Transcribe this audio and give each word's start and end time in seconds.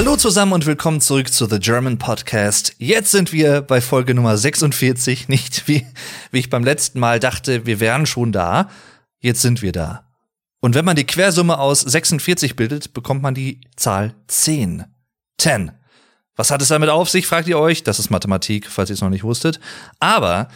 Hallo 0.00 0.16
zusammen 0.16 0.54
und 0.54 0.64
willkommen 0.64 1.02
zurück 1.02 1.30
zu 1.30 1.44
The 1.44 1.58
German 1.58 1.98
Podcast. 1.98 2.74
Jetzt 2.78 3.10
sind 3.10 3.34
wir 3.34 3.60
bei 3.60 3.82
Folge 3.82 4.14
Nummer 4.14 4.38
46, 4.38 5.28
nicht 5.28 5.68
wie, 5.68 5.86
wie 6.30 6.38
ich 6.38 6.48
beim 6.48 6.64
letzten 6.64 6.98
Mal 6.98 7.20
dachte, 7.20 7.66
wir 7.66 7.80
wären 7.80 8.06
schon 8.06 8.32
da. 8.32 8.70
Jetzt 9.18 9.42
sind 9.42 9.60
wir 9.60 9.72
da. 9.72 10.10
Und 10.58 10.74
wenn 10.74 10.86
man 10.86 10.96
die 10.96 11.04
Quersumme 11.04 11.58
aus 11.58 11.82
46 11.82 12.56
bildet, 12.56 12.94
bekommt 12.94 13.20
man 13.20 13.34
die 13.34 13.60
Zahl 13.76 14.14
10. 14.28 14.86
10. 15.36 15.72
Was 16.34 16.50
hat 16.50 16.62
es 16.62 16.68
damit 16.68 16.88
auf 16.88 17.10
sich, 17.10 17.26
fragt 17.26 17.46
ihr 17.46 17.58
euch? 17.58 17.82
Das 17.82 17.98
ist 17.98 18.08
Mathematik, 18.08 18.70
falls 18.70 18.88
ihr 18.88 18.94
es 18.94 19.02
noch 19.02 19.10
nicht 19.10 19.24
wusstet. 19.24 19.60
Aber 19.98 20.48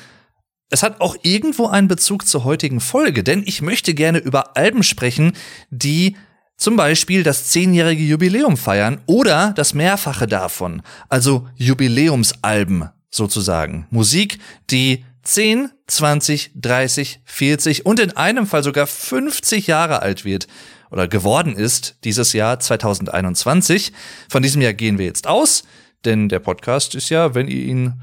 es 0.71 0.83
hat 0.83 1.03
auch 1.03 1.17
irgendwo 1.21 1.67
einen 1.67 1.89
Bezug 1.89 2.27
zur 2.27 2.45
heutigen 2.45 2.81
Folge, 2.81 3.23
denn 3.23 3.43
ich 3.45 3.61
möchte 3.61 3.93
gerne 3.93 4.21
über 4.21 4.57
Alben 4.57 4.83
sprechen, 4.83 5.35
die 5.69 6.17
zum 6.57 6.77
Beispiel 6.77 7.23
das 7.23 7.51
zehnjährige 7.51 8.03
Jubiläum 8.03 8.57
feiern 8.57 9.01
oder 9.07 9.53
das 9.57 9.75
Mehrfache 9.75 10.27
davon, 10.27 10.83
also 11.09 11.49
Jubiläumsalben 11.57 12.91
sozusagen. 13.11 13.87
Musik, 13.91 14.39
die 14.71 15.05
10, 15.23 15.71
20, 15.87 16.53
30, 16.55 17.21
40 17.25 17.87
und 17.87 17.99
in 17.99 18.17
einem 18.17 18.47
Fall 18.47 18.63
sogar 18.63 18.87
50 18.87 19.67
Jahre 19.67 20.03
alt 20.03 20.25
wird 20.25 20.47
oder 20.91 21.09
geworden 21.09 21.57
ist 21.57 21.97
dieses 22.05 22.33
Jahr 22.33 22.61
2021. 22.61 23.93
Von 24.29 24.43
diesem 24.43 24.63
Jahr 24.63 24.75
gehen 24.75 24.99
wir 24.99 25.07
jetzt 25.07 25.27
aus, 25.27 25.65
denn 26.05 26.29
der 26.29 26.41
Podcast 26.41 26.95
ist 26.95 27.09
ja, 27.09 27.35
wenn 27.35 27.49
ihr 27.49 27.65
ihn 27.65 28.03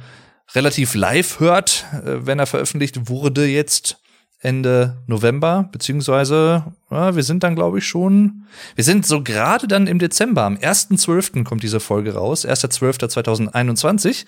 relativ 0.54 0.96
live 0.96 1.40
hört, 1.40 1.86
äh, 1.94 2.26
wenn 2.26 2.40
er 2.40 2.48
veröffentlicht 2.48 3.08
wurde, 3.08 3.46
jetzt 3.46 4.01
Ende 4.42 4.98
November, 5.06 5.70
beziehungsweise 5.72 6.66
ja, 6.90 7.16
wir 7.16 7.24
sind 7.24 7.44
dann, 7.44 7.56
glaube 7.56 7.78
ich, 7.78 7.88
schon, 7.88 8.46
wir 8.76 8.84
sind 8.84 9.06
so 9.06 9.24
gerade 9.24 9.68
dann 9.68 9.88
im 9.88 10.00
Dezember, 10.00 10.44
am 10.44 10.56
1.12. 10.56 11.44
kommt 11.44 11.64
diese 11.64 11.80
Folge 11.80 12.16
raus, 12.16 12.46
1.12.2021. 12.48 14.26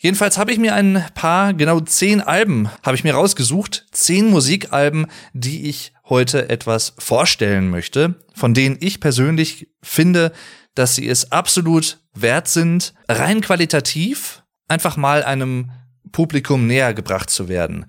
Jedenfalls 0.00 0.36
habe 0.36 0.50
ich 0.50 0.58
mir 0.58 0.74
ein 0.74 1.04
paar, 1.14 1.54
genau 1.54 1.78
zehn 1.80 2.20
Alben 2.20 2.70
habe 2.82 2.96
ich 2.96 3.04
mir 3.04 3.14
rausgesucht, 3.14 3.86
zehn 3.92 4.30
Musikalben, 4.30 5.06
die 5.32 5.68
ich 5.68 5.92
heute 6.08 6.48
etwas 6.48 6.94
vorstellen 6.98 7.70
möchte, 7.70 8.16
von 8.34 8.54
denen 8.54 8.78
ich 8.80 9.00
persönlich 9.00 9.68
finde, 9.82 10.32
dass 10.74 10.96
sie 10.96 11.08
es 11.08 11.30
absolut 11.30 12.00
wert 12.14 12.48
sind, 12.48 12.94
rein 13.08 13.42
qualitativ 13.42 14.42
einfach 14.66 14.96
mal 14.96 15.22
einem 15.22 15.70
Publikum 16.12 16.66
näher 16.66 16.94
gebracht 16.94 17.30
zu 17.30 17.48
werden. 17.48 17.86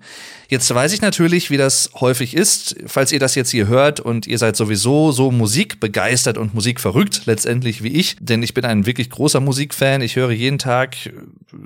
Jetzt 0.48 0.72
weiß 0.72 0.92
ich 0.92 1.00
natürlich, 1.00 1.50
wie 1.50 1.56
das 1.56 1.90
häufig 2.00 2.34
ist. 2.34 2.76
Falls 2.86 3.12
ihr 3.12 3.18
das 3.18 3.34
jetzt 3.34 3.50
hier 3.50 3.66
hört 3.66 4.00
und 4.00 4.26
ihr 4.26 4.38
seid 4.38 4.56
sowieso 4.56 5.12
so 5.12 5.30
musikbegeistert 5.30 6.38
und 6.38 6.54
musikverrückt, 6.54 7.22
letztendlich 7.26 7.82
wie 7.82 7.88
ich, 7.88 8.16
denn 8.20 8.42
ich 8.42 8.54
bin 8.54 8.64
ein 8.64 8.86
wirklich 8.86 9.10
großer 9.10 9.40
Musikfan. 9.40 10.00
Ich 10.00 10.16
höre 10.16 10.30
jeden 10.30 10.58
Tag 10.58 10.96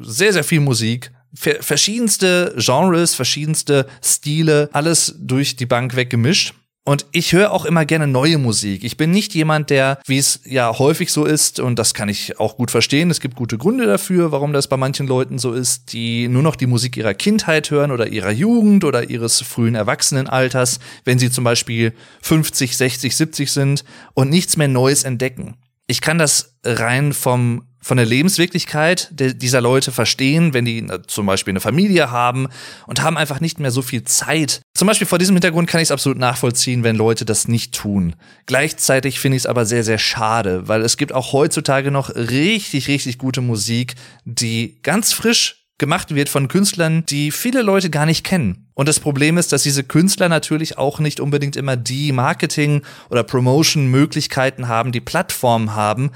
sehr, 0.02 0.32
sehr 0.32 0.44
viel 0.44 0.60
Musik, 0.60 1.12
verschiedenste 1.34 2.54
Genres, 2.56 3.14
verschiedenste 3.14 3.86
Stile, 4.02 4.68
alles 4.72 5.14
durch 5.18 5.56
die 5.56 5.66
Bank 5.66 5.94
weggemischt. 5.96 6.54
Und 6.84 7.04
ich 7.12 7.34
höre 7.34 7.52
auch 7.52 7.66
immer 7.66 7.84
gerne 7.84 8.06
neue 8.06 8.38
Musik. 8.38 8.82
Ich 8.82 8.96
bin 8.96 9.10
nicht 9.10 9.34
jemand, 9.34 9.68
der, 9.68 9.98
wie 10.06 10.16
es 10.16 10.40
ja 10.46 10.78
häufig 10.78 11.12
so 11.12 11.26
ist, 11.26 11.60
und 11.60 11.78
das 11.78 11.92
kann 11.92 12.08
ich 12.08 12.40
auch 12.40 12.56
gut 12.56 12.70
verstehen, 12.70 13.10
es 13.10 13.20
gibt 13.20 13.36
gute 13.36 13.58
Gründe 13.58 13.84
dafür, 13.84 14.32
warum 14.32 14.54
das 14.54 14.68
bei 14.68 14.78
manchen 14.78 15.06
Leuten 15.06 15.38
so 15.38 15.52
ist, 15.52 15.92
die 15.92 16.28
nur 16.28 16.42
noch 16.42 16.56
die 16.56 16.66
Musik 16.66 16.96
ihrer 16.96 17.12
Kindheit 17.12 17.70
hören 17.70 17.90
oder 17.90 18.08
ihrer 18.08 18.30
Jugend 18.30 18.84
oder 18.84 19.10
ihres 19.10 19.42
frühen 19.42 19.74
Erwachsenenalters, 19.74 20.80
wenn 21.04 21.18
sie 21.18 21.30
zum 21.30 21.44
Beispiel 21.44 21.92
50, 22.22 22.74
60, 22.74 23.14
70 23.14 23.52
sind 23.52 23.84
und 24.14 24.30
nichts 24.30 24.56
mehr 24.56 24.68
Neues 24.68 25.04
entdecken. 25.04 25.56
Ich 25.86 26.00
kann 26.00 26.16
das 26.16 26.54
rein 26.64 27.12
vom 27.12 27.67
von 27.80 27.96
der 27.96 28.06
Lebenswirklichkeit 28.06 29.08
dieser 29.12 29.60
Leute 29.60 29.92
verstehen, 29.92 30.54
wenn 30.54 30.64
die 30.64 30.86
zum 31.06 31.26
Beispiel 31.26 31.52
eine 31.52 31.60
Familie 31.60 32.10
haben 32.10 32.48
und 32.86 33.02
haben 33.02 33.16
einfach 33.16 33.40
nicht 33.40 33.60
mehr 33.60 33.70
so 33.70 33.82
viel 33.82 34.04
Zeit. 34.04 34.60
Zum 34.74 34.88
Beispiel 34.88 35.06
vor 35.06 35.18
diesem 35.18 35.36
Hintergrund 35.36 35.68
kann 35.68 35.80
ich 35.80 35.88
es 35.88 35.92
absolut 35.92 36.18
nachvollziehen, 36.18 36.84
wenn 36.84 36.96
Leute 36.96 37.24
das 37.24 37.48
nicht 37.48 37.74
tun. 37.74 38.16
Gleichzeitig 38.46 39.20
finde 39.20 39.36
ich 39.36 39.42
es 39.42 39.46
aber 39.46 39.66
sehr, 39.66 39.84
sehr 39.84 39.98
schade, 39.98 40.68
weil 40.68 40.82
es 40.82 40.96
gibt 40.96 41.12
auch 41.12 41.32
heutzutage 41.32 41.90
noch 41.90 42.14
richtig, 42.14 42.88
richtig 42.88 43.18
gute 43.18 43.40
Musik, 43.40 43.94
die 44.24 44.78
ganz 44.82 45.12
frisch 45.12 45.66
gemacht 45.78 46.12
wird 46.12 46.28
von 46.28 46.48
Künstlern, 46.48 47.04
die 47.06 47.30
viele 47.30 47.62
Leute 47.62 47.88
gar 47.88 48.04
nicht 48.04 48.24
kennen. 48.24 48.68
Und 48.74 48.88
das 48.88 48.98
Problem 48.98 49.38
ist, 49.38 49.52
dass 49.52 49.62
diese 49.62 49.84
Künstler 49.84 50.28
natürlich 50.28 50.76
auch 50.76 50.98
nicht 50.98 51.20
unbedingt 51.20 51.54
immer 51.54 51.76
die 51.76 52.10
Marketing- 52.10 52.82
oder 53.10 53.22
Promotion-Möglichkeiten 53.22 54.66
haben, 54.66 54.90
die 54.90 55.00
Plattformen 55.00 55.76
haben, 55.76 56.10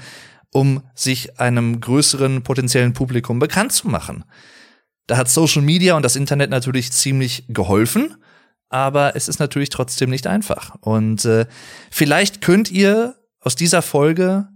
um 0.53 0.83
sich 0.95 1.39
einem 1.39 1.81
größeren 1.81 2.43
potenziellen 2.43 2.93
Publikum 2.93 3.39
bekannt 3.39 3.73
zu 3.73 3.87
machen. 3.87 4.23
Da 5.07 5.17
hat 5.17 5.29
Social 5.29 5.61
Media 5.61 5.95
und 5.95 6.03
das 6.03 6.15
Internet 6.15 6.49
natürlich 6.49 6.91
ziemlich 6.91 7.45
geholfen, 7.49 8.15
aber 8.69 9.15
es 9.15 9.27
ist 9.27 9.39
natürlich 9.39 9.69
trotzdem 9.69 10.09
nicht 10.09 10.27
einfach. 10.27 10.75
Und 10.79 11.25
äh, 11.25 11.45
vielleicht 11.91 12.41
könnt 12.41 12.71
ihr 12.71 13.15
aus 13.41 13.55
dieser 13.55 13.81
Folge, 13.81 14.47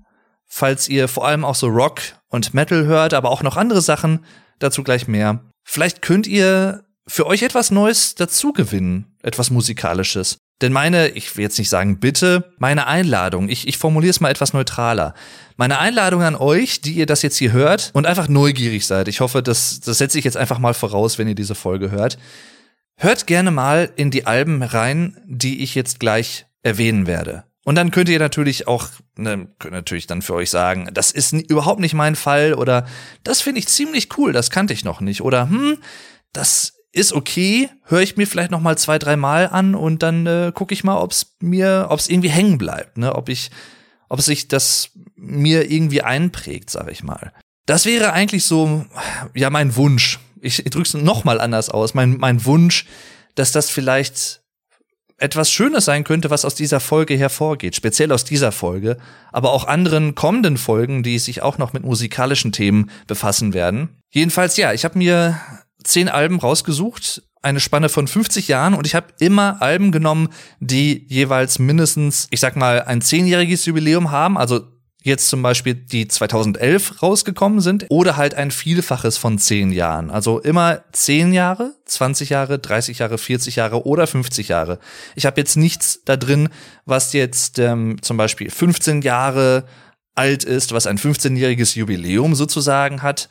falls 0.45 0.87
ihr 0.87 1.07
vor 1.07 1.27
allem 1.27 1.43
auch 1.43 1.55
so 1.55 1.67
Rock 1.67 2.01
und 2.29 2.53
Metal 2.53 2.85
hört, 2.85 3.13
aber 3.13 3.29
auch 3.29 3.43
noch 3.43 3.57
andere 3.57 3.81
Sachen, 3.81 4.25
dazu 4.59 4.83
gleich 4.83 5.07
mehr, 5.07 5.43
vielleicht 5.63 6.01
könnt 6.01 6.25
ihr 6.27 6.85
für 7.05 7.25
euch 7.25 7.43
etwas 7.43 7.71
Neues 7.71 8.15
dazu 8.15 8.53
gewinnen, 8.53 9.15
etwas 9.21 9.49
Musikalisches. 9.49 10.37
Denn 10.61 10.73
meine, 10.73 11.09
ich 11.09 11.37
will 11.37 11.43
jetzt 11.43 11.59
nicht 11.59 11.69
sagen 11.69 11.99
bitte, 11.99 12.51
meine 12.57 12.87
Einladung, 12.87 13.47
ich, 13.47 13.67
ich 13.67 13.77
formuliere 13.77 14.09
es 14.09 14.19
mal 14.19 14.31
etwas 14.31 14.53
neutraler. 14.53 15.13
Meine 15.55 15.77
Einladung 15.77 16.23
an 16.23 16.35
euch, 16.35 16.81
die 16.81 16.93
ihr 16.93 17.05
das 17.05 17.21
jetzt 17.21 17.37
hier 17.37 17.51
hört 17.51 17.91
und 17.93 18.07
einfach 18.07 18.27
neugierig 18.27 18.87
seid. 18.87 19.07
Ich 19.07 19.19
hoffe, 19.19 19.43
das, 19.43 19.79
das 19.81 19.99
setze 19.99 20.17
ich 20.17 20.25
jetzt 20.25 20.37
einfach 20.37 20.57
mal 20.57 20.73
voraus, 20.73 21.19
wenn 21.19 21.27
ihr 21.27 21.35
diese 21.35 21.55
Folge 21.55 21.91
hört. 21.91 22.17
Hört 22.95 23.27
gerne 23.27 23.51
mal 23.51 23.91
in 23.95 24.09
die 24.09 24.25
Alben 24.25 24.63
rein, 24.63 25.17
die 25.25 25.61
ich 25.61 25.75
jetzt 25.75 25.99
gleich 25.99 26.47
erwähnen 26.63 27.05
werde. 27.05 27.43
Und 27.63 27.75
dann 27.75 27.91
könnt 27.91 28.09
ihr 28.09 28.17
natürlich 28.17 28.67
auch, 28.67 28.87
ne, 29.17 29.49
könnt 29.59 29.73
natürlich 29.73 30.07
dann 30.07 30.21
für 30.21 30.33
euch 30.33 30.49
sagen, 30.49 30.89
das 30.93 31.11
ist 31.11 31.33
überhaupt 31.33 31.81
nicht 31.81 31.93
mein 31.93 32.15
Fall 32.15 32.53
oder 32.53 32.87
das 33.23 33.41
finde 33.41 33.59
ich 33.59 33.67
ziemlich 33.67 34.17
cool, 34.17 34.31
das 34.31 34.49
kannte 34.49 34.73
ich 34.73 34.85
noch 34.85 35.01
nicht 35.01 35.21
oder 35.21 35.49
hm, 35.49 35.77
das 36.31 36.76
ist 36.91 37.13
okay, 37.13 37.69
höre 37.83 38.01
ich 38.01 38.17
mir 38.17 38.27
vielleicht 38.27 38.51
noch 38.51 38.61
mal 38.61 38.77
zwei, 38.77 38.97
drei 38.97 39.15
Mal 39.15 39.47
an 39.47 39.75
und 39.75 40.03
dann 40.03 40.25
äh, 40.25 40.51
gucke 40.53 40.73
ich 40.73 40.83
mal, 40.83 40.97
ob 40.97 41.11
es 41.11 41.35
mir, 41.39 41.87
ob 41.89 41.99
es 41.99 42.09
irgendwie 42.09 42.29
hängen 42.29 42.57
bleibt, 42.57 42.97
ne, 42.97 43.15
ob 43.15 43.29
ich, 43.29 43.51
ob 44.09 44.21
sich 44.21 44.47
das 44.47 44.91
mir 45.15 45.69
irgendwie 45.69 46.01
einprägt, 46.01 46.69
sage 46.69 46.91
ich 46.91 47.03
mal. 47.03 47.33
Das 47.65 47.85
wäre 47.85 48.13
eigentlich 48.13 48.45
so, 48.45 48.85
ja, 49.33 49.49
mein 49.49 49.75
Wunsch. 49.75 50.19
Ich, 50.39 50.63
es 50.65 50.93
noch 50.93 51.23
mal 51.23 51.41
anders 51.41 51.69
aus. 51.69 51.93
Mein, 51.93 52.17
mein 52.17 52.45
Wunsch, 52.45 52.85
dass 53.35 53.51
das 53.51 53.69
vielleicht 53.69 54.41
etwas 55.17 55.51
Schönes 55.51 55.85
sein 55.85 56.03
könnte, 56.03 56.29
was 56.29 56.45
aus 56.45 56.55
dieser 56.55 56.79
Folge 56.79 57.17
hervorgeht, 57.17 57.75
speziell 57.75 58.11
aus 58.11 58.23
dieser 58.23 58.51
Folge, 58.51 58.97
aber 59.31 59.51
auch 59.51 59.65
anderen 59.65 60.15
kommenden 60.15 60.57
Folgen, 60.57 61.01
die 61.03 61.19
sich 61.19 61.41
auch 61.41 61.57
noch 61.57 61.73
mit 61.73 61.83
musikalischen 61.83 62.51
Themen 62.51 62.91
befassen 63.07 63.53
werden. 63.53 63.89
Jedenfalls 64.11 64.57
ja, 64.57 64.73
ich 64.73 64.85
habe 64.85 64.97
mir 64.97 65.39
zehn 65.83 66.09
Alben 66.09 66.39
rausgesucht, 66.39 67.23
eine 67.41 67.59
Spanne 67.59 67.89
von 67.89 68.07
50 68.07 68.47
Jahren 68.47 68.73
und 68.73 68.85
ich 68.87 68.95
habe 68.95 69.07
immer 69.19 69.61
Alben 69.61 69.91
genommen, 69.91 70.29
die 70.59 71.05
jeweils 71.07 71.59
mindestens, 71.59 72.27
ich 72.31 72.39
sag 72.39 72.55
mal, 72.55 72.83
ein 72.83 73.01
zehnjähriges 73.01 73.65
Jubiläum 73.65 74.11
haben, 74.11 74.37
also 74.37 74.61
jetzt 75.07 75.29
zum 75.29 75.41
Beispiel 75.41 75.73
die 75.73 76.07
2011 76.07 77.01
rausgekommen 77.01 77.61
sind 77.61 77.85
oder 77.89 78.17
halt 78.17 78.35
ein 78.35 78.51
Vielfaches 78.51 79.17
von 79.17 79.39
zehn 79.39 79.71
Jahren. 79.71 80.09
Also 80.09 80.39
immer 80.39 80.83
zehn 80.91 81.31
Jahre, 81.33 81.73
20 81.85 82.29
Jahre, 82.29 82.59
30 82.59 82.99
Jahre, 82.99 83.17
40 83.17 83.55
Jahre 83.55 83.85
oder 83.85 84.05
50 84.05 84.49
Jahre. 84.49 84.79
Ich 85.15 85.25
habe 85.25 85.39
jetzt 85.39 85.55
nichts 85.55 86.01
da 86.03 86.17
drin, 86.17 86.49
was 86.85 87.13
jetzt 87.13 87.57
ähm, 87.57 88.01
zum 88.01 88.17
Beispiel 88.17 88.49
15 88.49 89.01
Jahre 89.01 89.63
alt 90.13 90.43
ist, 90.43 90.73
was 90.73 90.87
ein 90.87 90.97
15-jähriges 90.97 91.77
Jubiläum 91.77 92.35
sozusagen 92.35 93.01
hat. 93.01 93.29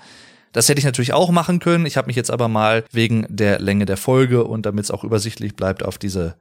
Das 0.52 0.68
hätte 0.68 0.78
ich 0.78 0.84
natürlich 0.84 1.12
auch 1.12 1.30
machen 1.30 1.58
können. 1.58 1.86
Ich 1.86 1.96
habe 1.96 2.06
mich 2.06 2.16
jetzt 2.16 2.30
aber 2.30 2.48
mal 2.48 2.84
wegen 2.92 3.26
der 3.28 3.58
Länge 3.60 3.84
der 3.84 3.96
Folge 3.96 4.44
und 4.44 4.66
damit 4.66 4.84
es 4.84 4.90
auch 4.90 5.04
übersichtlich 5.04 5.54
bleibt 5.56 5.82
auf 5.84 5.98
diese 5.98 6.36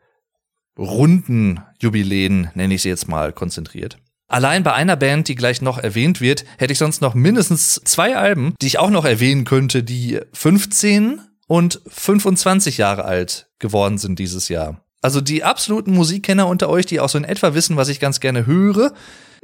runden 0.78 1.62
Jubiläen, 1.80 2.50
nenne 2.54 2.74
ich 2.74 2.82
sie 2.82 2.90
jetzt 2.90 3.08
mal, 3.08 3.34
konzentriert. 3.34 3.98
Allein 4.28 4.64
bei 4.64 4.74
einer 4.74 4.96
Band, 4.96 5.28
die 5.28 5.36
gleich 5.36 5.62
noch 5.62 5.78
erwähnt 5.78 6.20
wird, 6.20 6.46
hätte 6.58 6.74
ich 6.74 6.80
sonst 6.80 7.02
noch 7.02 7.14
mindestens 7.14 7.82
zwei 7.86 8.18
Alben, 8.18 8.56
die 8.62 8.68
ich 8.68 8.80
auch 8.80 8.90
noch 8.90 9.06
erwähnen 9.06 9.46
könnte, 9.46 9.84
die 9.84 10.20
15 10.34 11.22
und 11.48 11.82
25 11.88 12.80
Jahre 12.80 13.06
alt 13.06 13.48
geworden 13.60 13.98
sind 13.98 14.18
dieses 14.18 14.50
Jahr. 14.50 14.82
Also 15.02 15.22
die 15.22 15.44
absoluten 15.44 15.94
Musikkenner 15.94 16.48
unter 16.48 16.70
euch, 16.70 16.88
die 16.88 17.00
auch 17.00 17.10
so 17.10 17.20
in 17.20 17.24
etwa 17.24 17.54
wissen, 17.54 17.78
was 17.78 17.90
ich 17.90 18.00
ganz 18.00 18.20
gerne 18.20 18.48
höre, 18.48 18.94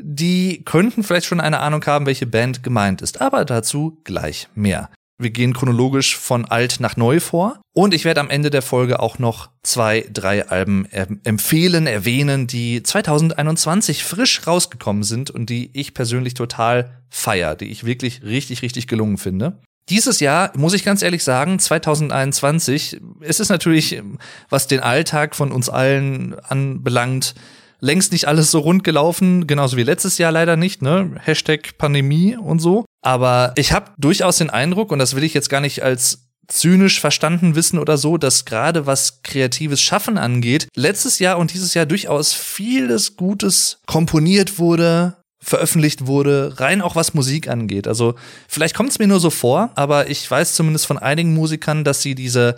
die 0.02 0.64
könnten 0.66 1.04
vielleicht 1.04 1.26
schon 1.26 1.40
eine 1.40 1.60
Ahnung 1.60 1.86
haben, 1.86 2.06
welche 2.06 2.26
Band 2.28 2.64
gemeint 2.64 3.02
ist. 3.02 3.22
Aber 3.22 3.46
dazu 3.46 4.00
gleich 4.04 4.48
mehr. 4.56 4.90
Wir 5.22 5.30
gehen 5.30 5.54
chronologisch 5.54 6.18
von 6.18 6.46
alt 6.46 6.80
nach 6.80 6.98
neu 6.98 7.20
vor. 7.20 7.62
Und 7.74 7.94
ich 7.94 8.06
werde 8.06 8.20
am 8.20 8.30
Ende 8.32 8.50
der 8.50 8.64
Folge 8.64 9.00
auch 9.00 9.20
noch 9.20 9.50
zwei, 9.62 10.06
drei 10.12 10.48
Alben 10.48 10.88
empfehlen, 11.24 11.86
erwähnen, 11.86 12.48
die 12.48 12.82
2021 12.82 14.04
frisch 14.04 14.48
rausgekommen 14.48 15.04
sind 15.04 15.30
und 15.30 15.50
die 15.50 15.70
ich 15.74 15.94
persönlich 15.94 16.34
total 16.34 17.02
feier, 17.10 17.56
die 17.56 17.66
ich 17.66 17.86
wirklich 17.86 18.24
richtig, 18.24 18.64
richtig 18.64 18.88
gelungen 18.88 19.18
finde. 19.18 19.60
Dieses 19.90 20.20
Jahr, 20.20 20.52
muss 20.56 20.74
ich 20.74 20.84
ganz 20.84 21.02
ehrlich 21.02 21.24
sagen, 21.24 21.60
2021, 21.60 23.00
es 23.20 23.40
ist 23.40 23.50
natürlich, 23.50 24.02
was 24.50 24.68
den 24.68 24.80
Alltag 24.80 25.36
von 25.36 25.52
uns 25.52 25.70
allen 25.70 26.34
anbelangt, 26.40 27.36
längst 27.82 28.14
nicht 28.14 28.28
alles 28.28 28.52
so 28.52 28.60
rund 28.60 28.84
gelaufen, 28.84 29.48
genauso 29.48 29.76
wie 29.76 29.84
letztes 29.84 30.18
Jahr 30.18 30.32
leider 30.32 30.56
nicht, 30.56 30.82
ne? 30.82 31.12
Hashtag 31.20 31.78
Pandemie 31.78 32.38
und 32.38 32.60
so. 32.60 32.86
Aber 33.02 33.52
ich 33.56 33.74
habe 33.74 33.92
durchaus 33.98 34.38
den 34.38 34.50
Eindruck, 34.50 34.92
und 34.92 35.00
das 35.00 35.16
will 35.16 35.24
ich 35.24 35.34
jetzt 35.34 35.50
gar 35.50 35.62
nicht 35.62 35.84
als 35.84 36.30
zynisch 36.48 37.00
verstanden 37.00 37.56
wissen 37.56 37.80
oder 37.80 37.98
so, 37.98 38.18
dass 38.18 38.46
gerade 38.46 38.86
was 38.86 39.24
kreatives 39.24 39.82
Schaffen 39.82 40.18
angeht, 40.18 40.68
letztes 40.76 41.20
Jahr 41.20 41.38
und 41.38 41.54
dieses 41.54 41.74
Jahr 41.74 41.86
durchaus 41.86 42.34
vieles 42.34 43.16
Gutes 43.16 43.80
komponiert 43.88 44.60
wurde, 44.60 45.18
veröffentlicht 45.40 46.06
wurde, 46.06 46.54
rein 46.58 46.82
auch 46.82 46.96
was 46.96 47.14
Musik 47.14 47.48
angeht. 47.48 47.88
Also 47.88 48.16
vielleicht 48.48 48.76
kommt 48.76 48.90
es 48.90 49.00
mir 49.00 49.08
nur 49.08 49.20
so 49.20 49.30
vor, 49.30 49.72
aber 49.76 50.10
ich 50.10 50.30
weiß 50.30 50.54
zumindest 50.54 50.86
von 50.86 51.00
einigen 51.00 51.34
Musikern, 51.34 51.84
dass 51.84 52.02
sie 52.02 52.16
diese 52.16 52.56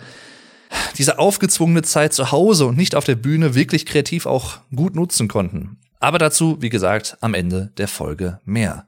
diese 0.98 1.18
aufgezwungene 1.18 1.82
Zeit 1.82 2.12
zu 2.12 2.32
Hause 2.32 2.66
und 2.66 2.76
nicht 2.76 2.94
auf 2.94 3.04
der 3.04 3.16
Bühne 3.16 3.54
wirklich 3.54 3.86
kreativ 3.86 4.26
auch 4.26 4.58
gut 4.74 4.94
nutzen 4.94 5.28
konnten. 5.28 5.78
Aber 6.00 6.18
dazu, 6.18 6.58
wie 6.60 6.68
gesagt, 6.68 7.16
am 7.20 7.34
Ende 7.34 7.72
der 7.78 7.88
Folge 7.88 8.40
mehr. 8.44 8.86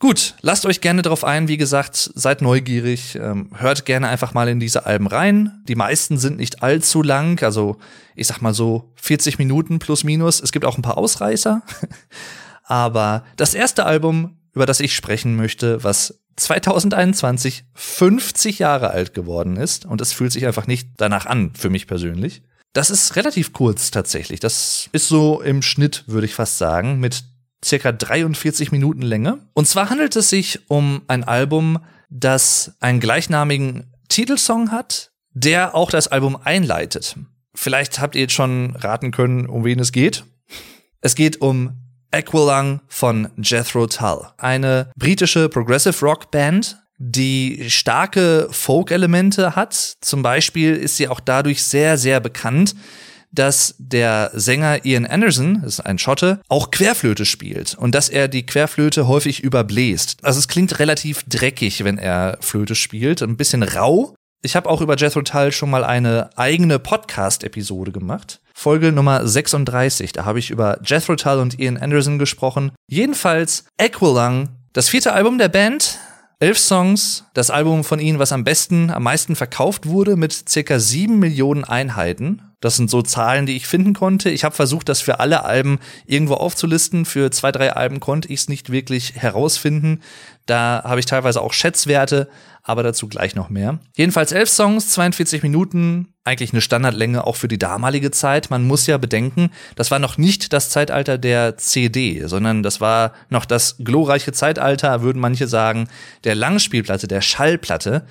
Gut, 0.00 0.36
lasst 0.42 0.64
euch 0.64 0.80
gerne 0.80 1.02
darauf 1.02 1.24
ein, 1.24 1.48
wie 1.48 1.56
gesagt, 1.56 1.96
seid 2.14 2.40
neugierig, 2.40 3.16
ähm, 3.16 3.50
hört 3.56 3.84
gerne 3.84 4.06
einfach 4.08 4.32
mal 4.32 4.48
in 4.48 4.60
diese 4.60 4.86
Alben 4.86 5.08
rein. 5.08 5.60
Die 5.66 5.74
meisten 5.74 6.18
sind 6.18 6.36
nicht 6.36 6.62
allzu 6.62 7.02
lang, 7.02 7.42
also 7.42 7.78
ich 8.14 8.28
sag 8.28 8.40
mal 8.40 8.54
so 8.54 8.92
40 8.94 9.40
Minuten 9.40 9.80
plus 9.80 10.04
minus. 10.04 10.40
Es 10.40 10.52
gibt 10.52 10.64
auch 10.64 10.78
ein 10.78 10.82
paar 10.82 10.98
Ausreißer. 10.98 11.62
Aber 12.62 13.24
das 13.36 13.54
erste 13.54 13.86
Album, 13.86 14.37
über 14.58 14.66
das 14.66 14.80
ich 14.80 14.96
sprechen 14.96 15.36
möchte, 15.36 15.84
was 15.84 16.18
2021 16.34 17.62
50 17.74 18.58
Jahre 18.58 18.90
alt 18.90 19.14
geworden 19.14 19.56
ist 19.56 19.86
und 19.86 20.00
es 20.00 20.12
fühlt 20.12 20.32
sich 20.32 20.46
einfach 20.46 20.66
nicht 20.66 20.88
danach 20.96 21.26
an, 21.26 21.52
für 21.54 21.70
mich 21.70 21.86
persönlich. 21.86 22.42
Das 22.72 22.90
ist 22.90 23.14
relativ 23.14 23.52
kurz 23.52 23.92
tatsächlich. 23.92 24.40
Das 24.40 24.88
ist 24.90 25.06
so 25.06 25.40
im 25.40 25.62
Schnitt, 25.62 26.02
würde 26.08 26.26
ich 26.26 26.34
fast 26.34 26.58
sagen, 26.58 26.98
mit 26.98 27.22
circa 27.64 27.92
43 27.92 28.72
Minuten 28.72 29.02
Länge. 29.02 29.38
Und 29.54 29.68
zwar 29.68 29.90
handelt 29.90 30.16
es 30.16 30.28
sich 30.28 30.58
um 30.68 31.02
ein 31.06 31.22
Album, 31.22 31.78
das 32.10 32.72
einen 32.80 32.98
gleichnamigen 32.98 33.94
Titelsong 34.08 34.72
hat, 34.72 35.12
der 35.34 35.76
auch 35.76 35.92
das 35.92 36.08
Album 36.08 36.36
einleitet. 36.42 37.14
Vielleicht 37.54 38.00
habt 38.00 38.16
ihr 38.16 38.22
jetzt 38.22 38.34
schon 38.34 38.74
raten 38.74 39.12
können, 39.12 39.46
um 39.46 39.64
wen 39.64 39.78
es 39.78 39.92
geht. 39.92 40.24
Es 41.00 41.14
geht 41.14 41.40
um 41.40 41.87
Aqualung 42.10 42.80
von 42.88 43.28
Jethro 43.36 43.86
Tull, 43.86 44.26
eine 44.38 44.90
britische 44.96 45.48
Progressive 45.48 46.04
Rock 46.04 46.30
Band, 46.30 46.78
die 46.98 47.70
starke 47.70 48.48
Folk-Elemente 48.50 49.54
hat. 49.54 49.96
Zum 50.00 50.22
Beispiel 50.22 50.74
ist 50.74 50.96
sie 50.96 51.08
auch 51.08 51.20
dadurch 51.20 51.62
sehr, 51.62 51.96
sehr 51.96 52.20
bekannt, 52.20 52.74
dass 53.30 53.74
der 53.78 54.30
Sänger 54.34 54.84
Ian 54.84 55.06
Anderson, 55.06 55.60
das 55.62 55.74
ist 55.74 55.80
ein 55.80 55.98
Schotte, 55.98 56.40
auch 56.48 56.70
Querflöte 56.70 57.26
spielt 57.26 57.74
und 57.74 57.94
dass 57.94 58.08
er 58.08 58.26
die 58.26 58.46
Querflöte 58.46 59.06
häufig 59.06 59.44
überbläst. 59.44 60.16
Also 60.22 60.38
es 60.38 60.48
klingt 60.48 60.78
relativ 60.78 61.24
dreckig, 61.24 61.84
wenn 61.84 61.98
er 61.98 62.38
Flöte 62.40 62.74
spielt, 62.74 63.22
ein 63.22 63.36
bisschen 63.36 63.62
rau. 63.62 64.14
Ich 64.40 64.54
habe 64.54 64.70
auch 64.70 64.80
über 64.80 64.96
Jethro 64.96 65.22
Tull 65.22 65.50
schon 65.50 65.68
mal 65.68 65.82
eine 65.82 66.30
eigene 66.36 66.78
Podcast-Episode 66.78 67.90
gemacht. 67.90 68.40
Folge 68.54 68.92
Nummer 68.92 69.26
36. 69.26 70.12
Da 70.12 70.24
habe 70.26 70.38
ich 70.38 70.50
über 70.50 70.78
Jethro 70.84 71.16
Tull 71.16 71.40
und 71.40 71.58
Ian 71.58 71.76
Anderson 71.76 72.20
gesprochen. 72.20 72.70
Jedenfalls 72.86 73.64
Aqualung, 73.78 74.50
das 74.72 74.88
vierte 74.88 75.12
Album 75.12 75.38
der 75.38 75.48
Band. 75.48 75.98
Elf 76.38 76.56
Songs, 76.56 77.24
das 77.34 77.50
Album 77.50 77.82
von 77.82 77.98
ihnen, 77.98 78.20
was 78.20 78.30
am 78.30 78.44
besten, 78.44 78.92
am 78.92 79.02
meisten 79.02 79.34
verkauft 79.34 79.86
wurde, 79.86 80.14
mit 80.14 80.48
circa 80.48 80.78
sieben 80.78 81.18
Millionen 81.18 81.64
Einheiten. 81.64 82.42
Das 82.60 82.76
sind 82.76 82.90
so 82.90 83.02
Zahlen, 83.02 83.46
die 83.46 83.56
ich 83.56 83.66
finden 83.66 83.92
konnte. 83.92 84.30
Ich 84.30 84.44
habe 84.44 84.54
versucht, 84.54 84.88
das 84.88 85.00
für 85.00 85.18
alle 85.18 85.44
Alben 85.44 85.80
irgendwo 86.06 86.34
aufzulisten. 86.34 87.06
Für 87.06 87.32
zwei, 87.32 87.50
drei 87.50 87.72
Alben 87.72 87.98
konnte 87.98 88.28
ich 88.28 88.40
es 88.40 88.48
nicht 88.48 88.70
wirklich 88.70 89.14
herausfinden. 89.16 90.00
Da 90.46 90.82
habe 90.84 91.00
ich 91.00 91.06
teilweise 91.06 91.40
auch 91.40 91.52
Schätzwerte, 91.52 92.28
aber 92.68 92.82
dazu 92.82 93.08
gleich 93.08 93.34
noch 93.34 93.48
mehr. 93.48 93.78
Jedenfalls 93.96 94.30
elf 94.30 94.50
Songs, 94.50 94.90
42 94.90 95.42
Minuten, 95.42 96.08
eigentlich 96.24 96.52
eine 96.52 96.60
Standardlänge 96.60 97.26
auch 97.26 97.36
für 97.36 97.48
die 97.48 97.58
damalige 97.58 98.10
Zeit. 98.10 98.50
Man 98.50 98.66
muss 98.66 98.86
ja 98.86 98.98
bedenken, 98.98 99.50
das 99.74 99.90
war 99.90 99.98
noch 99.98 100.18
nicht 100.18 100.52
das 100.52 100.68
Zeitalter 100.68 101.16
der 101.16 101.56
CD, 101.56 102.26
sondern 102.26 102.62
das 102.62 102.80
war 102.82 103.14
noch 103.30 103.46
das 103.46 103.76
glorreiche 103.78 104.32
Zeitalter, 104.32 105.00
würden 105.00 105.20
manche 105.20 105.48
sagen, 105.48 105.88
der 106.24 106.34
Langspielplatte, 106.34 107.08
der 107.08 107.22
Schallplatte, 107.22 108.04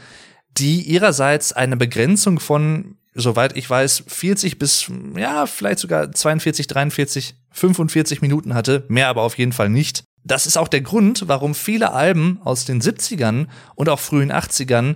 die 0.57 0.81
ihrerseits 0.81 1.54
eine 1.54 1.77
Begrenzung 1.77 2.39
von 2.39 2.95
soweit 3.19 3.57
ich 3.57 3.68
weiß, 3.68 4.04
40 4.07 4.59
bis, 4.59 4.92
ja, 5.18 5.48
vielleicht 5.48 5.80
sogar 5.80 6.12
42, 6.12 6.68
43, 6.68 7.36
45 7.51 8.21
Minuten 8.21 8.54
hatte, 8.54 8.86
mehr 8.89 9.07
aber 9.07 9.24
auf 9.24 9.38
jeden 9.39 9.54
Fall 9.54 9.69
nicht. 9.69 10.04
Das 10.27 10.45
ist 10.45 10.57
auch 10.57 10.68
der 10.68 10.81
Grund, 10.81 11.24
warum 11.27 11.56
viele 11.56 11.94
Alben 11.94 12.39
aus 12.44 12.65
den 12.65 12.81
70ern 12.81 13.47
und 13.75 13.89
auch 13.89 14.00
frühen 14.00 14.31
80ern 14.31 14.95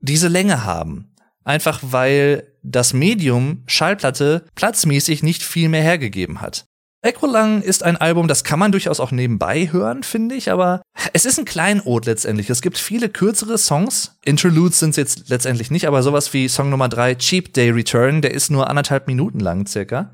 diese 0.00 0.28
Länge 0.28 0.64
haben. 0.64 1.14
Einfach 1.44 1.80
weil 1.82 2.52
das 2.62 2.92
Medium 2.92 3.62
Schallplatte 3.66 4.44
platzmäßig 4.54 5.22
nicht 5.22 5.42
viel 5.42 5.68
mehr 5.68 5.82
hergegeben 5.82 6.40
hat. 6.40 6.66
Equalang 7.00 7.62
ist 7.62 7.84
ein 7.84 7.96
Album, 7.96 8.26
das 8.26 8.42
kann 8.42 8.58
man 8.58 8.72
durchaus 8.72 8.98
auch 8.98 9.12
nebenbei 9.12 9.70
hören, 9.70 10.02
finde 10.02 10.34
ich, 10.34 10.50
aber 10.50 10.82
es 11.12 11.24
ist 11.24 11.38
ein 11.38 11.44
Kleinod 11.44 12.06
letztendlich. 12.06 12.50
Es 12.50 12.60
gibt 12.60 12.76
viele 12.76 13.08
kürzere 13.08 13.56
Songs. 13.56 14.16
Interludes 14.24 14.80
sind 14.80 14.90
es 14.90 14.96
jetzt 14.96 15.28
letztendlich 15.28 15.70
nicht, 15.70 15.86
aber 15.86 16.02
sowas 16.02 16.32
wie 16.32 16.48
Song 16.48 16.70
Nummer 16.70 16.88
drei, 16.88 17.14
Cheap 17.14 17.54
Day 17.54 17.70
Return, 17.70 18.20
der 18.20 18.34
ist 18.34 18.50
nur 18.50 18.68
anderthalb 18.68 19.06
Minuten 19.06 19.38
lang 19.38 19.66
circa. 19.66 20.10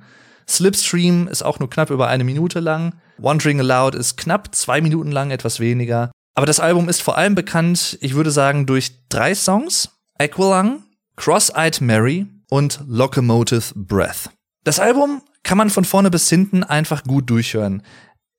Slipstream 0.46 1.26
ist 1.26 1.42
auch 1.42 1.58
nur 1.58 1.70
knapp 1.70 1.88
über 1.88 2.08
eine 2.08 2.24
Minute 2.24 2.60
lang. 2.60 2.92
Wandering 3.18 3.60
Aloud 3.60 3.94
ist 3.94 4.16
knapp 4.16 4.54
zwei 4.54 4.80
Minuten 4.80 5.12
lang, 5.12 5.30
etwas 5.30 5.60
weniger. 5.60 6.10
Aber 6.34 6.46
das 6.46 6.60
Album 6.60 6.88
ist 6.88 7.02
vor 7.02 7.16
allem 7.16 7.34
bekannt, 7.34 7.98
ich 8.00 8.14
würde 8.14 8.30
sagen, 8.30 8.66
durch 8.66 9.08
drei 9.08 9.34
Songs. 9.34 9.90
Aqualung, 10.18 10.84
Cross-Eyed 11.16 11.80
Mary 11.80 12.26
und 12.50 12.80
Locomotive 12.86 13.72
Breath. 13.74 14.30
Das 14.64 14.80
Album 14.80 15.22
kann 15.42 15.58
man 15.58 15.70
von 15.70 15.84
vorne 15.84 16.10
bis 16.10 16.28
hinten 16.28 16.64
einfach 16.64 17.04
gut 17.04 17.28
durchhören. 17.30 17.82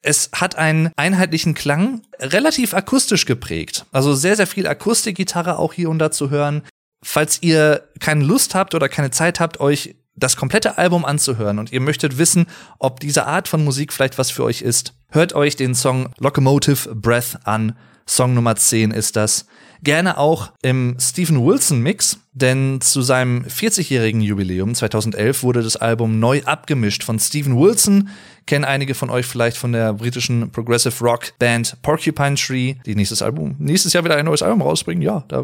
Es 0.01 0.29
hat 0.33 0.55
einen 0.55 0.91
einheitlichen 0.95 1.53
Klang, 1.53 2.01
relativ 2.19 2.73
akustisch 2.73 3.25
geprägt. 3.25 3.85
Also 3.91 4.13
sehr, 4.13 4.35
sehr 4.35 4.47
viel 4.47 4.67
Akustikgitarre 4.67 5.57
auch 5.57 5.73
hier 5.73 5.89
und 5.89 5.99
da 5.99 6.11
zu 6.11 6.29
hören. 6.29 6.63
Falls 7.03 7.41
ihr 7.41 7.89
keine 7.99 8.23
Lust 8.23 8.55
habt 8.55 8.75
oder 8.75 8.87
keine 8.89 9.11
Zeit 9.11 9.39
habt, 9.39 9.59
euch 9.59 9.95
das 10.15 10.37
komplette 10.37 10.77
Album 10.77 11.05
anzuhören 11.05 11.59
und 11.59 11.71
ihr 11.71 11.81
möchtet 11.81 12.17
wissen, 12.17 12.45
ob 12.79 12.99
diese 12.99 13.25
Art 13.25 13.47
von 13.47 13.63
Musik 13.63 13.91
vielleicht 13.93 14.17
was 14.17 14.31
für 14.31 14.43
euch 14.43 14.61
ist, 14.61 14.93
hört 15.09 15.33
euch 15.33 15.55
den 15.55 15.75
Song 15.75 16.09
Locomotive 16.17 16.95
Breath 16.95 17.39
an. 17.43 17.75
Song 18.07 18.33
Nummer 18.35 18.55
10 18.55 18.91
ist 18.91 19.15
das. 19.15 19.47
Gerne 19.83 20.17
auch 20.17 20.51
im 20.61 20.97
Stephen 20.99 21.45
Wilson 21.45 21.81
Mix, 21.81 22.19
denn 22.33 22.81
zu 22.81 23.01
seinem 23.01 23.43
40-jährigen 23.43 24.21
Jubiläum 24.21 24.73
2011 24.73 25.43
wurde 25.43 25.61
das 25.61 25.75
Album 25.75 26.19
neu 26.19 26.41
abgemischt 26.43 27.03
von 27.03 27.19
Stephen 27.19 27.59
Wilson. 27.59 28.09
Kennen 28.47 28.65
einige 28.65 28.95
von 28.95 29.09
euch 29.09 29.25
vielleicht 29.25 29.57
von 29.57 29.73
der 29.73 29.93
britischen 29.93 30.51
Progressive 30.51 31.03
Rock 31.03 31.37
Band 31.39 31.77
Porcupine 31.81 32.35
Tree, 32.35 32.75
die 32.85 32.95
nächstes 32.95 33.21
Album, 33.21 33.55
nächstes 33.59 33.93
Jahr 33.93 34.03
wieder 34.03 34.15
ein 34.15 34.25
neues 34.25 34.41
Album 34.41 34.61
rausbringen. 34.61 35.03
Ja, 35.03 35.23
da 35.27 35.43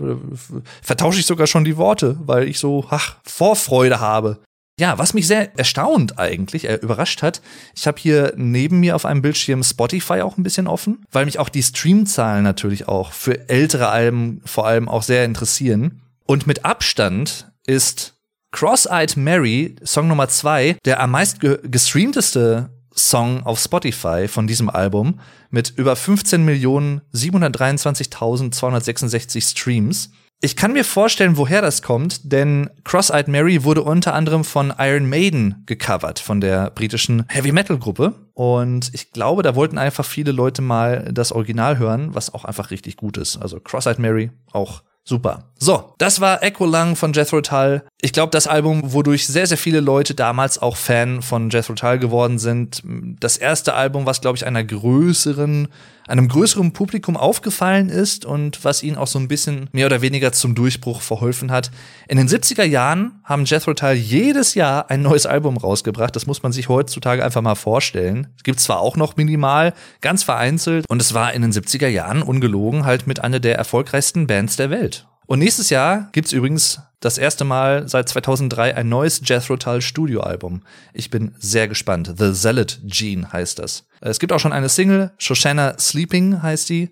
vertausche 0.82 1.20
ich 1.20 1.26
sogar 1.26 1.48
schon 1.48 1.64
die 1.64 1.78
Worte, 1.78 2.18
weil 2.26 2.48
ich 2.48 2.58
so, 2.58 2.86
ach, 2.90 3.18
Vorfreude 3.24 4.00
habe. 4.00 4.40
Ja, 4.82 4.98
was 4.98 5.14
mich 5.14 5.28
sehr 5.28 5.56
erstaunt 5.60 6.18
eigentlich, 6.18 6.68
äh, 6.68 6.80
überrascht 6.82 7.22
hat, 7.22 7.44
ich 7.76 7.86
habe 7.86 8.02
hier 8.02 8.34
neben 8.36 8.80
mir 8.80 8.96
auf 8.96 9.06
einem 9.06 9.22
Bildschirm 9.22 9.62
Spotify 9.62 10.22
auch 10.22 10.40
ein 10.40 10.44
bisschen 10.44 10.66
offen, 10.66 11.06
weil 11.12 11.26
mich 11.26 11.38
auch 11.38 11.50
die 11.50 11.62
Streamzahlen 11.62 12.44
natürlich 12.44 12.88
auch 12.88 13.12
für 13.12 13.48
ältere 13.48 13.90
Alben 13.90 14.42
vor 14.44 14.66
allem 14.66 14.90
auch 14.90 15.04
sehr 15.04 15.24
interessieren. 15.24 16.02
Und 16.26 16.48
mit 16.48 16.66
Abstand 16.66 17.52
ist 17.68 18.16
Cross-Eyed 18.50 19.18
Mary, 19.18 19.76
Song 19.84 20.08
Nummer 20.08 20.30
zwei, 20.30 20.78
der 20.84 21.00
am 21.00 21.12
meist 21.12 21.42
gestreamteste 21.42 22.72
Song 22.96 23.44
auf 23.44 23.60
Spotify 23.60 24.28
von 24.28 24.48
diesem 24.48 24.68
Album 24.68 25.20
mit 25.52 25.72
über 25.78 25.96
15 25.96 26.44
Millionen 26.44 27.02
723.266 27.14 29.48
Streams. 29.48 30.10
Ich 30.44 30.56
kann 30.56 30.74
mir 30.74 30.84
vorstellen, 30.84 31.38
woher 31.38 31.62
das 31.62 31.84
kommt, 31.84 32.32
denn 32.32 32.68
Cross-Eyed 32.84 33.28
Mary 33.28 33.64
wurde 33.64 33.84
unter 33.84 34.16
anderem 34.16 34.44
von 34.44 34.74
Iron 34.80 35.08
Maiden 35.08 35.62
gecovert, 35.68 36.18
von 36.18 36.42
der 36.42 36.72
britischen 36.72 37.26
Heavy 37.30 37.52
Metal 37.52 37.78
Gruppe. 37.78 38.16
Und 38.34 38.90
ich 38.94 39.12
glaube, 39.12 39.44
da 39.44 39.54
wollten 39.54 39.78
einfach 39.78 40.04
viele 40.04 40.32
Leute 40.32 40.64
mal 40.64 41.08
das 41.14 41.32
Original 41.32 41.78
hören, 41.78 42.16
was 42.16 42.34
auch 42.34 42.44
einfach 42.44 42.72
richtig 42.72 42.98
gut 42.98 43.18
ist. 43.18 43.38
Also 43.38 43.60
Cross-Eyed 43.60 44.00
Mary, 44.00 44.32
auch 44.52 44.82
Super. 45.04 45.51
So, 45.64 45.94
das 46.00 46.20
war 46.20 46.42
Echo 46.42 46.66
Lang 46.66 46.96
von 46.96 47.14
Jethro 47.14 47.40
Tull. 47.42 47.84
Ich 48.02 48.14
glaube, 48.14 48.32
das 48.32 48.48
Album, 48.48 48.94
wodurch 48.94 49.28
sehr, 49.28 49.46
sehr 49.46 49.60
viele 49.60 49.80
Leute 49.80 50.16
damals 50.16 50.60
auch 50.60 50.76
Fan 50.76 51.22
von 51.22 51.52
Jethro 51.52 51.76
Tull 51.76 52.00
geworden 52.00 52.40
sind. 52.40 52.82
Das 53.20 53.38
erste 53.38 53.76
Album, 53.76 54.08
was, 54.08 54.22
glaube 54.22 54.38
ich, 54.38 54.48
einer 54.48 54.64
größeren, 54.64 55.68
einem 56.08 56.28
größeren 56.30 56.74
Publikum 56.74 57.16
aufgefallen 57.16 57.90
ist 57.90 58.26
und 58.26 58.66
was 58.66 58.82
ihnen 58.82 58.98
auch 58.98 59.06
so 59.06 59.20
ein 59.20 59.28
bisschen 59.28 59.70
mehr 59.72 59.86
oder 59.86 60.02
weniger 60.02 60.32
zum 60.32 60.56
Durchbruch 60.56 61.00
verholfen 61.00 61.52
hat. 61.52 61.70
In 62.08 62.18
den 62.18 62.28
70er 62.28 62.64
Jahren 62.64 63.22
haben 63.24 63.46
Jethro 63.46 63.76
Tull 63.76 63.92
jedes 63.92 64.56
Jahr 64.56 64.90
ein 64.90 65.04
neues 65.04 65.28
Album 65.28 65.58
rausgebracht. 65.58 66.16
Das 66.16 66.26
muss 66.26 66.42
man 66.42 66.54
sich 66.54 66.70
heutzutage 66.70 67.24
einfach 67.24 67.44
mal 67.44 67.54
vorstellen. 67.54 68.30
Es 68.36 68.42
gibt 68.42 68.60
zwar 68.62 68.80
auch 68.80 68.96
noch 68.96 69.16
minimal, 69.16 69.76
ganz 70.02 70.24
vereinzelt. 70.24 70.88
Und 70.90 71.04
es 71.04 71.14
war 71.14 71.36
in 71.36 71.44
den 71.44 71.52
70er 71.52 71.88
Jahren 71.88 72.24
ungelogen 72.24 72.84
halt 72.84 73.06
mit 73.06 73.24
einer 73.24 73.40
der 73.40 73.60
erfolgreichsten 73.60 74.26
Bands 74.26 74.56
der 74.56 74.72
Welt. 74.72 75.06
Und 75.32 75.40
nächstes 75.40 75.70
Jahr 75.70 76.10
gibt's 76.12 76.34
übrigens 76.34 76.82
das 77.00 77.18
erste 77.18 77.46
Mal 77.46 77.88
seit 77.88 78.10
2003 78.10 78.76
ein 78.76 78.90
neues 78.90 79.22
Jethro 79.24 79.56
Tull 79.56 79.82
Studioalbum. 79.82 80.62
Ich 80.94 81.10
bin 81.10 81.34
sehr 81.40 81.70
gespannt. 81.70 82.16
The 82.18 82.34
Zealot 82.34 82.82
Gene 82.84 83.32
heißt 83.32 83.58
das. 83.58 83.86
Es 84.02 84.20
gibt 84.20 84.34
auch 84.34 84.42
schon 84.42 84.52
eine 84.52 84.68
Single, 84.68 85.14
Shoshana 85.18 85.80
Sleeping 85.80 86.44
heißt 86.44 86.68
die. 86.68 86.90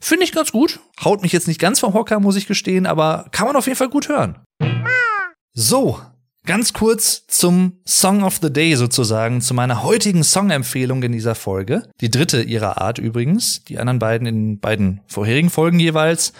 Finde 0.00 0.24
ich 0.24 0.32
ganz 0.32 0.50
gut. 0.50 0.80
Haut 1.04 1.20
mich 1.20 1.32
jetzt 1.32 1.46
nicht 1.46 1.60
ganz 1.60 1.78
vom 1.78 1.92
Hocker, 1.92 2.20
muss 2.20 2.36
ich 2.36 2.46
gestehen, 2.46 2.86
aber 2.86 3.26
kann 3.32 3.48
man 3.48 3.56
auf 3.56 3.66
jeden 3.66 3.76
Fall 3.76 3.90
gut 3.90 4.08
hören. 4.08 4.38
So, 5.52 6.00
ganz 6.46 6.72
kurz 6.72 7.26
zum 7.26 7.80
Song 7.86 8.22
of 8.22 8.38
the 8.40 8.50
Day 8.50 8.76
sozusagen, 8.76 9.42
zu 9.42 9.52
meiner 9.52 9.82
heutigen 9.82 10.24
Songempfehlung 10.24 11.02
in 11.02 11.12
dieser 11.12 11.34
Folge. 11.34 11.82
Die 12.00 12.10
dritte 12.10 12.40
ihrer 12.40 12.80
Art 12.80 12.96
übrigens, 12.96 13.62
die 13.64 13.78
anderen 13.78 13.98
beiden 13.98 14.26
in 14.26 14.58
beiden 14.58 15.02
vorherigen 15.06 15.50
Folgen 15.50 15.78
jeweils. 15.78 16.32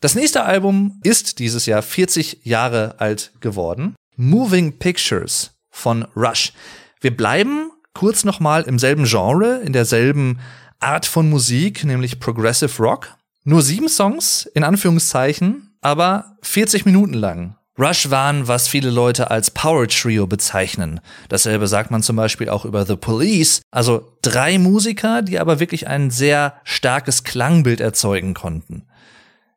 Das 0.00 0.14
nächste 0.14 0.44
Album 0.44 1.00
ist 1.02 1.38
dieses 1.38 1.66
Jahr 1.66 1.82
40 1.82 2.44
Jahre 2.44 2.96
alt 2.98 3.32
geworden. 3.40 3.96
Moving 4.16 4.78
Pictures 4.78 5.56
von 5.70 6.04
Rush. 6.16 6.52
Wir 7.00 7.16
bleiben 7.16 7.70
kurz 7.98 8.22
nochmal 8.22 8.62
im 8.62 8.78
selben 8.78 9.06
Genre, 9.06 9.60
in 9.64 9.72
derselben 9.72 10.38
Art 10.78 11.04
von 11.04 11.28
Musik, 11.28 11.82
nämlich 11.82 12.20
Progressive 12.20 12.80
Rock. 12.80 13.16
Nur 13.42 13.60
sieben 13.60 13.88
Songs, 13.88 14.48
in 14.54 14.62
Anführungszeichen, 14.62 15.76
aber 15.80 16.36
40 16.42 16.86
Minuten 16.86 17.14
lang. 17.14 17.56
Rush 17.76 18.08
waren, 18.08 18.46
was 18.46 18.68
viele 18.68 18.90
Leute 18.90 19.32
als 19.32 19.50
Power 19.50 19.88
Trio 19.88 20.28
bezeichnen. 20.28 21.00
Dasselbe 21.28 21.66
sagt 21.66 21.90
man 21.90 22.04
zum 22.04 22.14
Beispiel 22.14 22.48
auch 22.48 22.64
über 22.64 22.86
The 22.86 22.94
Police. 22.94 23.62
Also 23.72 24.12
drei 24.22 24.58
Musiker, 24.58 25.22
die 25.22 25.40
aber 25.40 25.58
wirklich 25.58 25.88
ein 25.88 26.12
sehr 26.12 26.54
starkes 26.62 27.24
Klangbild 27.24 27.80
erzeugen 27.80 28.32
konnten. 28.32 28.86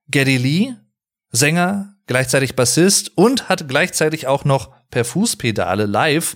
Geddy 0.08 0.38
Lee, 0.38 0.74
Sänger, 1.30 1.94
gleichzeitig 2.08 2.56
Bassist 2.56 3.12
und 3.16 3.50
hat 3.50 3.68
gleichzeitig 3.68 4.26
auch 4.26 4.46
noch 4.46 4.72
per 4.90 5.06
Fußpedale 5.06 5.86
live 5.86 6.36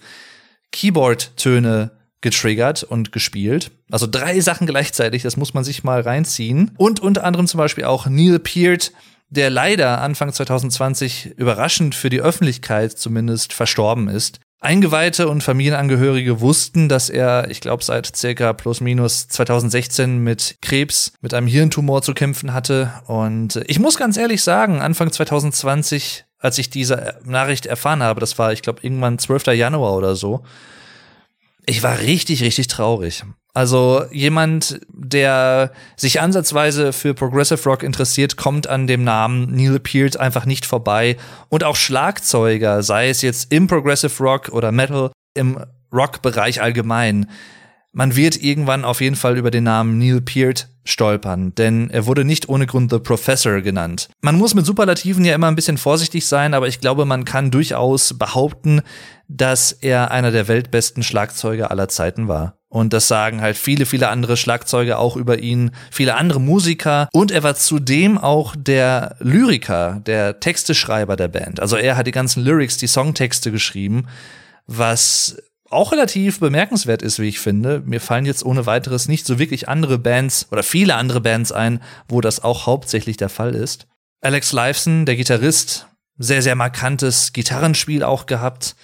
Keyboard-Töne 0.76 1.95
getriggert 2.22 2.84
und 2.84 3.12
gespielt. 3.12 3.72
Also 3.91 4.07
drei 4.07 4.39
Sachen 4.39 4.67
gleichzeitig, 4.67 5.24
das 5.24 5.38
muss 5.38 5.53
man 5.53 5.63
sich 5.63 5.84
mal 5.84 6.01
reinziehen. 6.01 6.72
Und 6.77 7.00
unter 7.00 7.24
anderem 7.24 7.48
zum 7.48 7.57
Beispiel 7.60 7.86
auch 7.86 8.07
Neil 8.07 8.39
Peart, 8.39 8.91
der 9.29 9.50
leider 9.50 10.01
Anfang 10.01 10.31
2020 10.31 11.34
überraschend 11.38 11.95
für 11.95 12.10
die 12.10 12.22
Öffentlichkeit 12.22 12.98
zumindest 12.98 13.53
verstorben 13.53 14.07
ist. 14.07 14.39
Eingeweihte 14.62 15.27
und 15.27 15.43
Familienangehörige 15.43 16.39
wussten, 16.41 16.89
dass 16.89 17.10
er, 17.10 17.51
ich 17.51 17.62
glaube, 17.62 17.84
seit 17.84 18.15
circa 18.15 18.53
plus 18.53 18.81
minus 18.81 19.27
2016 19.27 20.17
mit 20.17 20.57
Krebs, 20.62 21.13
mit 21.22 21.36
einem 21.36 21.45
Hirntumor 21.45 22.01
zu 22.01 22.13
kämpfen 22.13 22.53
hatte. 22.53 22.91
Und 23.05 23.62
ich 23.67 23.79
muss 23.79 23.98
ganz 23.98 24.17
ehrlich 24.17 24.41
sagen, 24.41 24.81
Anfang 24.81 25.12
2020 25.12 26.25
als 26.45 26.60
ich 26.60 26.69
diese 26.69 27.15
Nachricht 27.25 27.65
erfahren 27.65 28.03
habe, 28.03 28.19
das 28.19 28.38
war, 28.38 28.53
ich 28.53 28.62
glaube, 28.62 28.81
irgendwann 28.84 29.17
12. 29.17 29.48
Januar 29.48 29.95
oder 29.95 30.15
so, 30.15 30.43
ich 31.65 31.84
war 31.84 32.00
richtig, 32.00 32.43
richtig 32.43 32.67
traurig. 32.67 33.24
Also 33.53 34.03
jemand, 34.12 34.81
der 34.89 35.72
sich 35.95 36.19
ansatzweise 36.19 36.91
für 36.91 37.13
Progressive 37.13 37.63
Rock 37.63 37.84
interessiert, 37.84 38.36
kommt 38.36 38.67
an 38.67 38.86
dem 38.86 39.05
Namen 39.05 39.55
Neil 39.55 39.79
Peart 39.79 40.17
einfach 40.17 40.45
nicht 40.45 40.65
vorbei. 40.65 41.15
Und 41.48 41.63
auch 41.63 41.77
Schlagzeuger, 41.77 42.84
sei 42.84 43.10
es 43.10 43.22
jetzt 43.22 43.53
im 43.53 43.67
Progressive 43.67 44.22
Rock 44.22 44.50
oder 44.50 44.74
Metal, 44.74 45.12
im 45.36 45.57
Rock-Bereich 45.93 46.62
allgemein, 46.62 47.29
man 47.96 48.18
wird 48.18 48.44
irgendwann 48.44 48.84
auf 48.84 49.00
jeden 49.00 49.16
Fall 49.16 49.38
über 49.38 49.52
den 49.52 49.64
Namen 49.64 49.98
Neil 49.98 50.20
Peart 50.20 50.68
stolpern, 50.84 51.56
denn 51.56 51.90
er 51.90 52.06
wurde 52.06 52.25
nicht 52.25 52.50
ohne 52.50 52.68
Grund 52.68 52.92
The 52.92 53.00
Professor 53.00 53.62
genannt. 53.62 54.10
Man 54.22 54.36
muss 54.36 54.54
mit 54.54 54.66
Superlativen 54.66 55.24
ja 55.24 55.34
immer 55.34 55.48
ein 55.48 55.56
bisschen 55.56 55.78
vorsichtig 55.78 56.28
sein, 56.28 56.54
aber 56.54 56.68
ich 56.68 56.82
glaube, 56.82 57.06
man 57.06 57.24
kann 57.24 57.52
durchaus 57.52 58.18
behaupten, 58.18 58.82
dass 59.30 59.72
er 59.72 60.12
einer 60.12 60.32
der 60.32 60.50
weltbesten 60.50 61.04
Schlagzeuger 61.04 61.72
aller 61.72 61.88
Zeiten 61.88 62.28
war. 62.28 62.58
Und 62.68 62.92
das 62.92 63.08
sagen 63.08 63.40
halt 63.40 63.56
viele, 63.56 63.86
viele 63.86 64.10
andere 64.10 64.36
Schlagzeuger 64.36 65.00
auch 65.00 65.16
über 65.16 65.40
ihn, 65.40 65.72
viele 65.90 66.16
andere 66.16 66.42
Musiker. 66.42 67.08
Und 67.14 67.32
er 67.32 67.44
war 67.44 67.56
zudem 67.56 68.18
auch 68.18 68.56
der 68.58 69.16
Lyriker, 69.20 70.02
der 70.06 70.42
Texteschreiber 70.42 71.16
der 71.16 71.30
Band. 71.30 71.62
Also 71.62 71.78
er 71.78 71.96
hat 71.96 72.08
die 72.08 72.12
ganzen 72.12 72.44
Lyrics, 72.44 72.75
die 72.75 72.88
Songtexte 72.88 73.54
geschrieben, 73.54 74.08
was 74.68 75.38
auch 75.75 75.91
relativ 75.91 76.39
bemerkenswert 76.39 77.01
ist, 77.01 77.20
wie 77.20 77.27
ich 77.27 77.39
finde. 77.39 77.82
Mir 77.86 78.01
fallen 78.01 78.25
jetzt 78.25 78.46
ohne 78.46 78.65
weiteres 78.65 79.08
nicht 79.08 79.25
so 79.25 79.38
wirklich 79.38 79.70
andere 79.70 80.00
Bands 80.00 80.48
oder 80.51 80.63
viele 80.63 80.96
andere 80.96 81.22
Bands 81.22 81.51
ein, 81.51 81.82
wo 82.08 82.22
das 82.22 82.44
auch 82.44 82.65
hauptsächlich 82.65 83.17
der 83.17 83.29
Fall 83.29 83.53
ist. 83.53 83.88
Alex 84.22 84.53
Lifeson, 84.53 85.05
der 85.05 85.15
Gitarrist, 85.15 85.88
sehr, 86.17 86.41
sehr 86.41 86.55
markantes 86.55 87.34
Gitarrenspiel 87.34 88.03
auch 88.03 88.25
gehabt. 88.25 88.75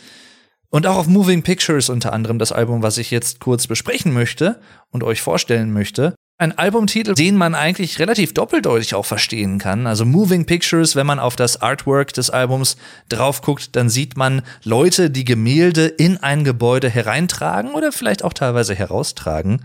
Und 0.69 0.85
auch 0.87 0.95
auf 0.95 1.07
Moving 1.07 1.43
Pictures 1.43 1.89
unter 1.89 2.13
anderem 2.13 2.39
das 2.39 2.51
Album, 2.51 2.81
was 2.81 2.97
ich 2.97 3.11
jetzt 3.11 3.39
kurz 3.39 3.67
besprechen 3.67 4.13
möchte 4.13 4.61
und 4.89 5.03
euch 5.03 5.21
vorstellen 5.21 5.73
möchte. 5.73 6.15
Ein 6.41 6.57
Albumtitel, 6.57 7.13
den 7.13 7.35
man 7.35 7.53
eigentlich 7.53 7.99
relativ 7.99 8.33
doppeldeutig 8.33 8.95
auch 8.95 9.05
verstehen 9.05 9.59
kann. 9.59 9.85
Also 9.85 10.05
Moving 10.05 10.47
Pictures, 10.47 10.95
wenn 10.95 11.05
man 11.05 11.19
auf 11.19 11.35
das 11.35 11.61
Artwork 11.61 12.13
des 12.13 12.31
Albums 12.31 12.77
drauf 13.09 13.43
guckt, 13.43 13.75
dann 13.75 13.89
sieht 13.89 14.17
man 14.17 14.41
Leute, 14.63 15.11
die 15.11 15.23
Gemälde 15.23 15.85
in 15.85 16.17
ein 16.17 16.43
Gebäude 16.43 16.89
hereintragen 16.89 17.75
oder 17.75 17.91
vielleicht 17.91 18.23
auch 18.23 18.33
teilweise 18.33 18.73
heraustragen. 18.73 19.63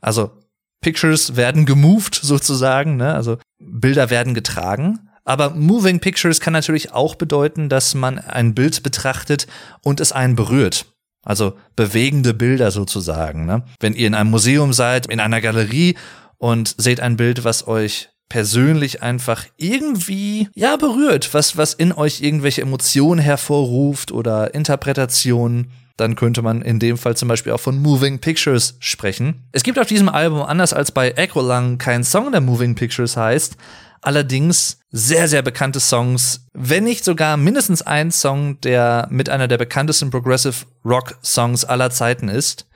Also 0.00 0.32
Pictures 0.80 1.36
werden 1.36 1.66
gemoved 1.66 2.16
sozusagen, 2.16 2.96
ne? 2.96 3.14
also 3.14 3.38
Bilder 3.60 4.10
werden 4.10 4.34
getragen. 4.34 4.98
Aber 5.24 5.50
Moving 5.50 6.00
Pictures 6.00 6.40
kann 6.40 6.52
natürlich 6.52 6.90
auch 6.92 7.14
bedeuten, 7.14 7.68
dass 7.68 7.94
man 7.94 8.18
ein 8.18 8.56
Bild 8.56 8.82
betrachtet 8.82 9.46
und 9.84 10.00
es 10.00 10.10
einen 10.10 10.34
berührt. 10.34 10.86
Also 11.28 11.52
bewegende 11.76 12.32
Bilder 12.32 12.70
sozusagen. 12.70 13.44
Ne? 13.44 13.62
Wenn 13.80 13.92
ihr 13.92 14.06
in 14.06 14.14
einem 14.14 14.30
Museum 14.30 14.72
seid, 14.72 15.06
in 15.06 15.20
einer 15.20 15.42
Galerie 15.42 15.94
und 16.38 16.74
seht 16.78 17.00
ein 17.00 17.18
Bild, 17.18 17.44
was 17.44 17.68
euch 17.68 18.08
persönlich 18.30 19.02
einfach 19.02 19.44
irgendwie 19.58 20.48
ja 20.54 20.76
berührt, 20.76 21.34
was 21.34 21.58
was 21.58 21.74
in 21.74 21.92
euch 21.92 22.22
irgendwelche 22.22 22.62
Emotionen 22.62 23.20
hervorruft 23.20 24.10
oder 24.10 24.54
Interpretationen, 24.54 25.70
dann 25.98 26.16
könnte 26.16 26.40
man 26.40 26.62
in 26.62 26.78
dem 26.78 26.96
Fall 26.96 27.14
zum 27.14 27.28
Beispiel 27.28 27.52
auch 27.52 27.60
von 27.60 27.76
Moving 27.76 28.20
Pictures 28.20 28.76
sprechen. 28.78 29.42
Es 29.52 29.64
gibt 29.64 29.78
auf 29.78 29.86
diesem 29.86 30.08
Album 30.08 30.40
anders 30.40 30.72
als 30.72 30.92
bei 30.92 31.10
Echo 31.10 31.42
Lang 31.42 31.76
kein 31.76 32.04
Song, 32.04 32.32
der 32.32 32.40
Moving 32.40 32.74
Pictures 32.74 33.18
heißt, 33.18 33.58
allerdings 34.00 34.78
sehr 34.90 35.28
sehr 35.28 35.42
bekannte 35.42 35.80
Songs, 35.80 36.46
wenn 36.52 36.84
nicht 36.84 37.04
sogar 37.04 37.36
mindestens 37.36 37.82
ein 37.82 38.10
Song, 38.10 38.60
der 38.60 39.06
mit 39.10 39.28
einer 39.28 39.48
der 39.48 39.58
bekanntesten 39.58 40.10
Progressive 40.10 40.66
Rock 40.84 41.18
Songs 41.22 41.64
aller 41.64 41.90
Zeiten 41.90 42.28
ist, 42.28 42.66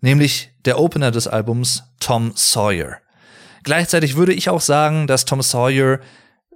nämlich 0.00 0.50
der 0.64 0.78
Opener 0.78 1.10
des 1.10 1.28
Albums 1.28 1.84
Tom 2.00 2.32
Sawyer. 2.34 2.98
Gleichzeitig 3.64 4.16
würde 4.16 4.32
ich 4.32 4.48
auch 4.48 4.60
sagen, 4.60 5.06
dass 5.06 5.24
Tom 5.24 5.42
Sawyer 5.42 6.00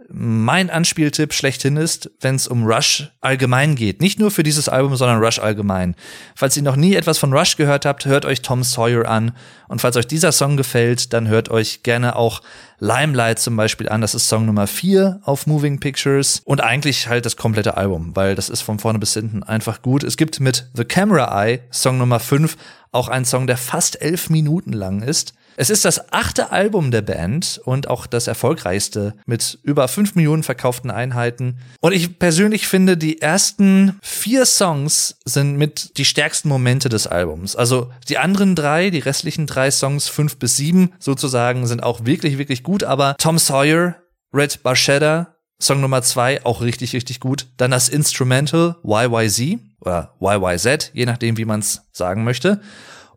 mein 0.08 0.70
Anspieltipp 0.70 1.32
schlechthin 1.32 1.76
ist, 1.76 2.10
wenn 2.20 2.34
es 2.34 2.46
um 2.46 2.64
Rush 2.64 3.10
allgemein 3.20 3.74
geht. 3.74 4.00
Nicht 4.00 4.18
nur 4.18 4.30
für 4.30 4.42
dieses 4.42 4.68
Album, 4.68 4.96
sondern 4.96 5.22
Rush 5.22 5.38
allgemein. 5.38 5.94
Falls 6.34 6.56
ihr 6.56 6.62
noch 6.62 6.76
nie 6.76 6.94
etwas 6.94 7.18
von 7.18 7.32
Rush 7.32 7.56
gehört 7.56 7.86
habt, 7.86 8.06
hört 8.06 8.24
euch 8.24 8.42
Tom 8.42 8.62
Sawyer 8.62 9.08
an. 9.08 9.32
Und 9.68 9.80
falls 9.80 9.96
euch 9.96 10.06
dieser 10.06 10.32
Song 10.32 10.56
gefällt, 10.56 11.12
dann 11.12 11.28
hört 11.28 11.48
euch 11.48 11.82
gerne 11.82 12.16
auch 12.16 12.42
Limelight 12.78 13.38
zum 13.38 13.56
Beispiel 13.56 13.88
an. 13.88 14.00
Das 14.00 14.14
ist 14.14 14.28
Song 14.28 14.46
Nummer 14.46 14.66
4 14.66 15.20
auf 15.24 15.46
Moving 15.46 15.80
Pictures. 15.80 16.42
Und 16.44 16.60
eigentlich 16.60 17.08
halt 17.08 17.24
das 17.24 17.36
komplette 17.36 17.76
Album, 17.76 18.14
weil 18.14 18.34
das 18.34 18.48
ist 18.48 18.62
von 18.62 18.78
vorne 18.78 18.98
bis 18.98 19.14
hinten 19.14 19.42
einfach 19.42 19.82
gut. 19.82 20.04
Es 20.04 20.16
gibt 20.16 20.40
mit 20.40 20.68
The 20.74 20.84
Camera 20.84 21.44
Eye, 21.44 21.60
Song 21.70 21.98
Nummer 21.98 22.20
5, 22.20 22.56
auch 22.90 23.08
einen 23.08 23.24
Song, 23.24 23.46
der 23.46 23.56
fast 23.56 24.02
elf 24.02 24.30
Minuten 24.30 24.72
lang 24.72 25.02
ist. 25.02 25.34
Es 25.56 25.70
ist 25.70 25.84
das 25.84 26.12
achte 26.12 26.50
Album 26.50 26.90
der 26.90 27.02
Band 27.02 27.60
und 27.64 27.88
auch 27.88 28.06
das 28.06 28.26
erfolgreichste 28.26 29.14
mit 29.26 29.58
über 29.62 29.88
fünf 29.88 30.14
Millionen 30.14 30.42
verkauften 30.42 30.90
Einheiten. 30.90 31.58
Und 31.80 31.92
ich 31.92 32.18
persönlich 32.18 32.66
finde, 32.66 32.96
die 32.96 33.20
ersten 33.20 33.98
vier 34.02 34.46
Songs 34.46 35.16
sind 35.24 35.56
mit 35.56 35.98
die 35.98 36.04
stärksten 36.04 36.48
Momente 36.48 36.88
des 36.88 37.06
Albums. 37.06 37.56
Also 37.56 37.90
die 38.08 38.18
anderen 38.18 38.54
drei, 38.54 38.90
die 38.90 39.00
restlichen 39.00 39.46
drei 39.46 39.70
Songs, 39.70 40.08
fünf 40.08 40.38
bis 40.38 40.56
sieben 40.56 40.92
sozusagen, 40.98 41.66
sind 41.66 41.82
auch 41.82 42.04
wirklich, 42.04 42.38
wirklich 42.38 42.62
gut. 42.62 42.84
Aber 42.84 43.16
Tom 43.18 43.38
Sawyer, 43.38 43.96
Red 44.32 44.62
Barchetta, 44.62 45.36
Song 45.60 45.80
Nummer 45.80 46.02
zwei, 46.02 46.44
auch 46.44 46.60
richtig, 46.60 46.92
richtig 46.92 47.20
gut. 47.20 47.46
Dann 47.56 47.70
das 47.70 47.88
Instrumental 47.88 48.76
YYZ 48.82 49.60
oder 49.80 50.14
YYZ, 50.20 50.90
je 50.92 51.06
nachdem, 51.06 51.36
wie 51.36 51.44
man 51.44 51.60
es 51.60 51.82
sagen 51.92 52.24
möchte. 52.24 52.60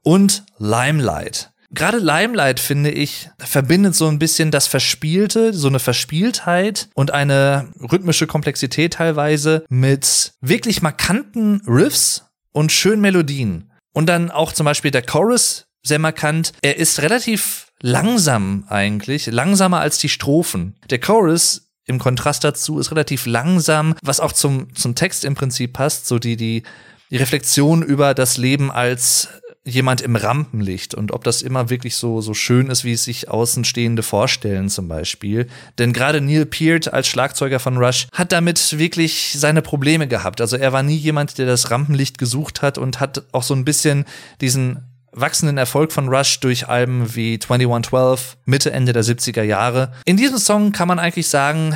Und 0.03 0.45
Limelight. 0.59 1.51
Gerade 1.75 1.97
Limelight, 1.97 2.59
finde 2.59 2.89
ich, 2.89 3.29
verbindet 3.37 3.95
so 3.95 4.07
ein 4.07 4.17
bisschen 4.17 4.49
das 4.49 4.65
Verspielte, 4.65 5.53
so 5.53 5.67
eine 5.67 5.79
Verspieltheit 5.79 6.87
und 6.95 7.11
eine 7.11 7.67
rhythmische 7.79 8.27
Komplexität 8.27 8.93
teilweise 8.93 9.65
mit 9.67 10.33
wirklich 10.39 10.81
markanten 10.81 11.61
Riffs 11.67 12.25
und 12.53 12.71
schönen 12.71 13.01
Melodien. 13.01 13.71
Und 13.93 14.07
dann 14.07 14.31
auch 14.31 14.53
zum 14.53 14.65
Beispiel 14.65 14.91
der 14.91 15.01
Chorus, 15.01 15.67
sehr 15.83 15.99
markant. 15.99 16.53
Er 16.61 16.77
ist 16.77 17.01
relativ 17.01 17.67
langsam 17.81 18.65
eigentlich, 18.69 19.27
langsamer 19.27 19.81
als 19.81 19.99
die 19.99 20.09
Strophen. 20.09 20.75
Der 20.89 20.99
Chorus 20.99 21.69
im 21.85 21.99
Kontrast 21.99 22.43
dazu 22.43 22.79
ist 22.79 22.91
relativ 22.91 23.25
langsam, 23.25 23.95
was 24.01 24.19
auch 24.19 24.31
zum, 24.31 24.73
zum 24.75 24.95
Text 24.95 25.25
im 25.25 25.35
Prinzip 25.35 25.73
passt, 25.73 26.07
so 26.07 26.19
die, 26.19 26.37
die, 26.37 26.63
die 27.11 27.17
Reflexion 27.17 27.83
über 27.83 28.13
das 28.13 28.37
Leben 28.37 28.71
als 28.71 29.29
jemand 29.65 30.01
im 30.01 30.15
Rampenlicht 30.15 30.93
und 30.93 31.11
ob 31.11 31.23
das 31.23 31.41
immer 31.41 31.69
wirklich 31.69 31.95
so, 31.95 32.21
so 32.21 32.33
schön 32.35 32.69
ist, 32.69 32.83
wie 32.83 32.93
es 32.93 33.03
sich 33.03 33.29
Außenstehende 33.29 34.03
vorstellen 34.03 34.69
zum 34.69 34.87
Beispiel. 34.87 35.47
Denn 35.79 35.91
gerade 35.91 36.21
Neil 36.21 36.45
Peart 36.45 36.93
als 36.93 37.07
Schlagzeuger 37.07 37.59
von 37.59 37.77
Rush 37.77 38.07
hat 38.13 38.31
damit 38.31 38.77
wirklich 38.77 39.33
seine 39.35 39.63
Probleme 39.63 40.07
gehabt. 40.07 40.39
Also 40.39 40.55
er 40.55 40.71
war 40.71 40.83
nie 40.83 40.95
jemand, 40.95 41.39
der 41.39 41.47
das 41.47 41.71
Rampenlicht 41.71 42.19
gesucht 42.19 42.61
hat 42.61 42.77
und 42.77 42.99
hat 42.99 43.23
auch 43.31 43.43
so 43.43 43.55
ein 43.55 43.65
bisschen 43.65 44.05
diesen 44.39 44.83
wachsenden 45.11 45.57
Erfolg 45.57 45.91
von 45.91 46.09
Rush 46.09 46.39
durch 46.41 46.67
Alben 46.67 47.15
wie 47.15 47.39
2112, 47.39 48.37
Mitte, 48.45 48.71
Ende 48.71 48.93
der 48.93 49.03
70er 49.03 49.43
Jahre. 49.43 49.93
In 50.05 50.17
diesem 50.17 50.37
Song 50.37 50.73
kann 50.73 50.87
man 50.87 50.99
eigentlich 50.99 51.29
sagen, 51.29 51.75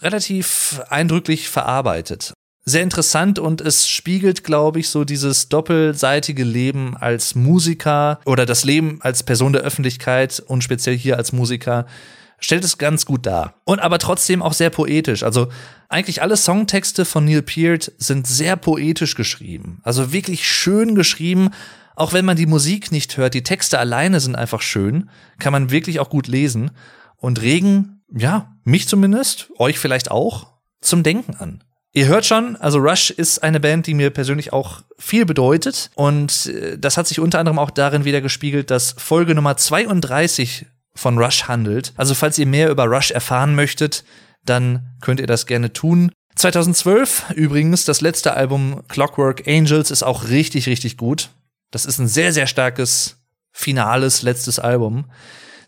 relativ 0.00 0.80
eindrücklich 0.88 1.48
verarbeitet 1.48 2.32
sehr 2.68 2.82
interessant 2.82 3.38
und 3.38 3.60
es 3.60 3.88
spiegelt, 3.88 4.42
glaube 4.42 4.80
ich, 4.80 4.88
so 4.88 5.04
dieses 5.04 5.48
doppelseitige 5.48 6.42
Leben 6.42 6.96
als 6.96 7.36
Musiker 7.36 8.18
oder 8.26 8.44
das 8.44 8.64
Leben 8.64 8.98
als 9.02 9.22
Person 9.22 9.52
der 9.52 9.62
Öffentlichkeit 9.62 10.42
und 10.44 10.64
speziell 10.64 10.98
hier 10.98 11.16
als 11.16 11.32
Musiker 11.32 11.86
stellt 12.38 12.64
es 12.64 12.76
ganz 12.76 13.06
gut 13.06 13.24
dar. 13.24 13.54
Und 13.64 13.78
aber 13.78 13.98
trotzdem 14.00 14.42
auch 14.42 14.52
sehr 14.52 14.70
poetisch. 14.70 15.22
Also 15.22 15.48
eigentlich 15.88 16.22
alle 16.22 16.36
Songtexte 16.36 17.04
von 17.04 17.24
Neil 17.24 17.42
Peart 17.42 17.92
sind 17.98 18.26
sehr 18.26 18.56
poetisch 18.56 19.14
geschrieben. 19.14 19.80
Also 19.84 20.12
wirklich 20.12 20.46
schön 20.48 20.96
geschrieben. 20.96 21.50
Auch 21.94 22.12
wenn 22.12 22.24
man 22.24 22.36
die 22.36 22.46
Musik 22.46 22.90
nicht 22.90 23.16
hört, 23.16 23.32
die 23.34 23.44
Texte 23.44 23.78
alleine 23.78 24.20
sind 24.20 24.34
einfach 24.34 24.60
schön, 24.60 25.08
kann 25.38 25.52
man 25.52 25.70
wirklich 25.70 26.00
auch 26.00 26.10
gut 26.10 26.26
lesen 26.26 26.72
und 27.16 27.40
regen, 27.40 28.02
ja, 28.12 28.54
mich 28.64 28.86
zumindest, 28.88 29.50
euch 29.56 29.78
vielleicht 29.78 30.10
auch, 30.10 30.48
zum 30.82 31.02
Denken 31.02 31.36
an. 31.36 31.64
Ihr 31.96 32.08
hört 32.08 32.26
schon, 32.26 32.56
also 32.56 32.78
Rush 32.78 33.08
ist 33.08 33.42
eine 33.42 33.58
Band, 33.58 33.86
die 33.86 33.94
mir 33.94 34.10
persönlich 34.10 34.52
auch 34.52 34.82
viel 34.98 35.24
bedeutet. 35.24 35.90
Und 35.94 36.44
äh, 36.44 36.76
das 36.76 36.98
hat 36.98 37.06
sich 37.06 37.20
unter 37.20 37.38
anderem 37.38 37.58
auch 37.58 37.70
darin 37.70 38.04
wieder 38.04 38.20
gespiegelt, 38.20 38.70
dass 38.70 38.94
Folge 38.98 39.34
Nummer 39.34 39.56
32 39.56 40.66
von 40.94 41.16
Rush 41.16 41.44
handelt. 41.44 41.94
Also 41.96 42.12
falls 42.12 42.36
ihr 42.36 42.44
mehr 42.44 42.68
über 42.68 42.84
Rush 42.84 43.12
erfahren 43.12 43.54
möchtet, 43.54 44.04
dann 44.44 44.94
könnt 45.00 45.20
ihr 45.20 45.26
das 45.26 45.46
gerne 45.46 45.72
tun. 45.72 46.12
2012 46.34 47.30
übrigens, 47.34 47.86
das 47.86 48.02
letzte 48.02 48.34
Album 48.34 48.82
Clockwork 48.88 49.48
Angels 49.48 49.90
ist 49.90 50.02
auch 50.02 50.28
richtig, 50.28 50.66
richtig 50.66 50.98
gut. 50.98 51.30
Das 51.70 51.86
ist 51.86 51.98
ein 51.98 52.08
sehr, 52.08 52.34
sehr 52.34 52.46
starkes, 52.46 53.24
finales 53.52 54.20
letztes 54.20 54.58
Album. 54.58 55.06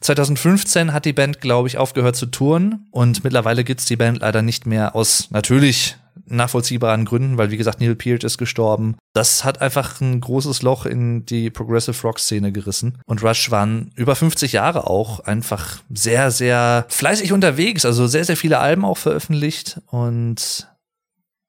2015 0.03 0.93
hat 0.93 1.07
die 1.07 1.15
Band, 1.15 1.41
glaube 1.41 1.69
ich, 1.69 1.79
aufgehört 1.79 2.17
zu 2.17 2.27
touren 2.27 2.87
und 2.91 3.25
mittlerweile 3.25 3.65
gibt's 3.65 3.87
die 3.87 3.97
Band 3.97 4.21
leider 4.21 4.43
nicht 4.43 4.67
mehr 4.67 4.95
aus 4.95 5.29
natürlich 5.31 5.97
nachvollziehbaren 6.31 7.05
Gründen, 7.05 7.39
weil 7.39 7.51
wie 7.51 7.57
gesagt 7.57 7.81
Neil 7.81 7.95
Peart 7.95 8.25
ist 8.25 8.39
gestorben. 8.39 8.97
Das 9.15 9.45
hat 9.45 9.61
einfach 9.61 10.01
ein 10.01 10.21
großes 10.21 10.63
Loch 10.63 10.87
in 10.87 11.27
die 11.27 11.51
Progressive 11.51 12.01
Rock 12.03 12.19
Szene 12.19 12.53
gerissen 12.53 12.99
und 13.07 13.23
Rush 13.23 13.51
waren 13.51 13.91
über 13.97 14.15
50 14.15 14.53
Jahre 14.53 14.87
auch 14.89 15.21
einfach 15.21 15.79
sehr 15.93 16.31
sehr 16.31 16.87
fleißig 16.89 17.33
unterwegs, 17.33 17.85
also 17.85 18.07
sehr 18.07 18.25
sehr 18.25 18.37
viele 18.37 18.59
Alben 18.59 18.85
auch 18.85 18.99
veröffentlicht 18.99 19.81
und 19.87 20.69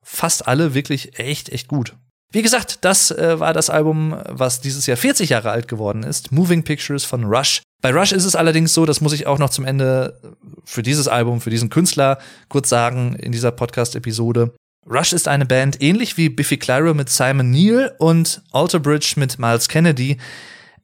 fast 0.04 0.48
alle 0.48 0.74
wirklich 0.74 1.20
echt 1.20 1.50
echt 1.50 1.68
gut. 1.68 1.96
Wie 2.32 2.44
gesagt, 2.44 2.80
das 2.82 3.10
äh, 3.10 3.40
war 3.40 3.54
das 3.54 3.72
Album, 3.72 4.16
was 4.28 4.62
dieses 4.62 4.86
Jahr 4.86 4.98
40 4.98 5.30
Jahre 5.30 5.50
alt 5.50 5.68
geworden 5.68 6.04
ist. 6.04 6.32
Moving 6.32 6.64
Pictures 6.64 7.04
von 7.04 7.24
Rush. 7.24 7.64
Bei 7.82 7.92
Rush 7.92 8.12
ist 8.12 8.26
es 8.26 8.36
allerdings 8.36 8.74
so, 8.74 8.86
das 8.86 9.02
muss 9.02 9.14
ich 9.14 9.26
auch 9.26 9.40
noch 9.40 9.50
zum 9.50 9.66
Ende 9.66 10.20
für 10.64 10.84
dieses 10.84 11.08
Album, 11.08 11.42
für 11.42 11.50
diesen 11.50 11.70
Künstler 11.70 12.20
kurz 12.48 12.70
sagen 12.70 13.16
in 13.16 13.32
dieser 13.32 13.52
Podcast-Episode. 13.52 14.54
Rush 14.90 15.14
ist 15.14 15.28
eine 15.28 15.46
Band 15.46 15.82
ähnlich 15.82 16.18
wie 16.18 16.30
Biffy 16.30 16.58
Clyro 16.58 16.96
mit 16.96 17.10
Simon 17.10 17.52
Neal 17.52 17.94
und 18.00 18.42
Alter 18.52 18.80
Bridge 18.80 19.14
mit 19.18 19.38
Miles 19.38 19.70
Kennedy. 19.70 20.18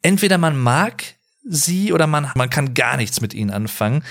Entweder 0.03 0.37
man 0.37 0.55
mag 0.55 1.03
sie 1.43 1.91
oder 1.91 2.05
man, 2.05 2.31
man 2.35 2.51
kann 2.51 2.75
gar 2.75 2.97
nichts 2.97 3.19
mit 3.19 3.33
ihnen 3.33 3.49
anfangen. 3.49 4.03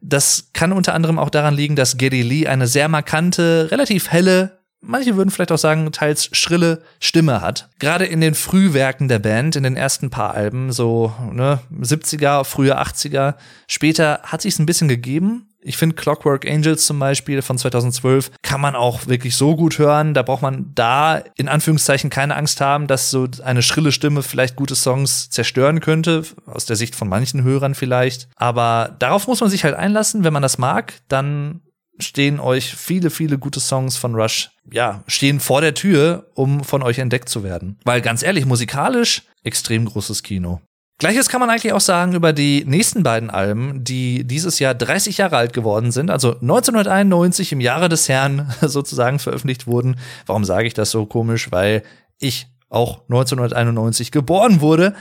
Das 0.00 0.48
kann 0.54 0.72
unter 0.72 0.94
anderem 0.94 1.18
auch 1.18 1.28
daran 1.28 1.54
liegen, 1.54 1.76
dass 1.76 1.98
Geddy 1.98 2.22
Lee 2.22 2.46
eine 2.46 2.66
sehr 2.66 2.88
markante, 2.88 3.68
relativ 3.70 4.10
helle 4.10 4.61
manche 4.82 5.16
würden 5.16 5.30
vielleicht 5.30 5.52
auch 5.52 5.58
sagen, 5.58 5.90
teils 5.92 6.28
schrille 6.32 6.82
Stimme 7.00 7.40
hat. 7.40 7.68
Gerade 7.78 8.04
in 8.04 8.20
den 8.20 8.34
Frühwerken 8.34 9.08
der 9.08 9.20
Band, 9.20 9.56
in 9.56 9.62
den 9.62 9.76
ersten 9.76 10.10
paar 10.10 10.34
Alben, 10.34 10.72
so 10.72 11.12
ne, 11.32 11.60
70er, 11.80 12.44
frühe 12.44 12.78
80er, 12.78 13.34
später 13.66 14.20
hat 14.24 14.42
sich's 14.42 14.58
ein 14.58 14.66
bisschen 14.66 14.88
gegeben. 14.88 15.46
Ich 15.64 15.76
finde 15.76 15.94
Clockwork 15.94 16.44
Angels 16.44 16.86
zum 16.86 16.98
Beispiel 16.98 17.40
von 17.40 17.56
2012 17.56 18.32
kann 18.42 18.60
man 18.60 18.74
auch 18.74 19.06
wirklich 19.06 19.36
so 19.36 19.54
gut 19.54 19.78
hören. 19.78 20.12
Da 20.12 20.22
braucht 20.22 20.42
man 20.42 20.72
da 20.74 21.22
in 21.36 21.48
Anführungszeichen 21.48 22.10
keine 22.10 22.34
Angst 22.34 22.60
haben, 22.60 22.88
dass 22.88 23.10
so 23.10 23.28
eine 23.44 23.62
schrille 23.62 23.92
Stimme 23.92 24.24
vielleicht 24.24 24.56
gute 24.56 24.74
Songs 24.74 25.30
zerstören 25.30 25.78
könnte, 25.78 26.24
aus 26.46 26.66
der 26.66 26.74
Sicht 26.74 26.96
von 26.96 27.08
manchen 27.08 27.44
Hörern 27.44 27.76
vielleicht. 27.76 28.28
Aber 28.34 28.96
darauf 28.98 29.28
muss 29.28 29.40
man 29.40 29.50
sich 29.50 29.62
halt 29.62 29.76
einlassen. 29.76 30.24
Wenn 30.24 30.32
man 30.32 30.42
das 30.42 30.58
mag, 30.58 30.94
dann 31.06 31.60
stehen 32.02 32.40
euch 32.40 32.74
viele, 32.74 33.10
viele 33.10 33.38
gute 33.38 33.60
Songs 33.60 33.96
von 33.96 34.14
Rush, 34.14 34.50
ja, 34.70 35.02
stehen 35.06 35.40
vor 35.40 35.60
der 35.60 35.74
Tür, 35.74 36.30
um 36.34 36.64
von 36.64 36.82
euch 36.82 36.98
entdeckt 36.98 37.28
zu 37.28 37.42
werden. 37.42 37.78
Weil 37.84 38.00
ganz 38.00 38.22
ehrlich, 38.22 38.46
musikalisch 38.46 39.22
extrem 39.44 39.86
großes 39.86 40.22
Kino. 40.22 40.60
Gleiches 40.98 41.28
kann 41.28 41.40
man 41.40 41.50
eigentlich 41.50 41.72
auch 41.72 41.80
sagen 41.80 42.14
über 42.14 42.32
die 42.32 42.64
nächsten 42.64 43.02
beiden 43.02 43.28
Alben, 43.28 43.82
die 43.82 44.24
dieses 44.24 44.60
Jahr 44.60 44.74
30 44.74 45.18
Jahre 45.18 45.36
alt 45.36 45.52
geworden 45.52 45.90
sind, 45.90 46.10
also 46.10 46.38
1991 46.38 47.50
im 47.52 47.60
Jahre 47.60 47.88
des 47.88 48.08
Herrn 48.08 48.54
sozusagen 48.60 49.18
veröffentlicht 49.18 49.66
wurden. 49.66 49.96
Warum 50.26 50.44
sage 50.44 50.68
ich 50.68 50.74
das 50.74 50.90
so 50.92 51.06
komisch? 51.06 51.50
Weil 51.50 51.82
ich 52.20 52.46
auch 52.68 53.00
1991 53.08 54.12
geboren 54.12 54.60
wurde. 54.60 54.94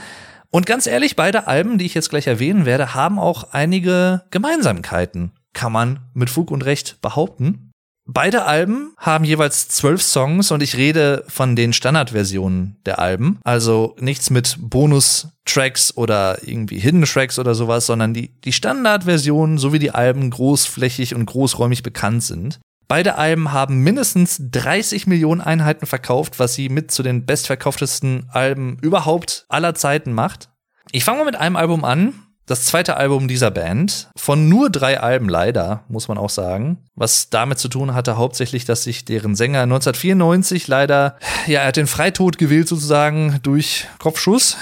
Und 0.50 0.66
ganz 0.66 0.88
ehrlich, 0.88 1.16
beide 1.16 1.48
Alben, 1.48 1.78
die 1.78 1.86
ich 1.86 1.94
jetzt 1.94 2.10
gleich 2.10 2.28
erwähnen 2.28 2.66
werde, 2.66 2.94
haben 2.94 3.20
auch 3.20 3.54
einige 3.54 4.24
Gemeinsamkeiten, 4.32 5.32
kann 5.54 5.72
man 5.72 6.00
mit 6.14 6.30
Fug 6.30 6.52
und 6.52 6.64
Recht 6.64 7.02
behaupten. 7.02 7.72
Beide 8.06 8.46
Alben 8.46 8.94
haben 8.98 9.24
jeweils 9.24 9.68
zwölf 9.70 10.02
Songs 10.02 10.52
und 10.52 10.62
ich 10.64 10.76
rede 10.76 11.24
von 11.28 11.56
den 11.56 11.72
Standardversionen 11.72 12.78
der 12.86 13.00
Alben. 13.00 13.40
Also 13.44 13.96
nichts 14.00 14.30
mit 14.32 14.58
Bonus-Tracks 14.60 15.96
oder 15.96 16.40
irgendwie 16.46 16.80
Hidden 16.80 17.04
Tracks 17.04 17.38
oder 17.38 17.54
sowas, 17.54 17.86
sondern 17.86 18.14
die, 18.14 18.30
die 18.42 18.54
Standardversionen, 18.54 19.58
so 19.60 19.72
wie 19.72 19.80
die 19.80 19.92
Alben 19.92 20.30
großflächig 20.30 21.14
und 21.16 21.26
großräumig 21.26 21.84
bekannt 21.84 22.24
sind. 22.24 22.60
Beide 22.88 23.16
Alben 23.16 23.54
haben 23.54 23.84
mindestens 23.84 24.42
30 24.52 25.08
Millionen 25.08 25.40
Einheiten 25.40 25.86
verkauft, 25.86 26.40
was 26.40 26.56
sie 26.56 26.68
mit 26.68 26.92
zu 26.92 27.04
den 27.04 27.26
bestverkauftesten 27.26 28.28
Alben 28.30 28.78
überhaupt 28.82 29.46
aller 29.48 29.76
Zeiten 29.76 30.12
macht. 30.12 30.50
Ich 30.92 31.06
fange 31.06 31.20
mal 31.20 31.26
mit 31.26 31.38
einem 31.38 31.56
Album 31.56 31.86
an, 31.86 32.14
das 32.46 32.66
zweite 32.66 32.98
Album 32.98 33.28
dieser 33.28 33.52
Band. 33.52 34.10
Von 34.16 34.50
nur 34.50 34.70
drei 34.70 35.00
Alben 35.00 35.30
leider, 35.30 35.84
muss 35.88 36.08
man 36.08 36.18
auch 36.18 36.30
sagen. 36.30 36.80
Was 36.96 37.30
damit 37.30 37.60
zu 37.60 37.70
tun 37.70 37.94
hatte, 37.94 38.18
hauptsächlich, 38.18 38.66
dass 38.66 38.84
sich 38.84 39.06
deren 39.06 39.36
Sänger 39.36 39.62
1994 39.62 40.68
leider, 40.68 41.18
ja, 41.48 41.62
er 41.62 41.68
hat 41.68 41.78
den 41.78 41.88
Freitod 41.88 42.38
gewählt 42.38 42.68
sozusagen 42.68 43.40
durch 43.44 43.88
Kopfschuss. 44.00 44.58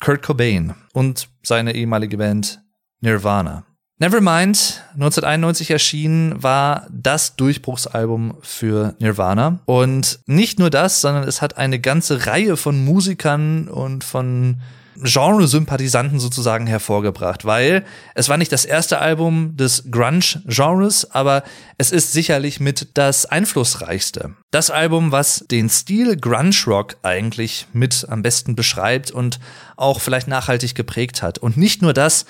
Kurt 0.00 0.22
Cobain 0.22 0.74
und 0.92 1.28
seine 1.42 1.74
ehemalige 1.74 2.18
Band 2.18 2.60
Nirvana. 3.00 3.64
Nevermind, 4.00 4.84
1991 4.94 5.72
erschienen, 5.72 6.40
war 6.40 6.86
das 6.88 7.34
Durchbruchsalbum 7.34 8.36
für 8.42 8.94
Nirvana. 9.00 9.58
Und 9.64 10.20
nicht 10.26 10.60
nur 10.60 10.70
das, 10.70 11.00
sondern 11.00 11.24
es 11.24 11.42
hat 11.42 11.58
eine 11.58 11.80
ganze 11.80 12.26
Reihe 12.26 12.56
von 12.56 12.84
Musikern 12.84 13.66
und 13.66 14.04
von 14.04 14.60
Genresympathisanten 15.02 16.18
sozusagen 16.18 16.66
hervorgebracht, 16.66 17.44
weil 17.44 17.84
es 18.14 18.28
war 18.28 18.36
nicht 18.36 18.52
das 18.52 18.64
erste 18.64 18.98
Album 18.98 19.56
des 19.56 19.90
Grunge-Genres, 19.90 21.10
aber 21.12 21.42
es 21.78 21.90
ist 21.90 22.12
sicherlich 22.12 22.60
mit 22.60 22.88
das 22.94 23.26
einflussreichste. 23.26 24.34
Das 24.50 24.70
Album, 24.70 25.12
was 25.12 25.44
den 25.50 25.68
Stil 25.68 26.16
Grunge 26.16 26.56
Rock 26.66 26.96
eigentlich 27.02 27.66
mit 27.72 28.06
am 28.08 28.22
besten 28.22 28.56
beschreibt 28.56 29.10
und 29.10 29.38
auch 29.76 30.00
vielleicht 30.00 30.28
nachhaltig 30.28 30.74
geprägt 30.74 31.22
hat. 31.22 31.38
Und 31.38 31.56
nicht 31.56 31.82
nur 31.82 31.92
das, 31.92 32.26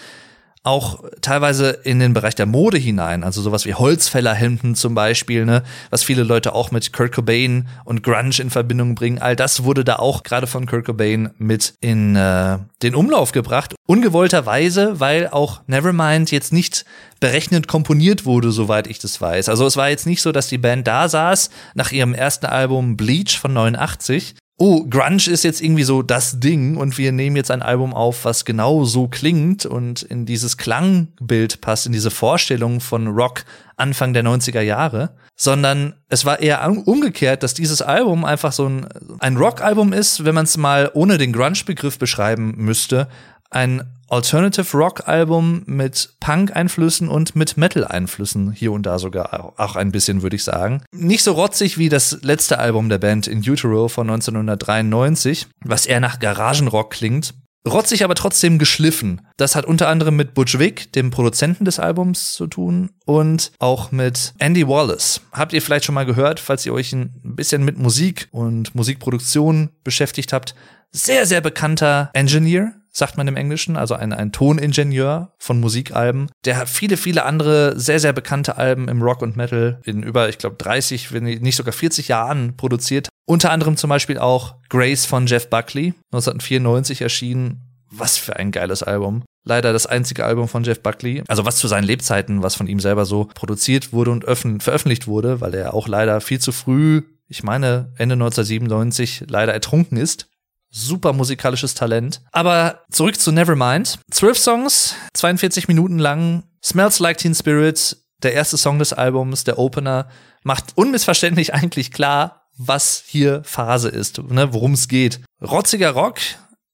auch 0.63 1.05
teilweise 1.21 1.71
in 1.71 1.99
den 1.99 2.15
Bereich 2.15 2.35
der 2.35 2.47
Mode 2.47 2.79
hinein, 2.79 3.25
also 3.25 3.41
sowas 3.41 3.65
wie 3.65 3.75
Holzfällerhemden 3.75 4.75
zum 4.75 4.95
Beispiel, 4.95 5.45
ne, 5.45 5.63
was 5.91 6.03
viele 6.03 6.23
Leute 6.23 6.55
auch 6.55 6.71
mit 6.71 6.93
Kurt 6.93 7.13
Cobain 7.13 7.69
und 7.85 8.03
Grunge 8.03 8.39
in 8.39 8.51
Verbindung 8.51 8.95
bringen. 8.95 9.19
All 9.19 9.37
das 9.37 9.65
wurde 9.65 9.85
da 9.85 9.97
auch 9.97 10.23
gerade 10.23 10.47
von 10.47 10.67
Kurt 10.67 10.85
Cobain 10.85 11.31
mit 11.39 11.75
in 11.81 12.17
äh, 12.17 12.59
den 12.83 12.95
Umlauf 12.95 13.33
gebracht. 13.33 13.75
Ungewollterweise, 13.87 15.01
weil 15.01 15.29
auch 15.29 15.63
Nevermind 15.67 16.31
jetzt 16.31 16.53
nicht 16.53 16.85
berechnend 17.21 17.69
komponiert 17.69 18.27
wurde, 18.27 18.53
soweit 18.53 18.87
ich 18.87 18.99
das 18.99 19.21
weiß. 19.21 19.49
Also 19.49 19.67
es 19.67 19.77
war 19.77 19.89
jetzt 19.89 20.07
nicht 20.07 20.23
so, 20.23 20.33
dass 20.33 20.49
die 20.49 20.59
Band 20.59 20.87
da 20.87 21.09
saß 21.09 21.51
nach 21.75 21.93
ihrem 21.93 22.15
ersten 22.15 22.47
Album 22.47 22.97
Bleach 22.97 23.39
von 23.39 23.53
89 23.53 24.35
oh, 24.59 24.85
Grunge 24.85 25.29
ist 25.29 25.45
jetzt 25.45 25.63
irgendwie 25.63 25.85
so 25.85 26.03
das 26.03 26.41
Ding 26.41 26.77
und 26.77 26.99
wir 26.99 27.13
nehmen 27.13 27.37
jetzt 27.37 27.51
ein 27.51 27.63
Album 27.63 27.95
auf, 27.95 28.25
was 28.25 28.45
genau 28.45 28.85
so 28.85 29.07
klingt 29.07 29.65
und 29.65 30.03
in 30.03 30.27
dieses 30.27 30.57
Klangbild 30.57 31.61
passt, 31.61 31.87
in 31.87 31.93
diese 31.93 32.11
Vorstellung 32.11 32.81
von 32.81 33.07
Rock 33.07 33.45
Anfang 33.77 34.13
der 34.13 34.25
90er 34.25 34.61
Jahre, 34.61 35.11
sondern 35.37 35.95
es 36.09 36.25
war 36.25 36.41
eher 36.41 36.69
umgekehrt, 36.85 37.45
dass 37.45 37.55
dieses 37.55 37.81
Album 37.81 38.25
einfach 38.25 38.51
so 38.51 38.69
ein, 38.69 38.89
ein 39.21 39.37
Rock-Album 39.37 39.93
ist, 39.93 40.25
wenn 40.25 40.35
man 40.35 40.45
es 40.45 40.57
mal 40.57 40.91
ohne 40.95 41.17
den 41.17 41.33
Grunge-Begriff 41.33 41.97
beschreiben 41.97 42.55
müsste, 42.57 43.07
ein 43.51 43.85
Alternative 44.09 44.77
Rock 44.77 45.07
Album 45.07 45.63
mit 45.67 46.15
Punk-Einflüssen 46.21 47.09
und 47.09 47.37
mit 47.37 47.57
Metal-Einflüssen 47.57 48.53
hier 48.53 48.73
und 48.73 48.85
da 48.85 48.99
sogar 48.99 49.55
auch 49.57 49.77
ein 49.77 49.93
bisschen, 49.93 50.23
würde 50.23 50.37
ich 50.37 50.45
sagen. 50.45 50.83
Nicht 50.93 51.23
so 51.23 51.33
rotzig 51.33 51.79
wie 51.79 51.89
das 51.89 52.19
letzte 52.23 52.59
Album 52.59 52.89
der 52.89 52.99
Band 52.99 53.27
In 53.27 53.39
Utero 53.39 53.89
von 53.89 54.09
1993, 54.09 55.47
was 55.65 55.87
eher 55.87 56.01
nach 56.01 56.19
Garagenrock 56.19 56.91
klingt. 56.91 57.35
Rotzig, 57.67 58.03
aber 58.05 58.15
trotzdem 58.15 58.59
geschliffen. 58.59 59.21
Das 59.37 59.55
hat 59.55 59.67
unter 59.67 59.89
anderem 59.89 60.17
mit 60.17 60.33
Butch 60.33 60.59
Vig, 60.59 60.93
dem 60.93 61.11
Produzenten 61.11 61.65
des 61.65 61.79
Albums, 61.79 62.33
zu 62.33 62.47
tun 62.47 62.91
und 63.05 63.53
auch 63.59 63.93
mit 63.93 64.33
Andy 64.39 64.67
Wallace. 64.67 65.21
Habt 65.33 65.53
ihr 65.53 65.61
vielleicht 65.61 65.85
schon 65.85 65.95
mal 65.95 66.07
gehört, 66.07 66.41
falls 66.41 66.65
ihr 66.65 66.73
euch 66.73 66.93
ein 66.93 67.13
bisschen 67.23 67.65
mit 67.65 67.79
Musik 67.79 68.29
und 68.31 68.75
Musikproduktion 68.75 69.71
beschäftigt 69.85 70.33
habt. 70.33 70.55
Sehr, 70.91 71.27
sehr 71.27 71.43
bekannter 71.43 72.11
Engineer, 72.15 72.73
sagt 72.99 73.17
man 73.17 73.29
im 73.29 73.37
Englischen, 73.37 73.77
also 73.77 73.95
ein, 73.95 74.13
ein 74.13 74.33
Toningenieur 74.33 75.33
von 75.39 75.61
Musikalben. 75.61 76.29
Der 76.45 76.57
hat 76.57 76.69
viele, 76.69 76.97
viele 76.97 77.25
andere 77.25 77.79
sehr, 77.79 78.01
sehr 78.01 78.13
bekannte 78.13 78.57
Alben 78.57 78.89
im 78.89 79.03
Rock 79.03 79.23
und 79.23 79.37
Metal 79.37 79.81
in 79.85 80.03
über, 80.03 80.29
ich 80.29 80.39
glaube, 80.39 80.57
30, 80.57 81.13
wenn 81.13 81.25
nicht 81.25 81.57
sogar 81.57 81.73
40 81.73 82.09
Jahren 82.09 82.57
produziert. 82.57 83.09
Unter 83.27 83.51
anderem 83.51 83.77
zum 83.77 83.91
Beispiel 83.91 84.19
auch 84.19 84.57
Grace 84.69 85.07
von 85.07 85.27
Jeff 85.27 85.49
Buckley, 85.49 85.95
1994 86.13 87.03
erschienen. 87.03 87.65
Was 87.91 88.19
für 88.19 88.37
ein 88.37 88.51
geiles 88.51 88.83
Album. 88.83 89.23
Leider 89.45 89.73
das 89.73 89.87
einzige 89.87 90.25
Album 90.25 90.47
von 90.47 90.63
Jeff 90.63 90.83
Buckley. 90.83 91.23
Also 91.27 91.47
was 91.47 91.57
zu 91.57 91.69
seinen 91.69 91.85
Lebzeiten, 91.85 92.43
was 92.43 92.55
von 92.55 92.67
ihm 92.67 92.81
selber 92.81 93.07
so 93.07 93.31
produziert 93.33 93.95
wurde 93.95 94.11
und 94.11 94.25
veröffentlicht 94.25 95.07
wurde, 95.07 95.41
weil 95.41 95.55
er 95.55 95.73
auch 95.73 95.89
leider 95.89 96.21
viel 96.21 96.39
zu 96.39 96.53
früh, 96.53 97.03
ich 97.29 97.43
meine 97.43 97.93
Ende 97.97 98.15
1997, 98.15 99.25
leider 99.29 99.55
ertrunken 99.55 99.97
ist 99.97 100.28
super 100.71 101.13
musikalisches 101.13 101.75
Talent. 101.75 102.21
Aber 102.33 102.85
zurück 102.91 103.19
zu 103.19 103.33
Nevermind. 103.33 103.99
Zwölf 104.11 104.39
Songs, 104.39 104.95
42 105.15 105.69
Minuten 105.69 105.99
lang. 105.99 106.45
Smells 106.63 106.99
Like 106.99 107.19
Teen 107.19 107.35
Spirit, 107.35 107.97
der 108.23 108.35
erste 108.35 108.57
Song 108.57 108.79
des 108.79 108.93
Albums, 108.93 109.45
der 109.45 109.59
Opener, 109.59 110.09
macht 110.43 110.77
unmissverständlich 110.77 111.55
eigentlich 111.55 111.91
klar, 111.91 112.43
was 112.57 113.03
hier 113.07 113.43
Phase 113.45 113.89
ist, 113.89 114.19
ne, 114.19 114.53
worum 114.53 114.73
es 114.73 114.89
geht. 114.89 115.21
Rotziger 115.41 115.91
Rock, 115.91 116.19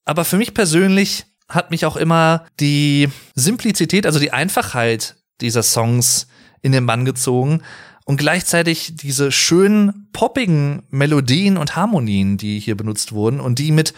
aber 0.04 0.24
für 0.24 0.38
mich 0.38 0.54
persönlich 0.54 1.26
hat 1.48 1.70
mich 1.70 1.84
auch 1.84 1.96
immer 1.96 2.46
die 2.58 3.10
Simplizität, 3.34 4.06
also 4.06 4.18
die 4.18 4.32
Einfachheit 4.32 5.16
dieser 5.42 5.62
Songs 5.62 6.26
in 6.62 6.72
den 6.72 6.86
Bann 6.86 7.04
gezogen 7.04 7.62
und 8.04 8.16
gleichzeitig 8.18 8.94
diese 8.96 9.32
schönen 9.32 10.08
poppigen 10.12 10.82
Melodien 10.90 11.56
und 11.56 11.76
Harmonien, 11.76 12.36
die 12.36 12.58
hier 12.58 12.76
benutzt 12.76 13.12
wurden 13.12 13.40
und 13.40 13.58
die 13.58 13.72
mit 13.72 13.94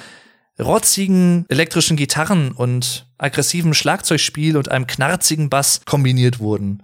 rotzigen 0.59 1.45
elektrischen 1.49 1.97
Gitarren 1.97 2.53
und 2.53 3.07
aggressivem 3.19 3.75
Schlagzeugspiel 3.75 4.57
und 4.57 4.71
einem 4.71 4.87
knarzigen 4.87 5.51
Bass 5.51 5.83
kombiniert 5.85 6.39
wurden. 6.39 6.83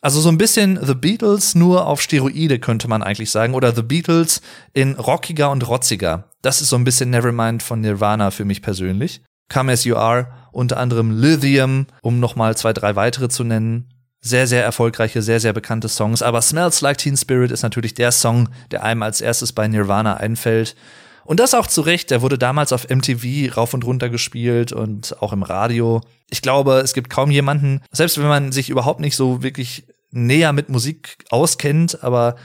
Also 0.00 0.20
so 0.20 0.30
ein 0.30 0.38
bisschen 0.38 0.84
The 0.84 0.94
Beatles 0.94 1.54
nur 1.54 1.86
auf 1.86 2.02
Steroide 2.02 2.58
könnte 2.58 2.88
man 2.88 3.04
eigentlich 3.04 3.30
sagen 3.30 3.54
oder 3.54 3.72
The 3.72 3.82
Beatles 3.82 4.40
in 4.72 4.94
rockiger 4.94 5.50
und 5.50 5.68
rotziger. 5.68 6.24
Das 6.42 6.60
ist 6.60 6.70
so 6.70 6.76
ein 6.76 6.82
bisschen 6.82 7.10
Nevermind 7.10 7.62
von 7.62 7.80
Nirvana 7.80 8.32
für 8.32 8.44
mich 8.44 8.62
persönlich. 8.62 9.22
Come 9.48 9.70
As 9.70 9.84
You 9.84 9.94
Are, 9.94 10.32
unter 10.50 10.78
anderem 10.78 11.12
Lithium, 11.12 11.86
um 12.00 12.18
nochmal 12.18 12.56
zwei, 12.56 12.72
drei 12.72 12.96
weitere 12.96 13.28
zu 13.28 13.44
nennen 13.44 13.92
sehr, 14.22 14.46
sehr 14.46 14.64
erfolgreiche, 14.64 15.20
sehr, 15.20 15.40
sehr 15.40 15.52
bekannte 15.52 15.88
Songs. 15.88 16.22
Aber 16.22 16.40
Smells 16.40 16.80
Like 16.80 16.98
Teen 16.98 17.16
Spirit 17.16 17.50
ist 17.50 17.62
natürlich 17.62 17.92
der 17.94 18.12
Song, 18.12 18.48
der 18.70 18.84
einem 18.84 19.02
als 19.02 19.20
erstes 19.20 19.52
bei 19.52 19.66
Nirvana 19.66 20.16
einfällt. 20.16 20.76
Und 21.24 21.40
das 21.40 21.54
auch 21.54 21.66
zu 21.66 21.82
Recht. 21.82 22.10
Der 22.10 22.22
wurde 22.22 22.38
damals 22.38 22.72
auf 22.72 22.88
MTV 22.88 23.56
rauf 23.56 23.74
und 23.74 23.84
runter 23.84 24.08
gespielt 24.08 24.72
und 24.72 25.20
auch 25.20 25.32
im 25.32 25.42
Radio. 25.42 26.00
Ich 26.30 26.40
glaube, 26.40 26.78
es 26.78 26.94
gibt 26.94 27.10
kaum 27.10 27.30
jemanden, 27.30 27.80
selbst 27.90 28.18
wenn 28.18 28.28
man 28.28 28.52
sich 28.52 28.70
überhaupt 28.70 29.00
nicht 29.00 29.16
so 29.16 29.42
wirklich 29.42 29.84
näher 30.12 30.52
mit 30.52 30.68
Musik 30.68 31.16
auskennt, 31.30 32.02
aber 32.02 32.36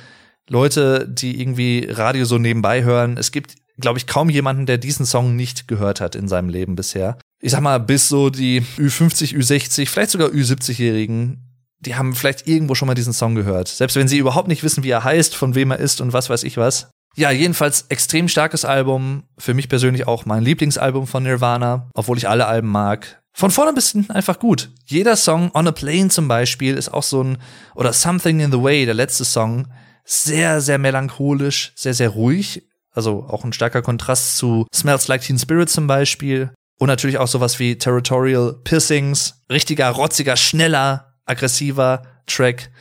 Leute, 0.50 1.08
die 1.08 1.40
irgendwie 1.42 1.88
Radio 1.90 2.26
so 2.26 2.38
nebenbei 2.38 2.84
hören, 2.84 3.18
es 3.18 3.32
gibt, 3.32 3.56
glaube 3.78 4.00
ich, 4.00 4.08
kaum 4.08 4.30
jemanden, 4.30 4.66
der 4.66 4.78
diesen 4.78 5.06
Song 5.06 5.36
nicht 5.36 5.68
gehört 5.68 6.00
hat 6.00 6.16
in 6.16 6.28
seinem 6.28 6.50
Leben 6.50 6.76
bisher. 6.76 7.18
Ich 7.40 7.52
sag 7.52 7.62
mal, 7.62 7.80
bis 7.80 8.08
so 8.08 8.30
die 8.30 8.62
Ü50, 8.78 9.36
Ü60, 9.36 9.88
vielleicht 9.88 10.12
sogar 10.12 10.30
Ü70-Jährigen 10.30 11.47
die 11.80 11.96
haben 11.96 12.16
vielleicht 12.16 12.48
irgendwo 12.48 12.76
schon 12.76 12.88
mal 12.88 12.96
diesen 12.96 13.14
Song 13.14 13.36
gehört. 13.36 13.68
Selbst 13.68 13.96
wenn 13.96 14.08
sie 14.08 14.18
überhaupt 14.18 14.48
nicht 14.48 14.64
wissen, 14.64 14.84
wie 14.84 14.90
er 14.90 15.04
heißt, 15.04 15.36
von 15.36 15.56
wem 15.56 15.72
er 15.72 15.80
ist 15.80 16.02
und 16.02 16.14
was 16.14 16.30
weiß 16.30 16.44
ich 16.44 16.58
was. 16.58 16.90
Ja, 17.16 17.32
jedenfalls 17.32 17.86
extrem 17.90 18.28
starkes 18.28 18.64
Album. 18.64 19.24
Für 19.38 19.54
mich 19.54 19.70
persönlich 19.70 20.08
auch 20.08 20.26
mein 20.26 20.44
Lieblingsalbum 20.44 21.08
von 21.08 21.24
Nirvana, 21.24 21.90
obwohl 21.94 22.18
ich 22.18 22.30
alle 22.30 22.46
Alben 22.46 22.70
mag. 22.70 23.22
Von 23.34 23.52
vorne 23.52 23.74
bis 23.74 23.92
hinten 23.92 24.12
einfach 24.12 24.40
gut. 24.40 24.70
Jeder 24.86 25.16
Song, 25.16 25.52
On 25.54 25.68
a 25.68 25.72
Plane 25.72 26.10
zum 26.10 26.28
Beispiel, 26.28 26.76
ist 26.76 26.94
auch 26.94 27.04
so 27.04 27.24
ein, 27.24 27.38
oder 27.76 27.94
Something 27.94 28.40
in 28.40 28.52
the 28.52 28.62
Way, 28.62 28.86
der 28.86 28.96
letzte 28.96 29.26
Song, 29.26 29.68
sehr, 30.06 30.62
sehr 30.62 30.78
melancholisch, 30.78 31.74
sehr, 31.76 31.94
sehr 31.94 32.10
ruhig. 32.10 32.64
Also 32.92 33.26
auch 33.28 33.44
ein 33.44 33.54
starker 33.54 33.84
Kontrast 33.84 34.38
zu 34.38 34.66
Smells 34.74 35.08
Like 35.08 35.22
Teen 35.22 35.38
Spirit 35.38 35.70
zum 35.70 35.86
Beispiel. 35.86 36.52
Und 36.80 36.88
natürlich 36.88 37.18
auch 37.18 37.28
sowas 37.28 37.60
wie 37.60 37.78
Territorial 37.78 38.56
Pissings, 38.64 39.42
richtiger, 39.52 39.90
rotziger, 39.90 40.36
schneller, 40.36 41.07
aggressiver 41.28 42.04
Track. 42.26 42.72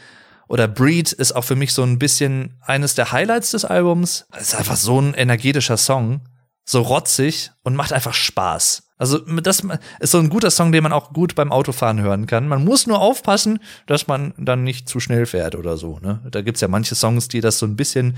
Oder 0.49 0.69
Breed 0.69 1.13
ist 1.13 1.33
auch 1.33 1.45
für 1.45 1.57
mich 1.57 1.73
so 1.73 1.83
ein 1.83 1.99
bisschen 1.99 2.59
eines 2.61 2.95
der 2.95 3.13
Highlights 3.13 3.51
des 3.51 3.65
Albums. 3.65 4.27
Es 4.33 4.49
ist 4.49 4.55
einfach 4.55 4.77
so 4.77 5.01
ein 5.01 5.15
energetischer 5.15 5.77
Song, 5.77 6.21
so 6.65 6.83
rotzig 6.83 7.51
und 7.63 7.75
macht 7.75 7.93
einfach 7.93 8.15
Spaß. 8.15 8.85
Also 8.99 9.19
das 9.19 9.63
ist 10.01 10.11
so 10.11 10.19
ein 10.19 10.31
guter 10.31 10.51
Song, 10.51 10.73
den 10.73 10.83
man 10.83 10.93
auch 10.93 11.13
gut 11.13 11.35
beim 11.35 11.53
Autofahren 11.53 12.01
hören 12.01 12.27
kann. 12.27 12.49
Man 12.49 12.65
muss 12.65 12.87
nur 12.87 13.01
aufpassen, 13.01 13.59
dass 13.87 14.07
man 14.07 14.33
dann 14.39 14.65
nicht 14.65 14.89
zu 14.89 15.01
schnell 15.01 15.27
fährt 15.27 15.55
oder 15.55 15.77
so. 15.77 15.99
Ne? 15.99 16.23
Da 16.31 16.41
gibt's 16.41 16.63
ja 16.63 16.69
manche 16.69 16.95
Songs, 16.95 17.29
die 17.29 17.41
das 17.41 17.59
so 17.59 17.67
ein 17.67 17.77
bisschen 17.77 18.17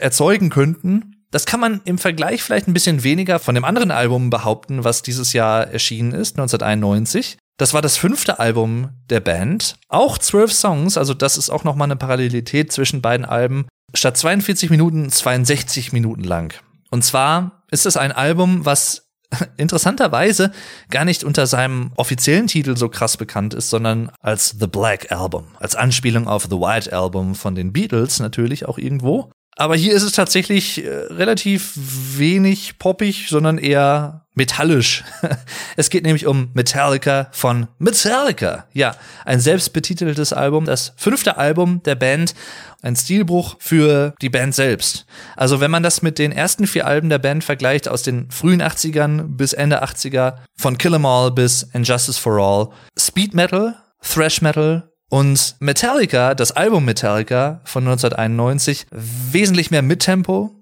erzeugen 0.00 0.50
könnten. 0.50 1.24
Das 1.30 1.46
kann 1.46 1.60
man 1.60 1.80
im 1.84 1.98
Vergleich 1.98 2.42
vielleicht 2.42 2.68
ein 2.68 2.74
bisschen 2.74 3.02
weniger 3.02 3.38
von 3.38 3.54
dem 3.54 3.64
anderen 3.64 3.90
Album 3.90 4.30
behaupten, 4.30 4.84
was 4.84 5.02
dieses 5.02 5.32
Jahr 5.32 5.68
erschienen 5.68 6.12
ist, 6.12 6.38
1991. 6.38 7.38
Das 7.58 7.74
war 7.74 7.82
das 7.82 7.96
fünfte 7.96 8.38
Album 8.38 8.90
der 9.10 9.18
Band. 9.18 9.74
Auch 9.88 10.16
zwölf 10.16 10.52
Songs, 10.52 10.96
also 10.96 11.12
das 11.12 11.36
ist 11.36 11.50
auch 11.50 11.64
nochmal 11.64 11.86
eine 11.86 11.96
Parallelität 11.96 12.72
zwischen 12.72 13.02
beiden 13.02 13.26
Alben. 13.26 13.66
Statt 13.94 14.16
42 14.16 14.70
Minuten 14.70 15.10
62 15.10 15.92
Minuten 15.92 16.22
lang. 16.22 16.54
Und 16.90 17.04
zwar 17.04 17.64
ist 17.70 17.84
es 17.84 17.96
ein 17.96 18.12
Album, 18.12 18.64
was 18.64 19.10
interessanterweise 19.56 20.52
gar 20.88 21.04
nicht 21.04 21.24
unter 21.24 21.48
seinem 21.48 21.90
offiziellen 21.96 22.46
Titel 22.46 22.76
so 22.76 22.88
krass 22.88 23.16
bekannt 23.16 23.54
ist, 23.54 23.70
sondern 23.70 24.12
als 24.20 24.56
The 24.60 24.68
Black 24.68 25.10
Album, 25.10 25.48
als 25.58 25.74
Anspielung 25.74 26.28
auf 26.28 26.44
The 26.44 26.56
White 26.56 26.92
Album 26.92 27.34
von 27.34 27.56
den 27.56 27.72
Beatles 27.72 28.20
natürlich 28.20 28.66
auch 28.66 28.78
irgendwo. 28.78 29.32
Aber 29.58 29.74
hier 29.74 29.92
ist 29.92 30.04
es 30.04 30.12
tatsächlich 30.12 30.84
äh, 30.84 30.88
relativ 30.88 31.72
wenig 31.74 32.78
poppig, 32.78 33.26
sondern 33.28 33.58
eher 33.58 34.24
metallisch. 34.36 35.02
es 35.76 35.90
geht 35.90 36.04
nämlich 36.04 36.28
um 36.28 36.50
Metallica 36.54 37.26
von 37.32 37.66
Metallica. 37.78 38.66
Ja, 38.72 38.94
ein 39.24 39.40
selbstbetiteltes 39.40 40.32
Album, 40.32 40.64
das 40.64 40.92
fünfte 40.96 41.38
Album 41.38 41.82
der 41.82 41.96
Band, 41.96 42.36
ein 42.82 42.94
Stilbruch 42.94 43.56
für 43.58 44.14
die 44.22 44.30
Band 44.30 44.54
selbst. 44.54 45.06
Also 45.34 45.58
wenn 45.58 45.72
man 45.72 45.82
das 45.82 46.02
mit 46.02 46.20
den 46.20 46.30
ersten 46.30 46.68
vier 46.68 46.86
Alben 46.86 47.08
der 47.08 47.18
Band 47.18 47.42
vergleicht, 47.42 47.88
aus 47.88 48.04
den 48.04 48.30
frühen 48.30 48.62
80ern 48.62 49.36
bis 49.36 49.54
Ende 49.54 49.82
80er, 49.82 50.36
von 50.56 50.78
Kill 50.78 50.94
'Em 50.94 51.04
All 51.04 51.32
bis 51.32 51.64
Injustice 51.72 52.16
for 52.16 52.38
All, 52.38 52.68
Speed 52.96 53.34
Metal, 53.34 53.74
Thrash 54.02 54.40
Metal, 54.40 54.88
und 55.08 55.56
Metallica, 55.60 56.34
das 56.34 56.52
Album 56.52 56.84
Metallica 56.84 57.60
von 57.64 57.84
1991, 57.84 58.86
wesentlich 58.90 59.70
mehr 59.70 59.82
Mittempo, 59.82 60.54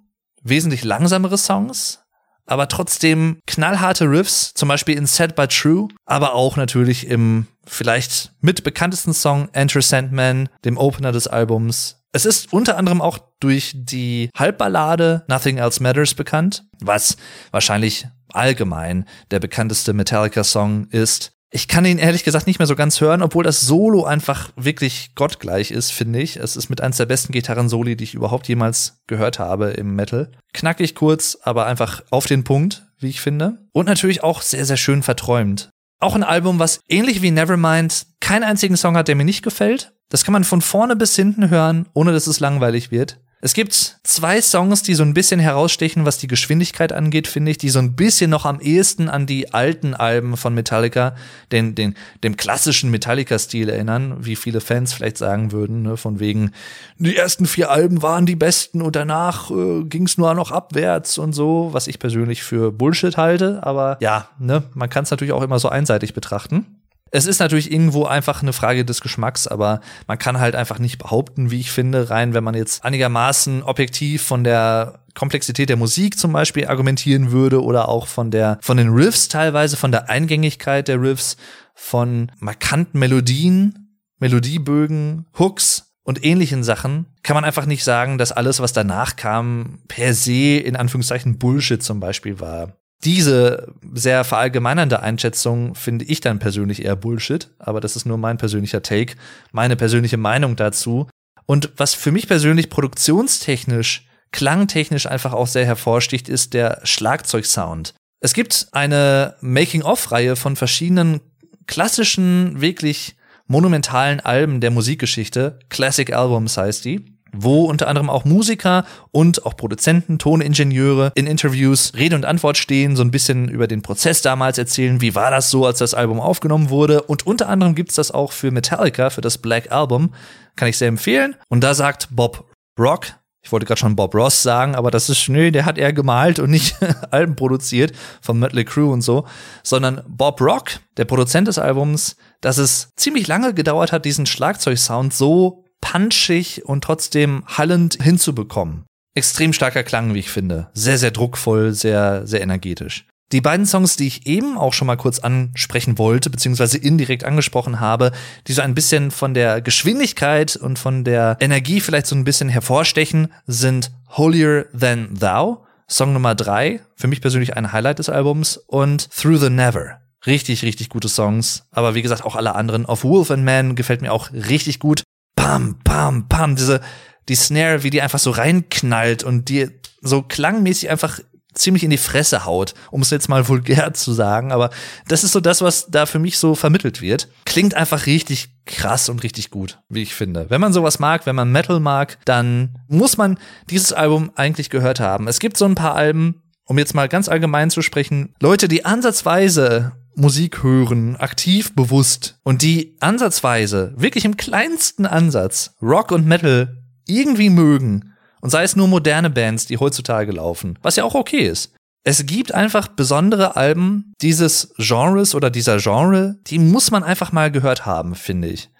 wesentlich 0.42 0.84
langsamere 0.84 1.38
Songs, 1.38 2.00
aber 2.46 2.68
trotzdem 2.68 3.40
knallharte 3.46 4.08
Riffs, 4.08 4.54
zum 4.54 4.68
Beispiel 4.68 4.96
in 4.96 5.06
Set 5.06 5.34
by 5.34 5.48
True, 5.48 5.88
aber 6.04 6.34
auch 6.34 6.56
natürlich 6.56 7.08
im 7.08 7.46
vielleicht 7.66 8.32
mit 8.40 8.62
bekanntesten 8.62 9.12
Song 9.12 9.48
Enter 9.52 9.82
Sandman, 9.82 10.48
dem 10.64 10.78
Opener 10.78 11.12
des 11.12 11.26
Albums. 11.26 12.02
Es 12.12 12.24
ist 12.24 12.52
unter 12.52 12.78
anderem 12.78 13.02
auch 13.02 13.18
durch 13.40 13.72
die 13.74 14.30
Halbballade 14.34 15.24
Nothing 15.28 15.58
Else 15.58 15.82
Matters 15.82 16.14
bekannt, 16.14 16.64
was 16.80 17.16
wahrscheinlich 17.50 18.06
allgemein 18.32 19.06
der 19.30 19.40
bekannteste 19.40 19.92
Metallica-Song 19.92 20.86
ist. 20.90 21.32
Ich 21.50 21.68
kann 21.68 21.84
ihn 21.84 21.98
ehrlich 21.98 22.24
gesagt 22.24 22.46
nicht 22.46 22.58
mehr 22.58 22.66
so 22.66 22.74
ganz 22.74 23.00
hören, 23.00 23.22
obwohl 23.22 23.44
das 23.44 23.60
Solo 23.60 24.04
einfach 24.04 24.50
wirklich 24.56 25.14
gottgleich 25.14 25.70
ist, 25.70 25.92
finde 25.92 26.20
ich. 26.20 26.36
Es 26.36 26.56
ist 26.56 26.68
mit 26.68 26.80
eins 26.80 26.96
der 26.96 27.06
besten 27.06 27.32
Gitarren-Soli, 27.32 27.96
die 27.96 28.04
ich 28.04 28.14
überhaupt 28.14 28.48
jemals 28.48 29.00
gehört 29.06 29.38
habe 29.38 29.70
im 29.70 29.94
Metal. 29.94 30.32
Knackig 30.52 30.94
kurz, 30.94 31.38
aber 31.42 31.66
einfach 31.66 32.02
auf 32.10 32.26
den 32.26 32.42
Punkt, 32.42 32.86
wie 32.98 33.08
ich 33.08 33.20
finde. 33.20 33.58
Und 33.72 33.86
natürlich 33.86 34.24
auch 34.24 34.42
sehr, 34.42 34.64
sehr 34.64 34.76
schön 34.76 35.02
verträumt. 35.02 35.70
Auch 35.98 36.14
ein 36.14 36.24
Album, 36.24 36.58
was 36.58 36.80
ähnlich 36.88 37.22
wie 37.22 37.30
Nevermind 37.30 38.06
keinen 38.20 38.44
einzigen 38.44 38.76
Song 38.76 38.96
hat, 38.96 39.08
der 39.08 39.14
mir 39.14 39.24
nicht 39.24 39.42
gefällt. 39.42 39.92
Das 40.08 40.24
kann 40.24 40.32
man 40.32 40.44
von 40.44 40.60
vorne 40.60 40.96
bis 40.96 41.16
hinten 41.16 41.48
hören, 41.48 41.88
ohne 41.94 42.12
dass 42.12 42.26
es 42.26 42.40
langweilig 42.40 42.90
wird. 42.90 43.18
Es 43.46 43.54
gibt 43.54 44.00
zwei 44.02 44.42
Songs, 44.42 44.82
die 44.82 44.96
so 44.96 45.04
ein 45.04 45.14
bisschen 45.14 45.38
herausstechen, 45.38 46.04
was 46.04 46.18
die 46.18 46.26
Geschwindigkeit 46.26 46.92
angeht, 46.92 47.28
finde 47.28 47.52
ich, 47.52 47.58
die 47.58 47.68
so 47.68 47.78
ein 47.78 47.94
bisschen 47.94 48.28
noch 48.28 48.44
am 48.44 48.58
ehesten 48.58 49.08
an 49.08 49.24
die 49.24 49.54
alten 49.54 49.94
Alben 49.94 50.36
von 50.36 50.52
Metallica, 50.52 51.14
den, 51.52 51.76
den, 51.76 51.94
dem 52.24 52.36
klassischen 52.36 52.90
Metallica-Stil 52.90 53.68
erinnern, 53.68 54.16
wie 54.18 54.34
viele 54.34 54.60
Fans 54.60 54.92
vielleicht 54.92 55.16
sagen 55.16 55.52
würden, 55.52 55.82
ne, 55.82 55.96
von 55.96 56.18
wegen, 56.18 56.50
die 56.98 57.14
ersten 57.14 57.46
vier 57.46 57.70
Alben 57.70 58.02
waren 58.02 58.26
die 58.26 58.34
besten 58.34 58.82
und 58.82 58.96
danach 58.96 59.48
äh, 59.52 59.84
ging 59.84 60.06
es 60.06 60.18
nur 60.18 60.34
noch 60.34 60.50
abwärts 60.50 61.16
und 61.16 61.32
so, 61.32 61.68
was 61.70 61.86
ich 61.86 62.00
persönlich 62.00 62.42
für 62.42 62.72
Bullshit 62.72 63.16
halte, 63.16 63.60
aber 63.62 63.96
ja, 64.00 64.28
ne, 64.40 64.64
man 64.74 64.90
kann 64.90 65.04
es 65.04 65.12
natürlich 65.12 65.32
auch 65.32 65.42
immer 65.42 65.60
so 65.60 65.68
einseitig 65.68 66.14
betrachten. 66.14 66.75
Es 67.16 67.24
ist 67.24 67.38
natürlich 67.38 67.72
irgendwo 67.72 68.04
einfach 68.04 68.42
eine 68.42 68.52
Frage 68.52 68.84
des 68.84 69.00
Geschmacks, 69.00 69.46
aber 69.46 69.80
man 70.06 70.18
kann 70.18 70.38
halt 70.38 70.54
einfach 70.54 70.78
nicht 70.78 70.98
behaupten, 70.98 71.50
wie 71.50 71.60
ich 71.60 71.70
finde, 71.70 72.10
rein, 72.10 72.34
wenn 72.34 72.44
man 72.44 72.54
jetzt 72.54 72.84
einigermaßen 72.84 73.62
objektiv 73.62 74.20
von 74.22 74.44
der 74.44 75.00
Komplexität 75.14 75.70
der 75.70 75.78
Musik 75.78 76.18
zum 76.18 76.34
Beispiel 76.34 76.66
argumentieren 76.66 77.30
würde 77.32 77.64
oder 77.64 77.88
auch 77.88 78.06
von 78.06 78.30
der, 78.30 78.58
von 78.60 78.76
den 78.76 78.90
Riffs 78.90 79.28
teilweise, 79.28 79.78
von 79.78 79.92
der 79.92 80.10
Eingängigkeit 80.10 80.88
der 80.88 81.00
Riffs, 81.00 81.38
von 81.74 82.30
markanten 82.38 83.00
Melodien, 83.00 83.96
Melodiebögen, 84.18 85.24
Hooks 85.38 85.94
und 86.02 86.22
ähnlichen 86.22 86.64
Sachen, 86.64 87.06
kann 87.22 87.34
man 87.34 87.44
einfach 87.44 87.64
nicht 87.64 87.82
sagen, 87.82 88.18
dass 88.18 88.30
alles, 88.30 88.60
was 88.60 88.74
danach 88.74 89.16
kam, 89.16 89.78
per 89.88 90.12
se 90.12 90.58
in 90.58 90.76
Anführungszeichen 90.76 91.38
Bullshit 91.38 91.82
zum 91.82 91.98
Beispiel 91.98 92.40
war. 92.40 92.76
Diese 93.04 93.72
sehr 93.92 94.24
verallgemeinernde 94.24 95.00
Einschätzung 95.00 95.74
finde 95.74 96.04
ich 96.06 96.20
dann 96.20 96.38
persönlich 96.38 96.84
eher 96.84 96.96
Bullshit, 96.96 97.50
aber 97.58 97.80
das 97.80 97.94
ist 97.94 98.06
nur 98.06 98.18
mein 98.18 98.38
persönlicher 98.38 98.82
Take, 98.82 99.16
meine 99.52 99.76
persönliche 99.76 100.16
Meinung 100.16 100.56
dazu. 100.56 101.08
Und 101.44 101.70
was 101.76 101.94
für 101.94 102.10
mich 102.10 102.26
persönlich 102.26 102.70
produktionstechnisch, 102.70 104.08
klangtechnisch 104.32 105.06
einfach 105.06 105.32
auch 105.32 105.46
sehr 105.46 105.66
hervorsticht, 105.66 106.28
ist 106.28 106.54
der 106.54 106.80
Schlagzeugsound. 106.84 107.94
Es 108.20 108.32
gibt 108.32 108.68
eine 108.72 109.36
Making-of-Reihe 109.40 110.34
von 110.36 110.56
verschiedenen 110.56 111.20
klassischen, 111.66 112.60
wirklich 112.60 113.16
monumentalen 113.46 114.20
Alben 114.20 114.60
der 114.60 114.70
Musikgeschichte. 114.70 115.60
Classic 115.68 116.12
Albums 116.12 116.56
heißt 116.56 116.84
die 116.84 117.15
wo 117.38 117.64
unter 117.64 117.88
anderem 117.88 118.10
auch 118.10 118.24
Musiker 118.24 118.84
und 119.12 119.46
auch 119.46 119.56
Produzenten, 119.56 120.18
Toningenieure 120.18 121.12
in 121.14 121.26
Interviews 121.26 121.92
Rede 121.94 122.16
und 122.16 122.24
Antwort 122.24 122.56
stehen, 122.56 122.96
so 122.96 123.02
ein 123.02 123.10
bisschen 123.10 123.48
über 123.48 123.66
den 123.66 123.82
Prozess 123.82 124.22
damals 124.22 124.58
erzählen, 124.58 125.00
wie 125.00 125.14
war 125.14 125.30
das 125.30 125.50
so, 125.50 125.66
als 125.66 125.78
das 125.78 125.94
Album 125.94 126.20
aufgenommen 126.20 126.70
wurde. 126.70 127.02
Und 127.02 127.26
unter 127.26 127.48
anderem 127.48 127.74
gibt's 127.74 127.94
das 127.94 128.10
auch 128.10 128.32
für 128.32 128.50
Metallica, 128.50 129.10
für 129.10 129.20
das 129.20 129.38
Black 129.38 129.72
Album. 129.72 130.12
Kann 130.56 130.68
ich 130.68 130.78
sehr 130.78 130.88
empfehlen. 130.88 131.36
Und 131.48 131.62
da 131.62 131.74
sagt 131.74 132.08
Bob 132.10 132.50
Rock, 132.78 133.06
ich 133.46 133.52
wollte 133.52 133.64
gerade 133.64 133.78
schon 133.78 133.94
Bob 133.94 134.12
Ross 134.12 134.42
sagen, 134.42 134.74
aber 134.74 134.90
das 134.90 135.08
ist, 135.08 135.28
nö, 135.28 135.52
der 135.52 135.66
hat 135.66 135.78
eher 135.78 135.92
gemalt 135.92 136.40
und 136.40 136.50
nicht 136.50 136.74
Alben 137.12 137.36
produziert 137.36 137.92
von 138.20 138.40
Mötley 138.40 138.64
Crew 138.64 138.92
und 138.92 139.02
so, 139.02 139.24
sondern 139.62 140.02
Bob 140.08 140.40
Rock, 140.40 140.80
der 140.96 141.04
Produzent 141.04 141.46
des 141.46 141.56
Albums, 141.56 142.16
dass 142.40 142.58
es 142.58 142.90
ziemlich 142.96 143.28
lange 143.28 143.54
gedauert 143.54 143.92
hat, 143.92 144.04
diesen 144.04 144.26
Schlagzeugsound 144.26 145.14
so 145.14 145.64
punchig 145.80 146.64
und 146.64 146.84
trotzdem 146.84 147.44
hallend 147.46 148.02
hinzubekommen. 148.02 148.84
Extrem 149.14 149.52
starker 149.52 149.82
Klang, 149.82 150.14
wie 150.14 150.18
ich 150.18 150.30
finde. 150.30 150.68
Sehr, 150.74 150.98
sehr 150.98 151.10
druckvoll, 151.10 151.72
sehr, 151.72 152.26
sehr 152.26 152.42
energetisch. 152.42 153.06
Die 153.32 153.40
beiden 153.40 153.66
Songs, 153.66 153.96
die 153.96 154.06
ich 154.06 154.26
eben 154.26 154.56
auch 154.56 154.72
schon 154.72 154.86
mal 154.86 154.96
kurz 154.96 155.18
ansprechen 155.18 155.98
wollte, 155.98 156.30
beziehungsweise 156.30 156.78
indirekt 156.78 157.24
angesprochen 157.24 157.80
habe, 157.80 158.12
die 158.46 158.52
so 158.52 158.62
ein 158.62 158.74
bisschen 158.74 159.10
von 159.10 159.34
der 159.34 159.60
Geschwindigkeit 159.62 160.54
und 160.54 160.78
von 160.78 161.02
der 161.02 161.36
Energie 161.40 161.80
vielleicht 161.80 162.06
so 162.06 162.14
ein 162.14 162.22
bisschen 162.22 162.48
hervorstechen, 162.48 163.32
sind 163.46 163.90
Holier 164.10 164.66
Than 164.78 165.18
Thou, 165.18 165.64
Song 165.88 166.12
Nummer 166.12 166.36
drei, 166.36 166.80
für 166.94 167.08
mich 167.08 167.20
persönlich 167.20 167.56
ein 167.56 167.72
Highlight 167.72 167.98
des 167.98 168.08
Albums, 168.08 168.58
und 168.58 169.10
Through 169.10 169.38
the 169.38 169.50
Never. 169.50 170.00
Richtig, 170.24 170.62
richtig 170.62 170.88
gute 170.88 171.08
Songs. 171.08 171.64
Aber 171.72 171.94
wie 171.94 172.02
gesagt, 172.02 172.24
auch 172.24 172.36
alle 172.36 172.54
anderen. 172.54 172.86
Of 172.86 173.02
Wolf 173.02 173.30
and 173.30 173.44
Man 173.44 173.74
gefällt 173.74 174.02
mir 174.02 174.12
auch 174.12 174.32
richtig 174.32 174.78
gut 174.78 175.02
pam, 175.36 175.78
pam, 175.84 176.28
pam, 176.28 176.56
diese, 176.56 176.80
die 177.28 177.34
Snare, 177.36 177.82
wie 177.82 177.90
die 177.90 178.02
einfach 178.02 178.18
so 178.18 178.30
reinknallt 178.30 179.22
und 179.22 179.48
die 179.48 179.68
so 180.00 180.22
klangmäßig 180.22 180.90
einfach 180.90 181.20
ziemlich 181.56 181.84
in 181.84 181.90
die 181.90 181.96
Fresse 181.96 182.44
haut, 182.44 182.74
um 182.90 183.02
es 183.02 183.10
jetzt 183.10 183.28
mal 183.28 183.48
vulgär 183.48 183.94
zu 183.94 184.12
sagen, 184.12 184.52
aber 184.52 184.70
das 185.08 185.24
ist 185.24 185.32
so 185.32 185.40
das, 185.40 185.62
was 185.62 185.86
da 185.86 186.06
für 186.06 186.18
mich 186.18 186.38
so 186.38 186.54
vermittelt 186.54 187.00
wird. 187.00 187.28
Klingt 187.44 187.74
einfach 187.74 188.06
richtig 188.06 188.48
krass 188.66 189.08
und 189.08 189.22
richtig 189.22 189.50
gut, 189.50 189.78
wie 189.88 190.02
ich 190.02 190.14
finde. 190.14 190.46
Wenn 190.50 190.60
man 190.60 190.72
sowas 190.72 190.98
mag, 190.98 191.26
wenn 191.26 191.36
man 191.36 191.50
Metal 191.50 191.80
mag, 191.80 192.18
dann 192.24 192.78
muss 192.88 193.16
man 193.16 193.38
dieses 193.70 193.92
Album 193.92 194.30
eigentlich 194.34 194.70
gehört 194.70 195.00
haben. 195.00 195.28
Es 195.28 195.38
gibt 195.38 195.56
so 195.56 195.64
ein 195.64 195.74
paar 195.74 195.94
Alben, 195.94 196.42
um 196.64 196.78
jetzt 196.78 196.94
mal 196.94 197.08
ganz 197.08 197.28
allgemein 197.28 197.70
zu 197.70 197.80
sprechen, 197.82 198.34
Leute, 198.40 198.68
die 198.68 198.84
ansatzweise 198.84 199.92
Musik 200.16 200.62
hören, 200.62 201.16
aktiv 201.16 201.74
bewusst 201.74 202.38
und 202.42 202.62
die 202.62 202.96
ansatzweise, 203.00 203.92
wirklich 203.96 204.24
im 204.24 204.36
kleinsten 204.36 205.04
Ansatz, 205.06 205.74
Rock 205.82 206.10
und 206.10 206.26
Metal 206.26 206.82
irgendwie 207.06 207.50
mögen 207.50 208.14
und 208.40 208.50
sei 208.50 208.62
es 208.62 208.76
nur 208.76 208.88
moderne 208.88 209.28
Bands, 209.30 209.66
die 209.66 209.76
heutzutage 209.76 210.32
laufen, 210.32 210.78
was 210.82 210.96
ja 210.96 211.04
auch 211.04 211.14
okay 211.14 211.46
ist. 211.46 211.74
Es 212.02 212.24
gibt 212.24 212.54
einfach 212.54 212.88
besondere 212.88 213.56
Alben 213.56 214.14
dieses 214.22 214.72
Genres 214.78 215.34
oder 215.34 215.50
dieser 215.50 215.78
Genre, 215.78 216.36
die 216.46 216.58
muss 216.58 216.90
man 216.90 217.02
einfach 217.02 217.32
mal 217.32 217.50
gehört 217.50 217.84
haben, 217.84 218.14
finde 218.14 218.48
ich. 218.48 218.70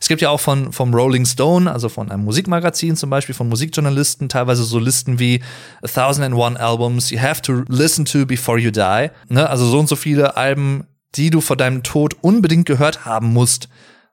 Es 0.00 0.08
gibt 0.08 0.20
ja 0.20 0.30
auch 0.30 0.40
von, 0.40 0.72
vom 0.72 0.94
Rolling 0.94 1.24
Stone, 1.24 1.70
also 1.70 1.88
von 1.88 2.10
einem 2.10 2.24
Musikmagazin 2.24 2.96
zum 2.96 3.10
Beispiel, 3.10 3.34
von 3.34 3.48
Musikjournalisten, 3.48 4.28
teilweise 4.28 4.64
so 4.64 4.78
Listen 4.78 5.18
wie 5.18 5.42
A 5.82 5.88
Thousand 5.88 6.24
and 6.24 6.34
One 6.34 6.58
Albums 6.58 7.10
you 7.10 7.20
have 7.20 7.42
to 7.42 7.64
listen 7.68 8.04
to 8.04 8.26
before 8.26 8.58
you 8.58 8.70
die. 8.70 9.10
Ne? 9.28 9.48
Also 9.48 9.66
so 9.66 9.78
und 9.78 9.88
so 9.88 9.96
viele 9.96 10.36
Alben, 10.36 10.86
die 11.14 11.30
du 11.30 11.40
vor 11.40 11.56
deinem 11.56 11.82
Tod 11.82 12.16
unbedingt 12.20 12.66
gehört 12.66 13.04
haben 13.04 13.32
musst. 13.32 13.68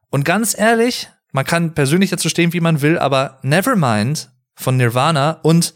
Und 0.09 0.25
ganz 0.25 0.57
ehrlich, 0.57 1.09
man 1.31 1.45
kann 1.45 1.73
persönlich 1.73 2.09
dazu 2.09 2.29
stehen, 2.29 2.53
wie 2.53 2.59
man 2.59 2.81
will, 2.81 2.97
aber 2.99 3.39
Nevermind 3.41 4.29
von 4.55 4.77
Nirvana 4.77 5.39
und 5.41 5.73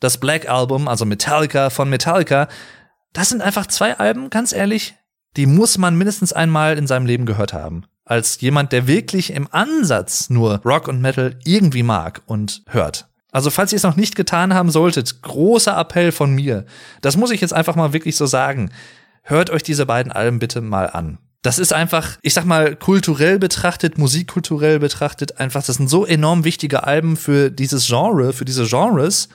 das 0.00 0.18
Black 0.18 0.48
Album, 0.48 0.88
also 0.88 1.04
Metallica 1.04 1.70
von 1.70 1.88
Metallica, 1.88 2.48
das 3.12 3.30
sind 3.30 3.40
einfach 3.40 3.66
zwei 3.66 3.96
Alben, 3.96 4.28
ganz 4.28 4.52
ehrlich, 4.52 4.94
die 5.36 5.46
muss 5.46 5.78
man 5.78 5.96
mindestens 5.96 6.32
einmal 6.32 6.76
in 6.76 6.86
seinem 6.86 7.06
Leben 7.06 7.24
gehört 7.24 7.52
haben 7.52 7.86
als 8.06 8.40
jemand, 8.40 8.72
der 8.72 8.86
wirklich 8.86 9.32
im 9.32 9.48
Ansatz 9.50 10.30
nur 10.30 10.62
Rock 10.64 10.88
und 10.88 11.02
Metal 11.02 11.38
irgendwie 11.44 11.82
mag 11.82 12.22
und 12.24 12.62
hört. 12.68 13.08
Also 13.32 13.50
falls 13.50 13.72
ihr 13.72 13.76
es 13.76 13.82
noch 13.82 13.96
nicht 13.96 14.16
getan 14.16 14.54
haben 14.54 14.70
solltet, 14.70 15.20
großer 15.20 15.76
Appell 15.78 16.12
von 16.12 16.32
mir. 16.32 16.64
Das 17.02 17.18
muss 17.18 17.30
ich 17.30 17.42
jetzt 17.42 17.52
einfach 17.52 17.76
mal 17.76 17.92
wirklich 17.92 18.16
so 18.16 18.24
sagen. 18.24 18.70
Hört 19.22 19.50
euch 19.50 19.62
diese 19.62 19.84
beiden 19.84 20.12
Alben 20.12 20.38
bitte 20.38 20.62
mal 20.62 20.88
an. 20.88 21.18
Das 21.42 21.58
ist 21.58 21.72
einfach, 21.72 22.16
ich 22.22 22.32
sag 22.32 22.44
mal, 22.44 22.76
kulturell 22.76 23.38
betrachtet, 23.38 23.98
musikkulturell 23.98 24.78
betrachtet, 24.78 25.38
einfach, 25.38 25.64
das 25.64 25.76
sind 25.76 25.88
so 25.88 26.06
enorm 26.06 26.44
wichtige 26.44 26.84
Alben 26.84 27.16
für 27.16 27.50
dieses 27.50 27.86
Genre, 27.86 28.32
für 28.32 28.44
diese 28.44 28.66
Genres. 28.66 29.28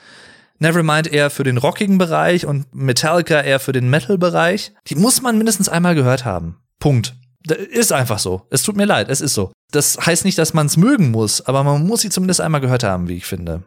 Nevermind 0.58 1.12
eher 1.12 1.30
für 1.30 1.44
den 1.44 1.58
rockigen 1.58 1.98
Bereich 1.98 2.46
und 2.46 2.74
Metallica 2.74 3.40
eher 3.40 3.60
für 3.60 3.72
den 3.72 3.88
Metal-Bereich. 3.88 4.72
Die 4.88 4.94
muss 4.94 5.22
man 5.22 5.36
mindestens 5.38 5.68
einmal 5.68 5.94
gehört 5.94 6.24
haben. 6.24 6.56
Punkt. 6.78 7.14
Ist 7.48 7.92
einfach 7.92 8.18
so. 8.18 8.46
Es 8.50 8.62
tut 8.62 8.76
mir 8.76 8.84
leid, 8.84 9.08
es 9.08 9.20
ist 9.20 9.34
so. 9.34 9.52
Das 9.72 9.98
heißt 9.98 10.24
nicht, 10.24 10.38
dass 10.38 10.54
man 10.54 10.66
es 10.66 10.76
mögen 10.76 11.10
muss, 11.10 11.40
aber 11.40 11.64
man 11.64 11.86
muss 11.86 12.02
sie 12.02 12.10
zumindest 12.10 12.40
einmal 12.40 12.60
gehört 12.60 12.84
haben, 12.84 13.08
wie 13.08 13.16
ich 13.16 13.26
finde. 13.26 13.62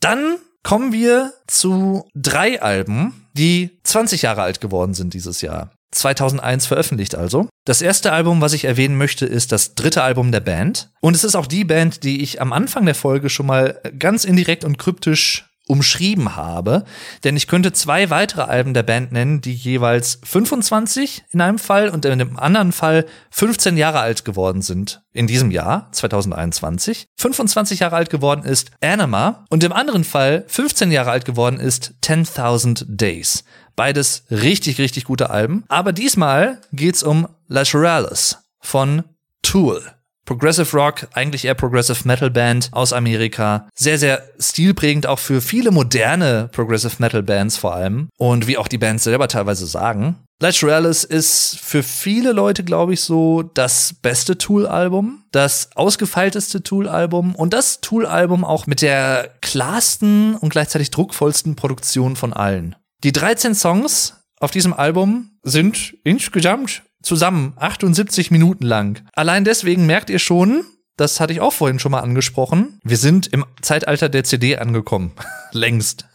Dann 0.00 0.36
kommen 0.62 0.92
wir 0.92 1.32
zu 1.46 2.08
drei 2.14 2.62
Alben, 2.62 3.26
die 3.32 3.78
20 3.84 4.22
Jahre 4.22 4.42
alt 4.42 4.60
geworden 4.60 4.94
sind 4.94 5.14
dieses 5.14 5.40
Jahr. 5.40 5.72
2001 5.92 6.66
veröffentlicht 6.66 7.14
also. 7.14 7.48
Das 7.66 7.82
erste 7.82 8.12
Album, 8.12 8.40
was 8.40 8.54
ich 8.54 8.64
erwähnen 8.64 8.96
möchte, 8.96 9.26
ist 9.26 9.52
das 9.52 9.74
dritte 9.74 10.02
Album 10.02 10.32
der 10.32 10.40
Band. 10.40 10.90
Und 11.00 11.14
es 11.14 11.24
ist 11.24 11.34
auch 11.34 11.46
die 11.46 11.64
Band, 11.64 12.02
die 12.02 12.22
ich 12.22 12.40
am 12.40 12.52
Anfang 12.52 12.86
der 12.86 12.94
Folge 12.94 13.28
schon 13.28 13.46
mal 13.46 13.80
ganz 13.98 14.24
indirekt 14.24 14.64
und 14.64 14.78
kryptisch 14.78 15.51
umschrieben 15.68 16.36
habe, 16.36 16.84
denn 17.24 17.36
ich 17.36 17.46
könnte 17.46 17.72
zwei 17.72 18.10
weitere 18.10 18.42
Alben 18.42 18.74
der 18.74 18.82
Band 18.82 19.12
nennen, 19.12 19.40
die 19.40 19.54
jeweils 19.54 20.18
25 20.24 21.24
in 21.30 21.40
einem 21.40 21.58
Fall 21.58 21.88
und 21.88 22.04
in 22.04 22.18
dem 22.18 22.38
anderen 22.38 22.72
Fall 22.72 23.06
15 23.30 23.76
Jahre 23.76 24.00
alt 24.00 24.24
geworden 24.24 24.62
sind 24.62 25.02
in 25.12 25.26
diesem 25.26 25.50
Jahr 25.50 25.88
2021. 25.92 27.06
25 27.16 27.80
Jahre 27.80 27.96
alt 27.96 28.10
geworden 28.10 28.44
ist 28.44 28.72
Anima 28.80 29.44
und 29.50 29.62
im 29.62 29.72
anderen 29.72 30.04
Fall 30.04 30.44
15 30.48 30.90
Jahre 30.90 31.10
alt 31.10 31.24
geworden 31.24 31.60
ist 31.60 31.94
10.000 32.02 32.84
Days. 32.88 33.44
Beides 33.76 34.24
richtig, 34.30 34.78
richtig 34.78 35.04
gute 35.04 35.30
Alben. 35.30 35.64
Aber 35.68 35.92
diesmal 35.92 36.60
geht's 36.72 37.02
um 37.02 37.28
Lateralus 37.48 38.38
von 38.60 39.04
Tool. 39.42 39.82
Progressive 40.24 40.76
Rock, 40.76 41.08
eigentlich 41.12 41.44
eher 41.44 41.54
Progressive 41.54 42.06
Metal 42.06 42.30
Band 42.30 42.68
aus 42.72 42.92
Amerika. 42.92 43.68
Sehr, 43.74 43.98
sehr 43.98 44.22
stilprägend 44.38 45.06
auch 45.06 45.18
für 45.18 45.40
viele 45.40 45.70
moderne 45.70 46.48
Progressive 46.52 46.96
Metal 46.98 47.22
Bands 47.22 47.56
vor 47.56 47.74
allem. 47.74 48.08
Und 48.18 48.46
wie 48.46 48.56
auch 48.56 48.68
die 48.68 48.78
Bands 48.78 49.04
selber 49.04 49.28
teilweise 49.28 49.66
sagen. 49.66 50.16
Lateralus 50.42 51.04
ist 51.04 51.58
für 51.60 51.84
viele 51.84 52.32
Leute, 52.32 52.64
glaube 52.64 52.94
ich, 52.94 53.00
so 53.00 53.42
das 53.42 53.94
beste 54.02 54.38
Tool-Album, 54.38 55.22
das 55.30 55.70
ausgefeilteste 55.76 56.64
Tool-Album 56.64 57.36
und 57.36 57.52
das 57.52 57.80
Tool-Album 57.80 58.44
auch 58.44 58.66
mit 58.66 58.82
der 58.82 59.30
klarsten 59.40 60.34
und 60.34 60.48
gleichzeitig 60.48 60.90
druckvollsten 60.90 61.54
Produktion 61.54 62.16
von 62.16 62.32
allen. 62.32 62.74
Die 63.04 63.12
13 63.12 63.54
Songs 63.54 64.14
auf 64.40 64.50
diesem 64.50 64.72
Album 64.72 65.30
sind 65.44 65.94
insgesamt 66.02 66.82
zusammen 67.02 67.54
78 67.56 68.30
Minuten 68.30 68.64
lang. 68.64 69.04
Allein 69.12 69.44
deswegen 69.44 69.86
merkt 69.86 70.10
ihr 70.10 70.18
schon, 70.18 70.64
das 70.96 71.20
hatte 71.20 71.32
ich 71.32 71.40
auch 71.40 71.52
vorhin 71.52 71.78
schon 71.78 71.92
mal 71.92 72.00
angesprochen, 72.00 72.78
wir 72.84 72.96
sind 72.96 73.26
im 73.26 73.44
Zeitalter 73.60 74.08
der 74.08 74.24
CD 74.24 74.56
angekommen. 74.56 75.12
Längst. 75.52 76.06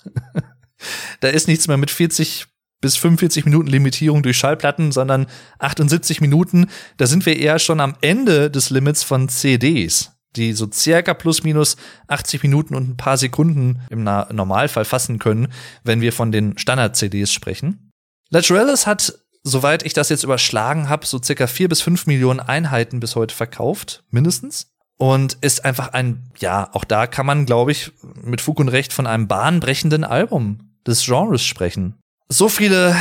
da 1.19 1.27
ist 1.29 1.47
nichts 1.47 1.67
mehr 1.67 1.77
mit 1.77 1.91
40 1.91 2.47
bis 2.79 2.95
45 2.97 3.45
Minuten 3.45 3.67
Limitierung 3.67 4.21
durch 4.21 4.37
Schallplatten, 4.37 4.91
sondern 4.91 5.25
78 5.59 6.21
Minuten. 6.21 6.67
Da 6.97 7.07
sind 7.07 7.25
wir 7.25 7.37
eher 7.37 7.59
schon 7.59 7.79
am 7.79 7.95
Ende 8.01 8.51
des 8.51 8.69
Limits 8.69 9.03
von 9.03 9.29
CDs, 9.29 10.11
die 10.35 10.53
so 10.53 10.69
circa 10.71 11.13
plus 11.15 11.43
minus 11.43 11.75
80 12.07 12.43
Minuten 12.43 12.75
und 12.75 12.89
ein 12.89 12.97
paar 12.97 13.17
Sekunden 13.17 13.81
im 13.89 14.03
Normalfall 14.03 14.85
fassen 14.85 15.17
können, 15.17 15.47
wenn 15.83 16.01
wir 16.01 16.13
von 16.13 16.31
den 16.31 16.57
Standard-CDs 16.57 17.31
sprechen. 17.33 17.91
Lateralis 18.29 18.85
hat 18.85 19.13
soweit 19.47 19.83
ich 19.83 19.93
das 19.93 20.09
jetzt 20.09 20.23
überschlagen 20.23 20.89
habe, 20.89 21.05
so 21.05 21.21
circa 21.21 21.47
vier 21.47 21.69
bis 21.69 21.81
fünf 21.81 22.05
Millionen 22.05 22.39
Einheiten 22.39 22.99
bis 22.99 23.15
heute 23.15 23.33
verkauft, 23.33 24.03
mindestens. 24.09 24.67
Und 24.97 25.37
ist 25.41 25.63
einfach 25.63 25.93
ein, 25.93 26.31
ja, 26.39 26.69
auch 26.73 26.83
da 26.83 27.05
kann 27.05 27.25
man, 27.25 27.45
glaube 27.45 27.71
ich, 27.71 27.91
mit 28.23 28.41
Fug 28.41 28.59
und 28.59 28.69
Recht 28.69 28.93
von 28.93 29.05
einem 29.05 29.27
bahnbrechenden 29.27 30.03
Album 30.03 30.71
des 30.87 31.05
Genres 31.05 31.43
sprechen. 31.43 31.95
So 32.29 32.49
viele 32.49 32.95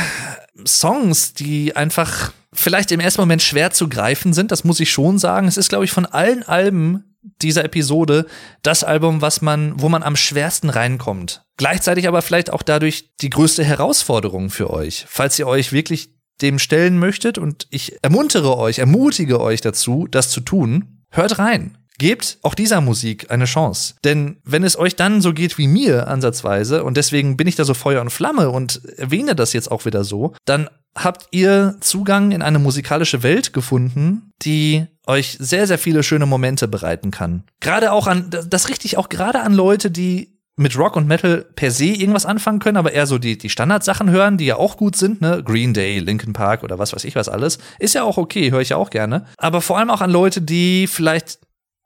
Songs, 0.65 1.33
die 1.33 1.75
einfach 1.75 2.31
vielleicht 2.53 2.91
im 2.91 2.99
ersten 2.99 3.21
Moment 3.21 3.41
schwer 3.41 3.71
zu 3.71 3.89
greifen 3.89 4.33
sind, 4.33 4.51
das 4.51 4.63
muss 4.63 4.79
ich 4.79 4.91
schon 4.91 5.17
sagen. 5.17 5.47
Es 5.47 5.57
ist, 5.57 5.69
glaube 5.69 5.85
ich, 5.85 5.91
von 5.91 6.05
allen 6.05 6.43
Alben 6.43 7.15
dieser 7.41 7.65
Episode 7.65 8.25
das 8.61 8.83
Album, 8.83 9.21
was 9.21 9.41
man, 9.41 9.73
wo 9.81 9.89
man 9.89 10.03
am 10.03 10.15
schwersten 10.15 10.69
reinkommt. 10.69 11.43
Gleichzeitig 11.57 12.07
aber 12.07 12.21
vielleicht 12.21 12.51
auch 12.51 12.61
dadurch 12.61 13.09
die 13.21 13.31
größte 13.31 13.63
Herausforderung 13.63 14.49
für 14.49 14.69
euch. 14.69 15.05
Falls 15.07 15.37
ihr 15.39 15.47
euch 15.47 15.71
wirklich 15.71 16.16
dem 16.41 16.59
stellen 16.59 16.99
möchtet 16.99 17.37
und 17.37 17.67
ich 17.69 17.97
ermuntere 18.03 18.57
euch, 18.57 18.79
ermutige 18.79 19.41
euch 19.41 19.61
dazu, 19.61 20.07
das 20.09 20.29
zu 20.29 20.41
tun, 20.41 21.03
hört 21.09 21.39
rein. 21.39 21.77
Gebt 21.99 22.37
auch 22.43 22.53
dieser 22.53 22.79
Musik 22.79 23.31
eine 23.31 23.45
Chance. 23.45 23.95
Denn 24.03 24.37
wenn 24.43 24.63
es 24.63 24.77
euch 24.77 24.95
dann 24.95 25.19
so 25.19 25.33
geht 25.33 25.57
wie 25.57 25.67
mir 25.67 26.07
ansatzweise, 26.07 26.83
und 26.83 26.95
deswegen 26.95 27.37
bin 27.37 27.47
ich 27.47 27.55
da 27.55 27.65
so 27.65 27.73
Feuer 27.73 28.01
und 28.01 28.11
Flamme 28.11 28.51
und 28.51 28.85
erwähne 28.97 29.33
das 29.33 29.53
jetzt 29.53 29.71
auch 29.71 29.85
wieder 29.85 30.03
so, 30.03 30.35
dann 30.45 30.69
habt 30.95 31.27
ihr 31.31 31.75
Zugang 31.79 32.31
in 32.31 32.43
eine 32.43 32.59
musikalische 32.59 33.23
Welt 33.23 33.51
gefunden, 33.51 34.31
die 34.43 34.85
euch 35.07 35.37
sehr, 35.39 35.65
sehr 35.65 35.79
viele 35.79 36.03
schöne 36.03 36.25
Momente 36.27 36.67
bereiten 36.67 37.09
kann. 37.11 37.43
Gerade 37.61 37.91
auch 37.91 38.05
an, 38.05 38.29
das 38.29 38.69
richte 38.69 38.85
ich 38.85 38.97
auch 38.97 39.09
gerade 39.09 39.41
an 39.41 39.53
Leute, 39.53 39.89
die 39.89 40.36
mit 40.57 40.77
Rock 40.77 40.95
und 40.95 41.07
Metal 41.07 41.45
per 41.55 41.71
se 41.71 41.85
irgendwas 41.85 42.25
anfangen 42.25 42.59
können, 42.59 42.77
aber 42.77 42.91
eher 42.91 43.05
so 43.05 43.19
die, 43.19 43.37
die 43.37 43.49
Standardsachen 43.49 44.09
hören, 44.09 44.37
die 44.37 44.45
ja 44.47 44.57
auch 44.57 44.75
gut 44.75 44.95
sind, 44.95 45.21
ne? 45.21 45.43
Green 45.43 45.73
Day, 45.73 45.99
Linkin 45.99 46.33
Park 46.33 46.63
oder 46.63 46.79
was 46.79 46.93
weiß 46.93 47.03
ich 47.05 47.15
was 47.15 47.29
alles. 47.29 47.59
Ist 47.79 47.93
ja 47.93 48.03
auch 48.03 48.17
okay, 48.17 48.51
höre 48.51 48.61
ich 48.61 48.69
ja 48.69 48.77
auch 48.77 48.89
gerne. 48.89 49.25
Aber 49.37 49.61
vor 49.61 49.77
allem 49.77 49.91
auch 49.91 50.01
an 50.01 50.09
Leute, 50.11 50.41
die 50.41 50.87
vielleicht 50.87 51.39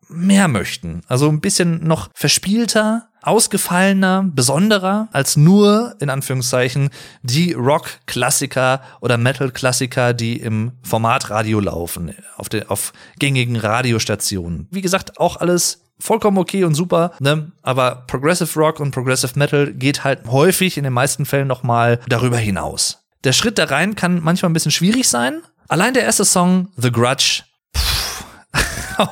mehr 0.07 0.47
möchten. 0.47 1.01
Also 1.07 1.29
ein 1.29 1.41
bisschen 1.41 1.85
noch 1.85 2.09
verspielter, 2.13 3.09
ausgefallener, 3.21 4.25
besonderer 4.25 5.09
als 5.11 5.37
nur, 5.37 5.95
in 5.99 6.09
Anführungszeichen, 6.09 6.89
die 7.23 7.53
Rock-Klassiker 7.53 8.81
oder 8.99 9.17
Metal-Klassiker, 9.17 10.13
die 10.13 10.37
im 10.37 10.73
Format 10.81 11.29
Radio 11.29 11.59
laufen, 11.59 12.13
auf, 12.37 12.49
den, 12.49 12.67
auf 12.67 12.93
gängigen 13.19 13.55
Radiostationen. 13.57 14.67
Wie 14.71 14.81
gesagt, 14.81 15.19
auch 15.19 15.37
alles 15.37 15.81
vollkommen 16.01 16.37
okay 16.37 16.63
und 16.63 16.73
super, 16.73 17.11
ne? 17.19 17.51
Aber 17.61 18.03
Progressive 18.07 18.59
Rock 18.59 18.79
und 18.79 18.91
Progressive 18.91 19.37
Metal 19.37 19.73
geht 19.73 20.03
halt 20.03 20.27
häufig 20.27 20.77
in 20.77 20.83
den 20.83 20.93
meisten 20.93 21.25
Fällen 21.25 21.47
noch 21.47 21.63
mal 21.63 21.99
darüber 22.07 22.37
hinaus. 22.37 23.03
Der 23.23 23.33
Schritt 23.33 23.57
da 23.57 23.65
rein 23.65 23.95
kann 23.95 24.21
manchmal 24.21 24.49
ein 24.49 24.53
bisschen 24.53 24.71
schwierig 24.71 25.07
sein. 25.07 25.41
Allein 25.67 25.93
der 25.93 26.03
erste 26.03 26.25
Song, 26.25 26.69
The 26.75 26.91
Grudge, 26.91 27.43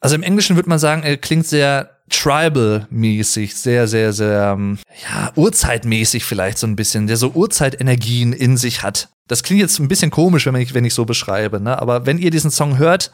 also 0.00 0.14
im 0.14 0.22
Englischen 0.22 0.56
würde 0.56 0.68
man 0.68 0.78
sagen, 0.78 1.02
er 1.02 1.16
klingt 1.16 1.46
sehr 1.46 1.90
tribal-mäßig, 2.10 3.56
sehr, 3.56 3.88
sehr, 3.88 4.12
sehr, 4.12 4.52
ähm, 4.54 4.78
ja, 5.02 5.32
urzeitmäßig 5.34 6.24
vielleicht 6.24 6.58
so 6.58 6.66
ein 6.66 6.76
bisschen, 6.76 7.06
der 7.06 7.16
so 7.16 7.30
Urzeitenergien 7.30 8.32
in 8.32 8.56
sich 8.56 8.82
hat. 8.82 9.08
Das 9.28 9.42
klingt 9.42 9.62
jetzt 9.62 9.78
ein 9.78 9.88
bisschen 9.88 10.10
komisch, 10.10 10.46
wenn 10.46 10.54
ich, 10.56 10.74
wenn 10.74 10.84
ich 10.84 10.94
so 10.94 11.04
beschreibe, 11.04 11.60
ne? 11.60 11.80
Aber 11.80 12.06
wenn 12.06 12.18
ihr 12.18 12.30
diesen 12.30 12.50
Song 12.50 12.76
hört, 12.78 13.10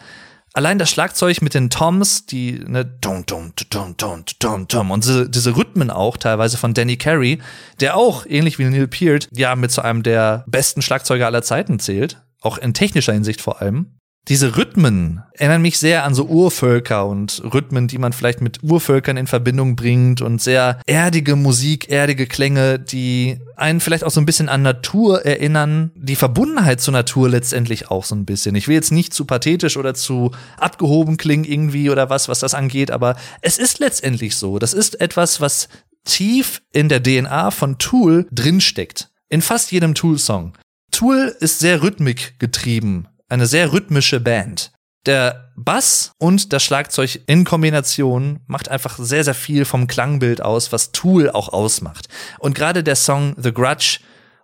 allein 0.52 0.78
das 0.78 0.90
Schlagzeug 0.90 1.42
mit 1.42 1.54
den 1.54 1.70
Toms, 1.70 2.26
die 2.26 2.60
ne 2.66 2.84
dum 2.84 3.24
dum 3.26 3.52
dum 3.70 3.96
dum 3.96 4.24
dum 4.40 4.68
dum 4.68 4.90
und 4.90 5.04
diese, 5.04 5.28
diese 5.28 5.56
Rhythmen 5.56 5.90
auch 5.90 6.16
teilweise 6.16 6.56
von 6.56 6.74
Danny 6.74 6.96
Carey, 6.96 7.38
der 7.80 7.96
auch 7.96 8.26
ähnlich 8.26 8.58
wie 8.58 8.64
Neil 8.64 8.88
Peart 8.88 9.28
ja 9.32 9.56
mit 9.56 9.70
zu 9.70 9.82
einem 9.82 10.02
der 10.02 10.44
besten 10.46 10.82
Schlagzeuger 10.82 11.26
aller 11.26 11.42
Zeiten 11.42 11.78
zählt, 11.78 12.22
auch 12.40 12.58
in 12.58 12.74
technischer 12.74 13.12
Hinsicht 13.12 13.40
vor 13.40 13.60
allem. 13.60 13.97
Diese 14.28 14.58
Rhythmen 14.58 15.22
erinnern 15.32 15.62
mich 15.62 15.78
sehr 15.78 16.04
an 16.04 16.14
so 16.14 16.26
Urvölker 16.26 17.06
und 17.06 17.42
Rhythmen, 17.54 17.88
die 17.88 17.96
man 17.96 18.12
vielleicht 18.12 18.42
mit 18.42 18.62
Urvölkern 18.62 19.16
in 19.16 19.26
Verbindung 19.26 19.74
bringt 19.74 20.20
und 20.20 20.42
sehr 20.42 20.80
erdige 20.86 21.34
Musik, 21.34 21.88
erdige 21.88 22.26
Klänge, 22.26 22.78
die 22.78 23.40
einen 23.56 23.80
vielleicht 23.80 24.04
auch 24.04 24.10
so 24.10 24.20
ein 24.20 24.26
bisschen 24.26 24.50
an 24.50 24.60
Natur 24.60 25.24
erinnern. 25.24 25.92
Die 25.94 26.16
Verbundenheit 26.16 26.82
zur 26.82 26.92
Natur 26.92 27.30
letztendlich 27.30 27.90
auch 27.90 28.04
so 28.04 28.14
ein 28.14 28.26
bisschen. 28.26 28.54
Ich 28.54 28.68
will 28.68 28.74
jetzt 28.74 28.92
nicht 28.92 29.14
zu 29.14 29.24
pathetisch 29.24 29.78
oder 29.78 29.94
zu 29.94 30.32
abgehoben 30.58 31.16
klingen 31.16 31.44
irgendwie 31.44 31.88
oder 31.88 32.10
was, 32.10 32.28
was 32.28 32.40
das 32.40 32.52
angeht, 32.52 32.90
aber 32.90 33.16
es 33.40 33.56
ist 33.56 33.78
letztendlich 33.78 34.36
so. 34.36 34.58
Das 34.58 34.74
ist 34.74 35.00
etwas, 35.00 35.40
was 35.40 35.70
tief 36.04 36.60
in 36.72 36.90
der 36.90 37.02
DNA 37.02 37.50
von 37.50 37.78
Tool 37.78 38.26
drinsteckt. 38.30 39.08
In 39.30 39.40
fast 39.40 39.72
jedem 39.72 39.94
Tool-Song. 39.94 40.52
Tool 40.90 41.34
ist 41.40 41.60
sehr 41.60 41.82
rhythmik 41.82 42.38
getrieben 42.38 43.08
eine 43.28 43.46
sehr 43.46 43.72
rhythmische 43.72 44.20
Band. 44.20 44.72
Der 45.06 45.52
Bass 45.56 46.12
und 46.18 46.52
das 46.52 46.62
Schlagzeug 46.62 47.20
in 47.26 47.44
Kombination 47.44 48.40
macht 48.46 48.68
einfach 48.68 48.98
sehr, 48.98 49.24
sehr 49.24 49.34
viel 49.34 49.64
vom 49.64 49.86
Klangbild 49.86 50.42
aus, 50.42 50.72
was 50.72 50.92
Tool 50.92 51.30
auch 51.30 51.48
ausmacht. 51.50 52.08
Und 52.38 52.54
gerade 52.54 52.82
der 52.82 52.96
Song 52.96 53.34
The 53.38 53.52
Grudge 53.52 54.00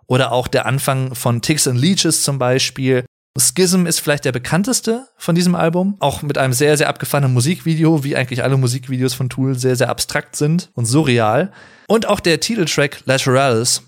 oder 0.07 0.31
auch 0.31 0.47
der 0.47 0.65
Anfang 0.65 1.13
von 1.13 1.41
Ticks 1.41 1.67
and 1.67 1.79
Leeches 1.79 2.23
zum 2.23 2.39
Beispiel. 2.39 3.05
Schism 3.37 3.85
ist 3.85 3.99
vielleicht 3.99 4.23
der 4.23 4.31
bekannteste 4.31 5.07
von 5.17 5.35
diesem 5.35 5.55
Album, 5.55 5.97
auch 5.99 6.21
mit 6.21 6.37
einem 6.37 6.53
sehr, 6.53 6.77
sehr 6.77 6.87
abgefahrenen 6.87 7.33
Musikvideo, 7.33 8.03
wie 8.03 8.15
eigentlich 8.15 8.43
alle 8.43 8.55
Musikvideos 8.55 9.13
von 9.13 9.29
Tool 9.29 9.59
sehr, 9.59 9.75
sehr 9.75 9.89
abstrakt 9.89 10.37
sind 10.37 10.71
und 10.73 10.85
surreal. 10.85 11.51
Und 11.87 12.07
auch 12.07 12.21
der 12.21 12.39
Titeltrack 12.39 13.01
Lateralis. 13.05 13.83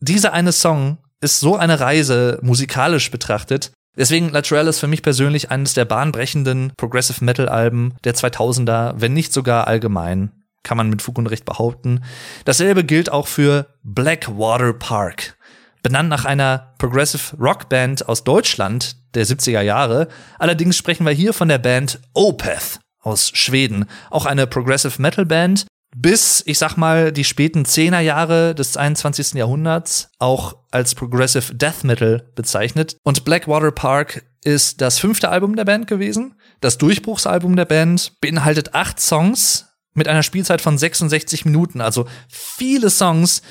Dieser 0.00 0.32
eine 0.32 0.50
Song 0.50 0.98
ist 1.20 1.40
so 1.40 1.56
eine 1.56 1.80
Reise 1.80 2.38
musikalisch 2.42 3.10
betrachtet. 3.10 3.72
Deswegen 3.96 4.30
Lateral 4.30 4.66
ist 4.68 4.78
für 4.78 4.86
mich 4.86 5.02
persönlich 5.02 5.50
eines 5.50 5.74
der 5.74 5.84
bahnbrechenden 5.84 6.72
Progressive 6.76 7.24
Metal 7.24 7.48
Alben 7.48 7.94
der 8.04 8.14
2000er, 8.14 8.94
wenn 8.96 9.12
nicht 9.12 9.32
sogar 9.32 9.66
allgemein. 9.66 10.32
Kann 10.62 10.76
man 10.76 10.90
mit 10.90 11.02
Fug 11.02 11.18
und 11.18 11.26
Recht 11.26 11.44
behaupten. 11.44 12.04
Dasselbe 12.44 12.84
gilt 12.84 13.10
auch 13.10 13.26
für 13.26 13.66
Blackwater 13.82 14.72
Park. 14.74 15.36
Benannt 15.82 16.10
nach 16.10 16.26
einer 16.26 16.74
Progressive 16.78 17.36
Rock 17.38 17.68
Band 17.70 18.08
aus 18.08 18.24
Deutschland 18.24 18.96
der 19.14 19.26
70er 19.26 19.62
Jahre. 19.62 20.08
Allerdings 20.38 20.76
sprechen 20.76 21.06
wir 21.06 21.12
hier 21.12 21.32
von 21.32 21.48
der 21.48 21.58
Band 21.58 22.00
Opeth 22.12 22.78
aus 23.00 23.30
Schweden. 23.34 23.86
Auch 24.10 24.26
eine 24.26 24.46
Progressive 24.46 25.00
Metal 25.00 25.24
Band, 25.24 25.66
bis, 25.94 26.42
ich 26.46 26.58
sag 26.58 26.76
mal, 26.76 27.12
die 27.12 27.24
späten 27.24 27.64
Zehnerjahre 27.64 28.54
des 28.54 28.76
21. 28.76 29.34
Jahrhunderts 29.34 30.10
auch 30.18 30.56
als 30.70 30.94
Progressive 30.94 31.54
Death 31.54 31.84
Metal 31.84 32.30
bezeichnet. 32.34 32.96
Und 33.02 33.24
Blackwater 33.24 33.72
Park 33.72 34.24
ist 34.42 34.80
das 34.80 34.98
fünfte 34.98 35.28
Album 35.28 35.56
der 35.56 35.64
Band 35.64 35.86
gewesen. 35.86 36.34
Das 36.60 36.78
Durchbruchsalbum 36.78 37.56
der 37.56 37.64
Band 37.64 38.12
beinhaltet 38.20 38.74
acht 38.74 39.00
Songs 39.00 39.66
mit 39.94 40.08
einer 40.08 40.22
Spielzeit 40.22 40.60
von 40.60 40.78
66 40.78 41.44
Minuten. 41.44 41.80
Also 41.80 42.06
viele 42.28 42.90
Songs, 42.90 43.42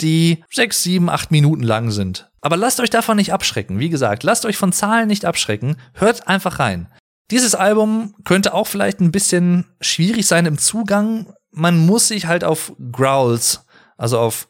die 0.00 0.44
sechs, 0.50 0.82
sieben, 0.82 1.08
acht 1.08 1.30
Minuten 1.30 1.62
lang 1.62 1.90
sind. 1.90 2.30
Aber 2.40 2.56
lasst 2.56 2.80
euch 2.80 2.90
davon 2.90 3.16
nicht 3.16 3.32
abschrecken. 3.32 3.78
Wie 3.78 3.88
gesagt, 3.88 4.22
lasst 4.22 4.44
euch 4.44 4.56
von 4.56 4.72
Zahlen 4.72 5.08
nicht 5.08 5.24
abschrecken. 5.24 5.76
Hört 5.94 6.28
einfach 6.28 6.58
rein. 6.58 6.88
Dieses 7.30 7.54
Album 7.54 8.14
könnte 8.24 8.54
auch 8.54 8.66
vielleicht 8.66 9.00
ein 9.00 9.12
bisschen 9.12 9.66
schwierig 9.80 10.26
sein 10.26 10.46
im 10.46 10.56
Zugang, 10.56 11.34
man 11.58 11.76
muss 11.76 12.08
sich 12.08 12.26
halt 12.26 12.44
auf 12.44 12.72
Growls, 12.92 13.64
also 13.96 14.18
auf 14.18 14.48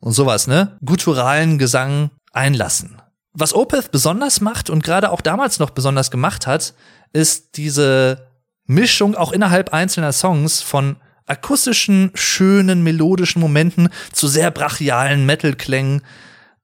und 0.00 0.12
sowas, 0.12 0.46
ne, 0.46 0.78
gutturalen 0.84 1.58
Gesang 1.58 2.10
einlassen. 2.32 3.00
Was 3.32 3.54
Opeth 3.54 3.90
besonders 3.90 4.40
macht 4.40 4.70
und 4.70 4.82
gerade 4.82 5.10
auch 5.10 5.20
damals 5.20 5.58
noch 5.58 5.70
besonders 5.70 6.10
gemacht 6.10 6.46
hat, 6.46 6.74
ist 7.12 7.56
diese 7.56 8.28
Mischung 8.66 9.14
auch 9.14 9.32
innerhalb 9.32 9.72
einzelner 9.72 10.12
Songs 10.12 10.62
von 10.62 10.96
akustischen, 11.26 12.10
schönen, 12.14 12.82
melodischen 12.82 13.40
Momenten 13.40 13.88
zu 14.12 14.28
sehr 14.28 14.50
brachialen 14.50 15.26
Metal-Klängen 15.26 16.02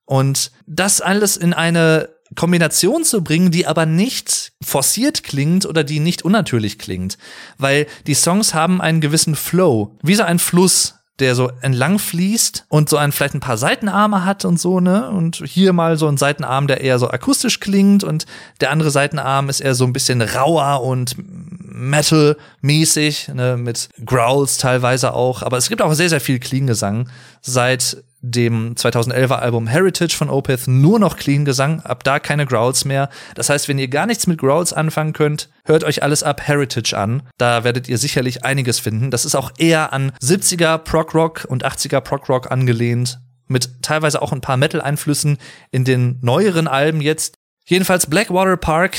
und 0.04 0.52
das 0.66 1.00
alles 1.00 1.36
in 1.36 1.52
eine 1.54 2.08
Kombination 2.36 3.04
zu 3.04 3.22
bringen, 3.22 3.50
die 3.50 3.66
aber 3.66 3.86
nicht 3.86 4.52
forciert 4.62 5.24
klingt 5.24 5.66
oder 5.66 5.84
die 5.84 6.00
nicht 6.00 6.22
unnatürlich 6.22 6.78
klingt. 6.78 7.18
Weil 7.58 7.86
die 8.06 8.14
Songs 8.14 8.54
haben 8.54 8.80
einen 8.80 9.00
gewissen 9.00 9.34
Flow, 9.34 9.96
wie 10.02 10.14
so 10.14 10.22
ein 10.22 10.38
Fluss, 10.38 10.94
der 11.20 11.34
so 11.34 11.50
entlang 11.60 11.98
fließt 11.98 12.64
und 12.68 12.88
so 12.88 12.96
ein, 12.96 13.12
vielleicht 13.12 13.34
ein 13.34 13.40
paar 13.40 13.58
Seitenarme 13.58 14.24
hat 14.24 14.44
und 14.44 14.58
so, 14.58 14.80
ne? 14.80 15.10
Und 15.10 15.42
hier 15.44 15.72
mal 15.72 15.96
so 15.96 16.08
ein 16.08 16.16
Seitenarm, 16.16 16.66
der 16.66 16.80
eher 16.80 16.98
so 16.98 17.10
akustisch 17.10 17.60
klingt 17.60 18.04
und 18.04 18.26
der 18.60 18.70
andere 18.70 18.90
Seitenarm 18.90 19.48
ist 19.48 19.60
eher 19.60 19.74
so 19.74 19.84
ein 19.84 19.92
bisschen 19.92 20.22
rauer 20.22 20.82
und 20.82 21.14
Metal-mäßig, 21.18 23.28
ne? 23.34 23.56
Mit 23.56 23.90
Growls 24.04 24.56
teilweise 24.56 25.14
auch. 25.14 25.42
Aber 25.42 25.58
es 25.58 25.68
gibt 25.68 25.82
auch 25.82 25.92
sehr, 25.92 26.08
sehr 26.08 26.20
viel 26.20 26.38
Clean-Gesang. 26.38 27.08
Seit 27.42 28.02
dem 28.22 28.74
2011er 28.74 29.36
Album 29.36 29.66
Heritage 29.66 30.14
von 30.14 30.30
Opeth 30.30 30.68
nur 30.68 30.98
noch 30.98 31.16
Clean 31.16 31.44
Gesang, 31.44 31.80
ab 31.80 32.04
da 32.04 32.18
keine 32.18 32.46
Growls 32.46 32.84
mehr. 32.84 33.08
Das 33.34 33.48
heißt, 33.48 33.68
wenn 33.68 33.78
ihr 33.78 33.88
gar 33.88 34.06
nichts 34.06 34.26
mit 34.26 34.38
Growls 34.38 34.72
anfangen 34.72 35.12
könnt, 35.12 35.48
hört 35.64 35.84
euch 35.84 36.02
alles 36.02 36.22
ab 36.22 36.42
Heritage 36.46 36.96
an. 36.96 37.22
Da 37.38 37.64
werdet 37.64 37.88
ihr 37.88 37.98
sicherlich 37.98 38.44
einiges 38.44 38.78
finden. 38.78 39.10
Das 39.10 39.24
ist 39.24 39.34
auch 39.34 39.52
eher 39.58 39.92
an 39.92 40.12
70er 40.22 40.78
Prog 40.78 41.14
Rock 41.14 41.46
und 41.48 41.64
80er 41.64 42.00
Prog 42.00 42.28
Rock 42.28 42.50
angelehnt, 42.50 43.20
mit 43.48 43.82
teilweise 43.82 44.22
auch 44.22 44.32
ein 44.32 44.40
paar 44.40 44.56
Metal-Einflüssen 44.56 45.38
in 45.70 45.84
den 45.84 46.18
neueren 46.22 46.68
Alben 46.68 47.00
jetzt. 47.00 47.34
Jedenfalls 47.70 48.06
Blackwater 48.06 48.56
Park, 48.56 48.96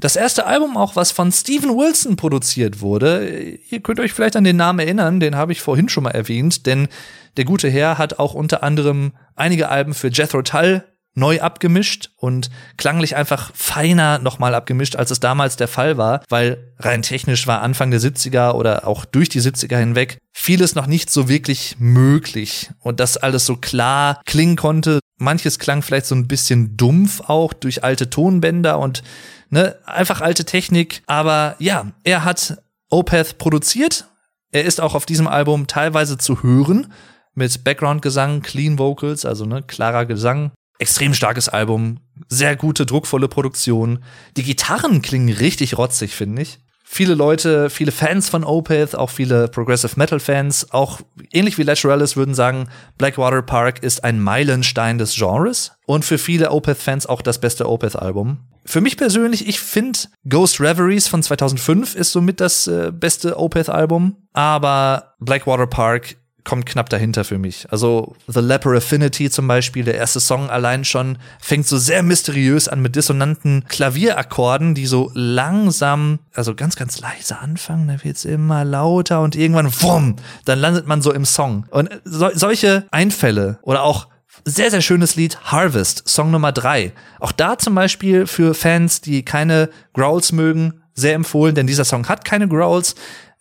das 0.00 0.16
erste 0.16 0.46
Album 0.46 0.78
auch, 0.78 0.96
was 0.96 1.10
von 1.10 1.30
Steven 1.30 1.76
Wilson 1.76 2.16
produziert 2.16 2.80
wurde. 2.80 3.58
Ihr 3.68 3.80
könnt 3.80 4.00
euch 4.00 4.14
vielleicht 4.14 4.36
an 4.36 4.44
den 4.44 4.56
Namen 4.56 4.78
erinnern, 4.78 5.20
den 5.20 5.36
habe 5.36 5.52
ich 5.52 5.60
vorhin 5.60 5.90
schon 5.90 6.04
mal 6.04 6.12
erwähnt, 6.12 6.64
denn 6.64 6.88
der 7.36 7.44
gute 7.44 7.68
Herr 7.68 7.98
hat 7.98 8.18
auch 8.18 8.32
unter 8.32 8.62
anderem 8.62 9.12
einige 9.36 9.68
Alben 9.68 9.92
für 9.92 10.08
Jethro 10.08 10.40
Tull 10.40 10.84
neu 11.14 11.40
abgemischt 11.40 12.10
und 12.16 12.50
klanglich 12.76 13.16
einfach 13.16 13.52
feiner 13.54 14.18
nochmal 14.18 14.54
abgemischt, 14.54 14.96
als 14.96 15.10
es 15.10 15.20
damals 15.20 15.56
der 15.56 15.68
Fall 15.68 15.96
war, 15.96 16.22
weil 16.28 16.72
rein 16.78 17.02
technisch 17.02 17.46
war 17.46 17.62
Anfang 17.62 17.90
der 17.90 18.00
70er 18.00 18.52
oder 18.52 18.86
auch 18.86 19.04
durch 19.04 19.28
die 19.28 19.40
70er 19.40 19.78
hinweg 19.78 20.18
vieles 20.32 20.74
noch 20.74 20.86
nicht 20.86 21.10
so 21.10 21.28
wirklich 21.28 21.76
möglich 21.78 22.70
und 22.80 22.98
das 23.00 23.16
alles 23.16 23.46
so 23.46 23.56
klar 23.56 24.20
klingen 24.24 24.56
konnte. 24.56 24.98
Manches 25.18 25.58
klang 25.60 25.82
vielleicht 25.82 26.06
so 26.06 26.14
ein 26.14 26.26
bisschen 26.26 26.76
dumpf 26.76 27.20
auch 27.28 27.52
durch 27.52 27.84
alte 27.84 28.10
Tonbänder 28.10 28.78
und 28.80 29.02
ne, 29.50 29.76
einfach 29.86 30.20
alte 30.20 30.44
Technik. 30.44 31.02
Aber 31.06 31.54
ja, 31.60 31.92
er 32.02 32.24
hat 32.24 32.58
Opeth 32.90 33.38
produziert. 33.38 34.06
Er 34.50 34.64
ist 34.64 34.80
auch 34.80 34.94
auf 34.94 35.06
diesem 35.06 35.28
Album 35.28 35.66
teilweise 35.66 36.18
zu 36.18 36.42
hören 36.42 36.92
mit 37.34 37.64
Background-Gesang, 37.64 38.42
Clean 38.42 38.78
Vocals, 38.78 39.24
also 39.24 39.46
ne, 39.46 39.62
klarer 39.62 40.06
Gesang. 40.06 40.52
Extrem 40.78 41.14
starkes 41.14 41.48
Album, 41.48 42.00
sehr 42.28 42.56
gute, 42.56 42.84
druckvolle 42.84 43.28
Produktion. 43.28 44.02
Die 44.36 44.42
Gitarren 44.42 45.02
klingen 45.02 45.34
richtig 45.34 45.78
rotzig, 45.78 46.14
finde 46.14 46.42
ich. 46.42 46.58
Viele 46.86 47.14
Leute, 47.14 47.70
viele 47.70 47.90
Fans 47.90 48.28
von 48.28 48.44
Opeth, 48.44 48.94
auch 48.94 49.10
viele 49.10 49.48
Progressive 49.48 49.94
Metal 49.96 50.20
Fans, 50.20 50.70
auch 50.70 51.00
ähnlich 51.32 51.58
wie 51.58 51.62
Lateralis 51.62 52.14
würden 52.14 52.34
sagen, 52.34 52.68
Blackwater 52.98 53.42
Park 53.42 53.82
ist 53.82 54.04
ein 54.04 54.20
Meilenstein 54.20 54.98
des 54.98 55.16
Genres 55.16 55.72
und 55.86 56.04
für 56.04 56.18
viele 56.18 56.50
Opeth-Fans 56.50 57.06
auch 57.06 57.22
das 57.22 57.40
beste 57.40 57.68
Opeth-Album. 57.68 58.38
Für 58.66 58.80
mich 58.80 58.96
persönlich, 58.96 59.48
ich 59.48 59.60
finde 59.60 59.98
Ghost 60.28 60.60
Reveries 60.60 61.08
von 61.08 61.22
2005 61.22 61.94
ist 61.96 62.12
somit 62.12 62.40
das 62.40 62.66
äh, 62.66 62.92
beste 62.92 63.38
Opeth-Album, 63.38 64.16
aber 64.32 65.14
Blackwater 65.18 65.66
Park 65.66 66.16
kommt 66.44 66.66
knapp 66.66 66.90
dahinter 66.90 67.24
für 67.24 67.38
mich. 67.38 67.66
Also 67.70 68.14
The 68.26 68.40
Leper 68.40 68.72
Affinity 68.72 69.30
zum 69.30 69.48
Beispiel, 69.48 69.84
der 69.84 69.94
erste 69.94 70.20
Song 70.20 70.50
allein 70.50 70.84
schon, 70.84 71.18
fängt 71.40 71.66
so 71.66 71.78
sehr 71.78 72.02
mysteriös 72.02 72.68
an 72.68 72.80
mit 72.80 72.96
dissonanten 72.96 73.64
Klavierakkorden, 73.68 74.74
die 74.74 74.86
so 74.86 75.10
langsam, 75.14 76.18
also 76.34 76.54
ganz, 76.54 76.76
ganz 76.76 77.00
leise 77.00 77.38
anfangen, 77.38 77.88
da 77.88 78.04
wird's 78.04 78.24
immer 78.24 78.64
lauter 78.64 79.22
und 79.22 79.36
irgendwann, 79.36 79.72
wumm, 79.80 80.16
dann 80.44 80.58
landet 80.58 80.86
man 80.86 81.02
so 81.02 81.12
im 81.12 81.24
Song. 81.24 81.66
Und 81.70 81.88
so, 82.04 82.28
solche 82.34 82.86
Einfälle 82.90 83.58
oder 83.62 83.82
auch 83.82 84.08
sehr, 84.44 84.70
sehr 84.70 84.82
schönes 84.82 85.16
Lied 85.16 85.38
Harvest, 85.44 86.06
Song 86.06 86.30
Nummer 86.30 86.52
drei. 86.52 86.92
Auch 87.20 87.32
da 87.32 87.56
zum 87.56 87.74
Beispiel 87.74 88.26
für 88.26 88.54
Fans, 88.54 89.00
die 89.00 89.24
keine 89.24 89.70
Growls 89.94 90.32
mögen, 90.32 90.82
sehr 90.94 91.14
empfohlen, 91.14 91.54
denn 91.54 91.66
dieser 91.66 91.84
Song 91.84 92.08
hat 92.08 92.24
keine 92.24 92.48
Growls. 92.48 92.94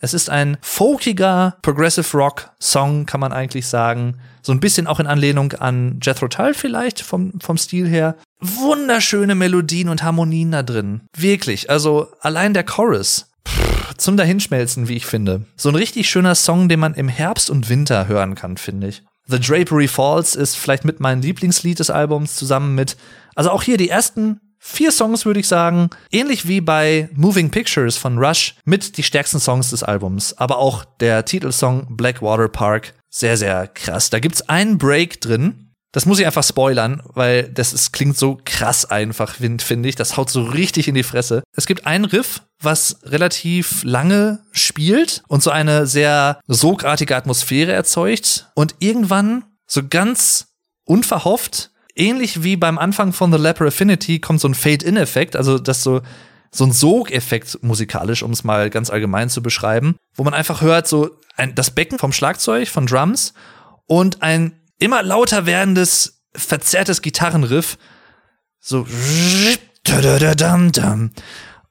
Es 0.04 0.14
ist 0.14 0.30
ein 0.30 0.58
folkiger 0.60 1.56
Progressive 1.62 2.18
Rock 2.18 2.50
Song, 2.60 3.06
kann 3.06 3.22
man 3.22 3.32
eigentlich 3.32 3.68
sagen. 3.68 4.18
So 4.42 4.52
ein 4.52 4.60
bisschen 4.60 4.86
auch 4.86 5.00
in 5.00 5.08
Anlehnung 5.08 5.54
an 5.54 6.02
Jethro 6.04 6.28
Tull 6.28 6.54
vielleicht 6.54 7.00
vom, 7.00 7.40
vom 7.40 7.58
Stil 7.58 7.88
her. 7.88 8.18
Wunderschöne 8.42 9.34
Melodien 9.34 9.88
und 9.88 10.04
Harmonien 10.04 10.52
da 10.52 10.62
drin. 10.62 11.04
Wirklich. 11.16 11.70
Also 11.70 12.10
allein 12.20 12.54
der 12.54 12.66
Chorus. 12.66 13.32
Zum 13.96 14.18
Dahinschmelzen, 14.18 14.90
wie 14.90 14.98
ich 14.98 15.06
finde. 15.06 15.46
So 15.56 15.70
ein 15.70 15.76
richtig 15.76 16.10
schöner 16.10 16.36
Song, 16.36 16.68
den 16.68 16.82
man 16.82 16.96
im 16.96 17.08
Herbst 17.08 17.50
und 17.50 17.70
Winter 17.70 18.06
hören 18.06 18.36
kann, 18.36 18.58
finde 18.58 18.88
ich. 18.88 19.04
The 19.28 19.40
Drapery 19.40 19.88
Falls 19.88 20.36
ist 20.36 20.58
vielleicht 20.58 20.84
mit 20.84 21.00
meinem 21.00 21.22
Lieblingslied 21.22 21.80
des 21.80 21.90
Albums 21.90 22.36
zusammen 22.36 22.76
mit, 22.76 22.98
also 23.36 23.52
auch 23.52 23.64
hier 23.64 23.78
die 23.78 23.88
ersten 23.88 24.42
vier 24.66 24.94
Songs, 24.94 25.26
würde 25.26 25.42
ich 25.42 25.48
sagen, 25.48 25.90
ähnlich 26.10 26.48
wie 26.48 26.62
bei 26.62 27.10
Moving 27.14 27.52
Pictures 27.52 27.98
von 27.98 28.18
Rush, 28.18 28.56
mit 28.64 28.98
die 28.98 29.04
stärksten 29.04 29.40
Songs 29.40 29.72
des 29.72 29.84
Albums. 29.84 30.38
Aber 30.38 30.58
auch 30.58 30.86
der 31.02 31.26
Titelsong 31.26 31.98
Blackwater 31.98 32.48
Park, 32.48 32.94
sehr, 33.10 33.36
sehr 33.36 33.68
krass. 33.68 34.10
Da 34.10 34.20
gibt's 34.20 34.48
einen 34.48 34.78
Break 34.78 35.20
drin. 35.20 35.74
Das 35.92 36.06
muss 36.06 36.18
ich 36.18 36.26
einfach 36.26 36.46
spoilern, 36.46 37.04
weil 37.14 37.44
das 37.50 37.74
ist, 37.74 37.92
klingt 37.92 38.18
so 38.18 38.40
krass 38.46 38.86
einfach, 38.86 39.36
finde 39.36 39.90
ich. 39.90 39.96
Das 39.96 40.16
haut 40.18 40.32
so 40.32 40.42
richtig 40.44 40.88
in 40.88 40.96
die 40.96 41.04
Fresse. 41.04 41.44
Es 41.56 41.68
gibt 41.68 41.86
einen 41.86 42.06
Riff, 42.06 42.42
was 42.60 43.00
relativ 43.04 43.84
lange 43.84 44.40
spielt 44.54 45.24
und 45.28 45.44
so 45.44 45.52
eine 45.52 45.86
sehr 45.86 46.40
sogartige 46.48 47.16
Atmosphäre 47.16 47.74
erzeugt. 47.74 48.48
Und 48.56 48.76
irgendwann, 48.80 49.44
so 49.68 49.82
ganz 49.88 50.48
unverhofft, 50.86 51.73
ähnlich 51.96 52.44
wie 52.44 52.56
beim 52.56 52.78
Anfang 52.78 53.14
von 53.14 53.32
The 53.32 53.38
Leper 53.38 53.66
Affinity 53.66 54.20
kommt 54.20 54.42
so 54.42 54.48
ein 54.48 54.56
Fade-In-Effekt, 54.56 55.36
also 55.36 55.60
das 55.60 55.84
so 55.84 56.02
so 56.56 56.66
ein 56.66 56.72
Sogeffekt 56.72 57.64
musikalisch, 57.64 58.22
um 58.22 58.32
es 58.32 58.44
mal 58.44 58.70
ganz 58.70 58.92
allgemein 58.92 59.30
zu 59.30 59.42
beschreiben, 59.42 59.96
wo 60.14 60.24
man 60.24 60.36
einfach 60.36 60.62
hört 60.62 60.88
so 60.88 61.10
ein, 61.36 61.56
das 61.56 61.72
Becken 61.72 61.98
vom 61.98 62.14
Schlagzeug, 62.14 62.68
von 62.68 62.86
Drums 62.86 63.34
und 63.88 64.22
ein 64.22 64.62
immer 64.78 65.02
lauter 65.02 65.48
werdendes, 65.48 66.22
verzerrtes 66.36 67.02
Gitarrenriff, 67.02 67.78
so 68.60 68.86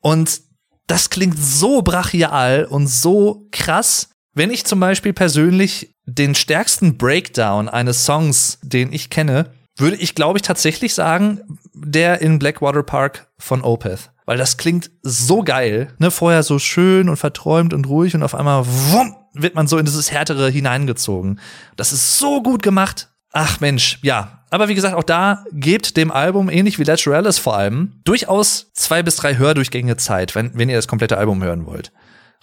und 0.00 0.40
das 0.88 1.10
klingt 1.10 1.38
so 1.38 1.82
brachial 1.82 2.64
und 2.64 2.88
so 2.88 3.46
krass. 3.52 4.08
Wenn 4.34 4.50
ich 4.50 4.64
zum 4.64 4.80
Beispiel 4.80 5.12
persönlich 5.12 5.94
den 6.06 6.34
stärksten 6.34 6.98
Breakdown 6.98 7.68
eines 7.68 8.04
Songs, 8.04 8.58
den 8.62 8.92
ich 8.92 9.10
kenne, 9.10 9.52
würde 9.76 9.96
ich, 9.96 10.14
glaube 10.14 10.38
ich, 10.38 10.42
tatsächlich 10.42 10.94
sagen, 10.94 11.58
der 11.72 12.20
in 12.20 12.38
Blackwater 12.38 12.82
Park 12.82 13.28
von 13.38 13.62
Opeth. 13.62 14.10
Weil 14.24 14.38
das 14.38 14.56
klingt 14.56 14.90
so 15.02 15.42
geil, 15.42 15.92
ne? 15.98 16.10
Vorher 16.10 16.42
so 16.42 16.58
schön 16.58 17.08
und 17.08 17.16
verträumt 17.16 17.74
und 17.74 17.88
ruhig 17.88 18.14
und 18.14 18.22
auf 18.22 18.34
einmal 18.34 18.64
wumm, 18.66 19.16
wird 19.34 19.54
man 19.54 19.66
so 19.66 19.78
in 19.78 19.84
dieses 19.84 20.12
Härtere 20.12 20.48
hineingezogen. 20.48 21.40
Das 21.76 21.92
ist 21.92 22.18
so 22.18 22.42
gut 22.42 22.62
gemacht. 22.62 23.08
Ach 23.32 23.60
Mensch, 23.60 23.98
ja. 24.02 24.44
Aber 24.50 24.68
wie 24.68 24.74
gesagt, 24.74 24.94
auch 24.94 25.02
da 25.02 25.44
gebt 25.52 25.96
dem 25.96 26.10
Album, 26.10 26.50
ähnlich 26.50 26.78
wie 26.78 26.84
Lateralis 26.84 27.38
vor 27.38 27.56
allem, 27.56 28.00
durchaus 28.04 28.70
zwei 28.74 29.02
bis 29.02 29.16
drei 29.16 29.38
Hördurchgänge 29.38 29.96
Zeit, 29.96 30.34
wenn, 30.34 30.56
wenn 30.56 30.68
ihr 30.68 30.76
das 30.76 30.88
komplette 30.88 31.16
Album 31.16 31.42
hören 31.42 31.64
wollt. 31.64 31.90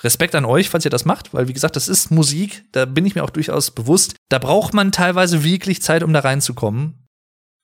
Respekt 0.01 0.34
an 0.34 0.45
euch, 0.45 0.69
falls 0.69 0.86
ihr 0.86 0.91
das 0.91 1.05
macht, 1.05 1.34
weil 1.34 1.47
wie 1.47 1.53
gesagt, 1.53 1.75
das 1.75 1.88
ist 1.88 2.09
Musik, 2.09 2.63
da 2.71 2.86
bin 2.86 3.05
ich 3.05 3.15
mir 3.15 3.23
auch 3.23 3.30
durchaus 3.30 3.71
bewusst. 3.71 4.15
Da 4.30 4.39
braucht 4.39 4.73
man 4.73 4.91
teilweise 4.91 5.43
wirklich 5.43 5.82
Zeit, 5.82 6.03
um 6.03 6.13
da 6.13 6.21
reinzukommen. 6.21 7.09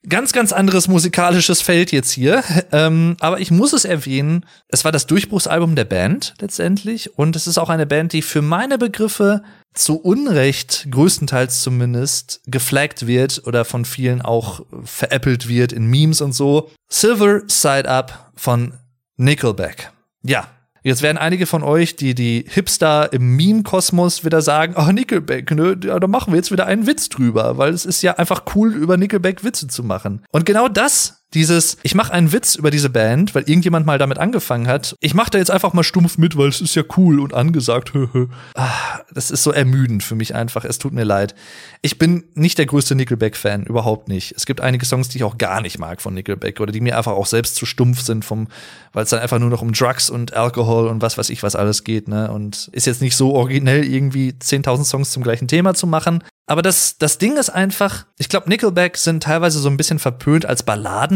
Ganz, 0.07 0.33
ganz 0.33 0.51
anderes 0.51 0.87
musikalisches 0.87 1.61
Feld 1.61 1.91
jetzt 1.91 2.11
hier. 2.11 2.43
Ähm, 2.71 3.15
aber 3.19 3.39
ich 3.39 3.51
muss 3.51 3.73
es 3.73 3.85
erwähnen, 3.85 4.45
es 4.67 4.83
war 4.83 4.91
das 4.91 5.05
Durchbruchsalbum 5.07 5.75
der 5.75 5.85
Band 5.85 6.33
letztendlich. 6.41 7.17
Und 7.17 7.35
es 7.35 7.47
ist 7.47 7.57
auch 7.57 7.69
eine 7.69 7.85
Band, 7.85 8.11
die 8.11 8.21
für 8.21 8.41
meine 8.41 8.77
Begriffe 8.77 9.43
zu 9.73 9.97
Unrecht, 9.97 10.87
größtenteils 10.89 11.61
zumindest, 11.61 12.41
geflaggt 12.47 13.07
wird 13.07 13.43
oder 13.45 13.63
von 13.63 13.85
vielen 13.85 14.21
auch 14.21 14.65
veräppelt 14.83 15.47
wird 15.47 15.71
in 15.71 15.85
Memes 15.85 16.21
und 16.21 16.33
so. 16.33 16.71
Silver 16.89 17.41
Side 17.47 17.87
Up 17.87 18.31
von 18.35 18.73
Nickelback. 19.15 19.91
Ja, 20.23 20.47
Jetzt 20.85 21.01
werden 21.01 21.17
einige 21.17 21.47
von 21.47 21.63
euch, 21.63 21.95
die 21.95 22.13
die 22.13 22.45
Hipster 22.47 23.11
im 23.11 23.35
Meme-Kosmos 23.35 24.23
wieder 24.23 24.43
sagen, 24.43 24.75
oh, 24.77 24.91
Nickelback, 24.91 25.49
ne, 25.49 25.75
da 25.75 26.05
machen 26.05 26.31
wir 26.31 26.37
jetzt 26.37 26.51
wieder 26.51 26.67
einen 26.67 26.85
Witz 26.85 27.09
drüber, 27.09 27.57
weil 27.57 27.73
es 27.73 27.87
ist 27.87 28.03
ja 28.03 28.13
einfach 28.17 28.43
cool, 28.53 28.71
über 28.71 28.95
Nickelback 28.95 29.43
Witze 29.43 29.67
zu 29.67 29.83
machen. 29.83 30.23
Und 30.31 30.45
genau 30.45 30.67
das 30.67 31.24
dieses, 31.35 31.77
ich 31.83 31.93
mache 31.93 32.13
einen 32.13 32.31
Witz 32.31 32.55
über 32.55 32.71
diese 32.71 32.89
Band, 32.89 33.35
weil 33.35 33.43
irgendjemand 33.43 33.85
mal 33.85 33.97
damit 33.97 34.17
angefangen 34.17 34.67
hat. 34.67 34.95
Ich 35.01 35.13
mache 35.13 35.29
da 35.31 35.37
jetzt 35.37 35.51
einfach 35.51 35.73
mal 35.73 35.83
stumpf 35.83 36.17
mit, 36.17 36.37
weil 36.37 36.47
es 36.47 36.61
ist 36.61 36.75
ja 36.75 36.83
cool 36.97 37.19
und 37.19 37.33
angesagt. 37.33 37.91
ah, 38.55 38.71
das 39.13 39.29
ist 39.29 39.43
so 39.43 39.51
ermüdend 39.51 40.01
für 40.01 40.15
mich 40.15 40.33
einfach. 40.33 40.65
Es 40.65 40.79
tut 40.79 40.93
mir 40.93 41.03
leid. 41.03 41.35
Ich 41.81 41.99
bin 41.99 42.23
nicht 42.33 42.57
der 42.57 42.65
größte 42.65 42.95
Nickelback-Fan, 42.95 43.65
überhaupt 43.65 44.07
nicht. 44.07 44.33
Es 44.35 44.45
gibt 44.45 44.61
einige 44.61 44.85
Songs, 44.85 45.09
die 45.09 45.17
ich 45.17 45.23
auch 45.23 45.37
gar 45.37 45.61
nicht 45.61 45.77
mag 45.77 46.01
von 46.01 46.13
Nickelback 46.13 46.59
oder 46.61 46.71
die 46.71 46.81
mir 46.81 46.97
einfach 46.97 47.11
auch 47.11 47.27
selbst 47.27 47.55
zu 47.55 47.65
stumpf 47.65 48.01
sind, 48.01 48.25
weil 48.29 49.03
es 49.03 49.09
dann 49.09 49.19
einfach 49.19 49.39
nur 49.39 49.49
noch 49.49 49.61
um 49.61 49.73
Drugs 49.73 50.09
und 50.09 50.33
Alkohol 50.33 50.87
und 50.87 51.01
was 51.01 51.17
weiß 51.17 51.29
ich 51.29 51.43
was 51.43 51.55
alles 51.55 51.83
geht. 51.83 52.07
Ne? 52.07 52.31
Und 52.31 52.69
ist 52.71 52.87
jetzt 52.87 53.01
nicht 53.01 53.15
so 53.15 53.33
originell, 53.33 53.83
irgendwie 53.83 54.31
10.000 54.31 54.85
Songs 54.85 55.11
zum 55.11 55.21
gleichen 55.21 55.47
Thema 55.47 55.73
zu 55.73 55.85
machen. 55.85 56.23
Aber 56.47 56.61
das, 56.61 56.97
das 56.99 57.17
Ding 57.17 57.37
ist 57.37 57.49
einfach, 57.49 58.05
ich 58.17 58.29
glaube, 58.29 58.49
Nickelback 58.49 58.97
sind 58.97 59.23
teilweise 59.23 59.59
so 59.59 59.67
ein 59.67 59.77
bisschen 59.77 59.97
verpönt 59.97 60.45
als 60.45 60.61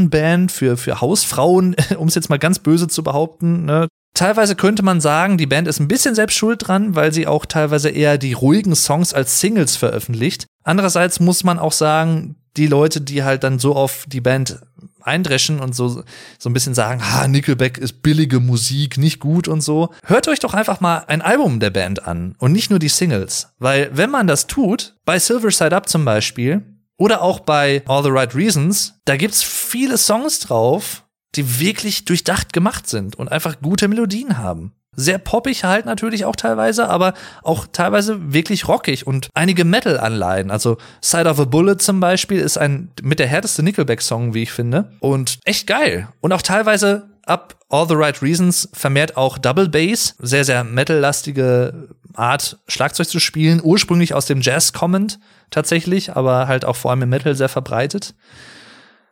Balladenband 0.10 0.51
für, 0.51 0.78
für 0.78 1.01
Hausfrauen, 1.01 1.76
um 1.97 2.07
es 2.07 2.16
jetzt 2.16 2.30
mal 2.30 2.39
ganz 2.39 2.60
böse 2.60 2.88
zu 2.88 3.03
behaupten. 3.03 3.66
Ne? 3.66 3.88
Teilweise 4.14 4.55
könnte 4.55 4.84
man 4.84 5.01
sagen, 5.01 5.38
die 5.38 5.45
Band 5.45 5.68
ist 5.68 5.80
ein 5.80 5.88
bisschen 5.88 6.16
selbst 6.16 6.36
schuld 6.36 6.68
dran, 6.68 6.95
weil 6.95 7.14
sie 7.14 7.28
auch 7.28 7.45
teilweise 7.45 7.89
eher 7.89 8.18
die 8.18 8.34
ruhigen 8.34 8.76
Songs 8.76 9.14
als 9.14 9.39
Singles 9.39 9.76
veröffentlicht. 9.76 10.45
Andererseits 10.64 11.20
muss 11.20 11.43
man 11.43 11.60
auch 11.60 11.72
sagen, 11.72 12.36
die 12.57 12.68
Leute, 12.68 13.01
die 13.01 13.24
halt 13.24 13.43
dann 13.43 13.60
so 13.60 13.76
auf 13.76 14.05
die 14.07 14.22
Band 14.22 14.60
eindreschen 15.01 15.60
und 15.60 15.74
so, 15.74 16.03
so 16.38 16.49
ein 16.49 16.53
bisschen 16.53 16.74
sagen, 16.74 17.01
ha, 17.01 17.28
Nickelback 17.28 17.78
ist 17.78 18.01
billige 18.01 18.39
Musik, 18.39 18.97
nicht 18.97 19.20
gut 19.20 19.47
und 19.47 19.62
so. 19.62 19.93
Hört 20.03 20.28
euch 20.28 20.39
doch 20.39 20.53
einfach 20.53 20.82
mal 20.82 21.05
ein 21.07 21.22
Album 21.22 21.60
der 21.60 21.70
Band 21.70 22.05
an 22.05 22.36
und 22.39 22.51
nicht 22.51 22.70
nur 22.70 22.80
die 22.80 22.89
Singles. 22.89 23.53
Weil 23.60 23.89
wenn 23.93 24.10
man 24.10 24.28
das 24.28 24.47
tut, 24.47 24.95
bei 25.05 25.18
Silver 25.18 25.51
Side 25.51 25.76
Up 25.76 25.88
zum 25.88 26.03
Beispiel, 26.03 26.64
oder 27.00 27.24
auch 27.24 27.39
bei 27.39 27.82
All 27.88 28.04
the 28.04 28.12
Right 28.12 28.36
Reasons, 28.36 29.00
da 29.06 29.18
gibt's 29.18 29.41
viele 29.41 29.97
Songs 29.97 30.39
drauf, 30.39 31.04
die 31.34 31.60
wirklich 31.60 32.06
durchdacht 32.06 32.54
gemacht 32.54 32.88
sind 32.88 33.16
und 33.16 33.32
einfach 33.32 33.60
gute 33.62 33.88
Melodien 33.88 34.38
haben 34.38 34.74
sehr 35.00 35.18
poppig 35.18 35.64
halt 35.64 35.86
natürlich 35.86 36.26
auch 36.26 36.36
teilweise, 36.36 36.89
aber 36.89 37.14
auch 37.41 37.68
teilweise 37.72 38.34
wirklich 38.34 38.68
rockig 38.68 39.08
und 39.08 39.30
einige 39.34 39.64
Metal-Anleihen. 39.64 40.52
Also 40.52 40.78
Side 41.02 41.30
of 41.30 41.39
a 41.39 41.45
Bullet 41.45 41.78
zum 41.78 42.00
Beispiel 42.00 42.39
ist 42.39 42.58
ein 42.58 42.91
mit 43.02 43.20
der 43.20 43.28
härteste 43.28 43.64
Nickelback-Song, 43.64 44.34
wie 44.34 44.43
ich 44.43 44.52
finde. 44.52 44.91
Und 45.00 45.39
echt 45.45 45.68
geil. 45.68 46.10
Und 46.20 46.34
auch 46.34 46.41
teilweise 46.41 47.10
ab 47.30 47.56
All 47.70 47.88
the 47.88 47.96
Right 47.96 48.22
Reasons 48.22 48.70
vermehrt 48.74 49.16
auch 49.16 49.38
Double 49.38 49.70
Bass, 49.70 50.16
sehr, 50.20 50.44
sehr 50.44 50.64
metal-lastige 50.64 51.90
Art, 52.16 52.58
Schlagzeug 52.68 53.08
zu 53.08 53.20
spielen, 53.20 53.62
ursprünglich 53.64 54.14
aus 54.14 54.26
dem 54.26 54.42
Jazz 54.42 54.74
kommend 54.74 55.20
tatsächlich, 55.52 56.16
aber 56.16 56.48
halt 56.48 56.66
auch 56.66 56.76
vor 56.76 56.92
allem 56.92 57.04
im 57.04 57.10
Metal 57.10 57.36
sehr 57.36 57.50
verbreitet. 57.50 58.16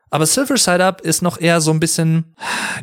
Aber 0.09 0.25
Silver 0.25 0.57
Side 0.57 0.83
Up 0.83 1.01
ist 1.01 1.21
noch 1.21 1.39
eher 1.39 1.61
so 1.61 1.71
ein 1.71 1.79
bisschen 1.79 2.35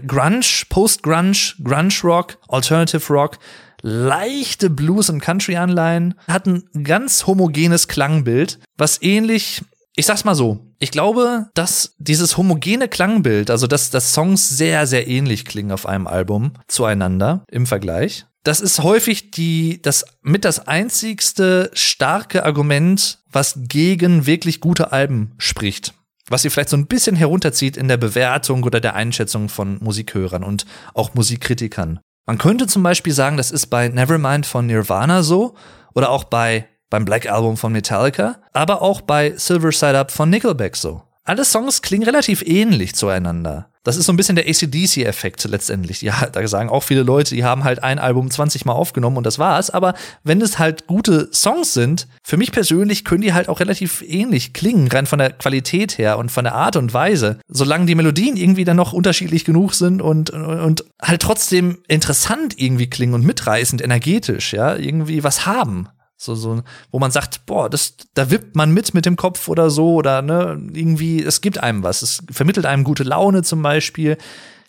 Grunge, 0.06 0.44
Post-Grunge, 0.68 1.54
Grunge-Rock, 1.62 2.38
Alternative 2.48 3.12
Rock, 3.12 3.38
leichte 3.82 4.70
Blues- 4.70 5.10
und 5.10 5.20
Country-Anleihen, 5.20 6.14
hat 6.28 6.46
ein 6.46 6.64
ganz 6.84 7.26
homogenes 7.26 7.88
Klangbild, 7.88 8.58
was 8.76 9.00
ähnlich 9.02 9.62
ich 9.96 10.06
sag's 10.06 10.24
mal 10.24 10.34
so, 10.34 10.66
ich 10.78 10.90
glaube, 10.90 11.48
dass 11.54 11.94
dieses 11.98 12.36
homogene 12.36 12.88
Klangbild, 12.88 13.50
also 13.50 13.66
dass, 13.66 13.90
dass 13.90 14.12
Songs 14.12 14.48
sehr, 14.48 14.86
sehr 14.86 15.06
ähnlich 15.06 15.44
klingen 15.44 15.72
auf 15.72 15.86
einem 15.86 16.06
Album 16.06 16.52
zueinander 16.68 17.44
im 17.50 17.66
Vergleich, 17.66 18.26
das 18.42 18.60
ist 18.60 18.82
häufig 18.82 19.30
die, 19.30 19.80
das 19.80 20.04
mit 20.20 20.44
das 20.44 20.66
einzigste 20.66 21.70
starke 21.72 22.44
Argument, 22.44 23.20
was 23.30 23.54
gegen 23.68 24.26
wirklich 24.26 24.60
gute 24.60 24.92
Alben 24.92 25.32
spricht 25.38 25.94
was 26.28 26.42
sie 26.42 26.50
vielleicht 26.50 26.70
so 26.70 26.76
ein 26.76 26.86
bisschen 26.86 27.16
herunterzieht 27.16 27.76
in 27.76 27.88
der 27.88 27.96
Bewertung 27.96 28.64
oder 28.64 28.80
der 28.80 28.94
Einschätzung 28.94 29.48
von 29.48 29.78
Musikhörern 29.82 30.42
und 30.42 30.64
auch 30.94 31.14
Musikkritikern. 31.14 32.00
Man 32.26 32.38
könnte 32.38 32.66
zum 32.66 32.82
Beispiel 32.82 33.12
sagen, 33.12 33.36
das 33.36 33.50
ist 33.50 33.66
bei 33.66 33.88
Nevermind 33.88 34.46
von 34.46 34.66
Nirvana 34.66 35.22
so 35.22 35.54
oder 35.94 36.10
auch 36.10 36.24
bei 36.24 36.66
beim 36.90 37.04
Black 37.04 37.30
Album 37.30 37.56
von 37.56 37.72
Metallica, 37.72 38.36
aber 38.52 38.82
auch 38.82 39.00
bei 39.00 39.34
Silver 39.36 39.72
Side 39.72 39.98
Up 39.98 40.10
von 40.10 40.30
Nickelback 40.30 40.76
so. 40.76 41.02
Alle 41.24 41.44
Songs 41.44 41.80
klingen 41.80 42.04
relativ 42.04 42.42
ähnlich 42.42 42.94
zueinander. 42.94 43.70
Das 43.84 43.96
ist 43.98 44.06
so 44.06 44.12
ein 44.12 44.16
bisschen 44.16 44.36
der 44.36 44.46
ACDC-Effekt 44.46 45.44
letztendlich. 45.44 46.00
Ja, 46.02 46.26
da 46.32 46.46
sagen 46.48 46.70
auch 46.70 46.82
viele 46.82 47.02
Leute, 47.02 47.34
die 47.34 47.44
haben 47.44 47.64
halt 47.64 47.82
ein 47.82 47.98
Album 47.98 48.30
20 48.30 48.64
Mal 48.64 48.72
aufgenommen 48.72 49.18
und 49.18 49.26
das 49.26 49.38
war's. 49.38 49.70
Aber 49.70 49.94
wenn 50.22 50.40
es 50.40 50.58
halt 50.58 50.86
gute 50.86 51.28
Songs 51.32 51.74
sind, 51.74 52.08
für 52.22 52.38
mich 52.38 52.50
persönlich 52.50 53.04
können 53.04 53.20
die 53.20 53.34
halt 53.34 53.50
auch 53.50 53.60
relativ 53.60 54.02
ähnlich 54.06 54.54
klingen, 54.54 54.88
rein 54.88 55.06
von 55.06 55.18
der 55.18 55.32
Qualität 55.32 55.98
her 55.98 56.18
und 56.18 56.30
von 56.30 56.44
der 56.44 56.54
Art 56.54 56.76
und 56.76 56.94
Weise. 56.94 57.38
Solange 57.46 57.84
die 57.84 57.94
Melodien 57.94 58.36
irgendwie 58.36 58.64
dann 58.64 58.78
noch 58.78 58.94
unterschiedlich 58.94 59.44
genug 59.44 59.74
sind 59.74 60.00
und, 60.00 60.30
und 60.30 60.84
halt 61.00 61.22
trotzdem 61.22 61.78
interessant 61.86 62.54
irgendwie 62.56 62.88
klingen 62.88 63.14
und 63.14 63.24
mitreißend, 63.24 63.82
energetisch, 63.82 64.54
ja, 64.54 64.76
irgendwie 64.76 65.24
was 65.24 65.44
haben. 65.44 65.88
So, 66.24 66.34
so, 66.34 66.62
wo 66.90 66.98
man 66.98 67.10
sagt, 67.10 67.46
boah, 67.46 67.68
das, 67.68 67.94
da 68.14 68.30
wippt 68.30 68.56
man 68.56 68.72
mit 68.72 68.94
mit 68.94 69.06
dem 69.06 69.16
Kopf 69.16 69.48
oder 69.48 69.70
so 69.70 69.94
oder 69.94 70.22
ne, 70.22 70.60
irgendwie, 70.72 71.22
es 71.22 71.40
gibt 71.40 71.58
einem 71.58 71.82
was. 71.82 72.02
Es 72.02 72.22
vermittelt 72.30 72.66
einem 72.66 72.84
gute 72.84 73.04
Laune 73.04 73.42
zum 73.42 73.62
Beispiel. 73.62 74.16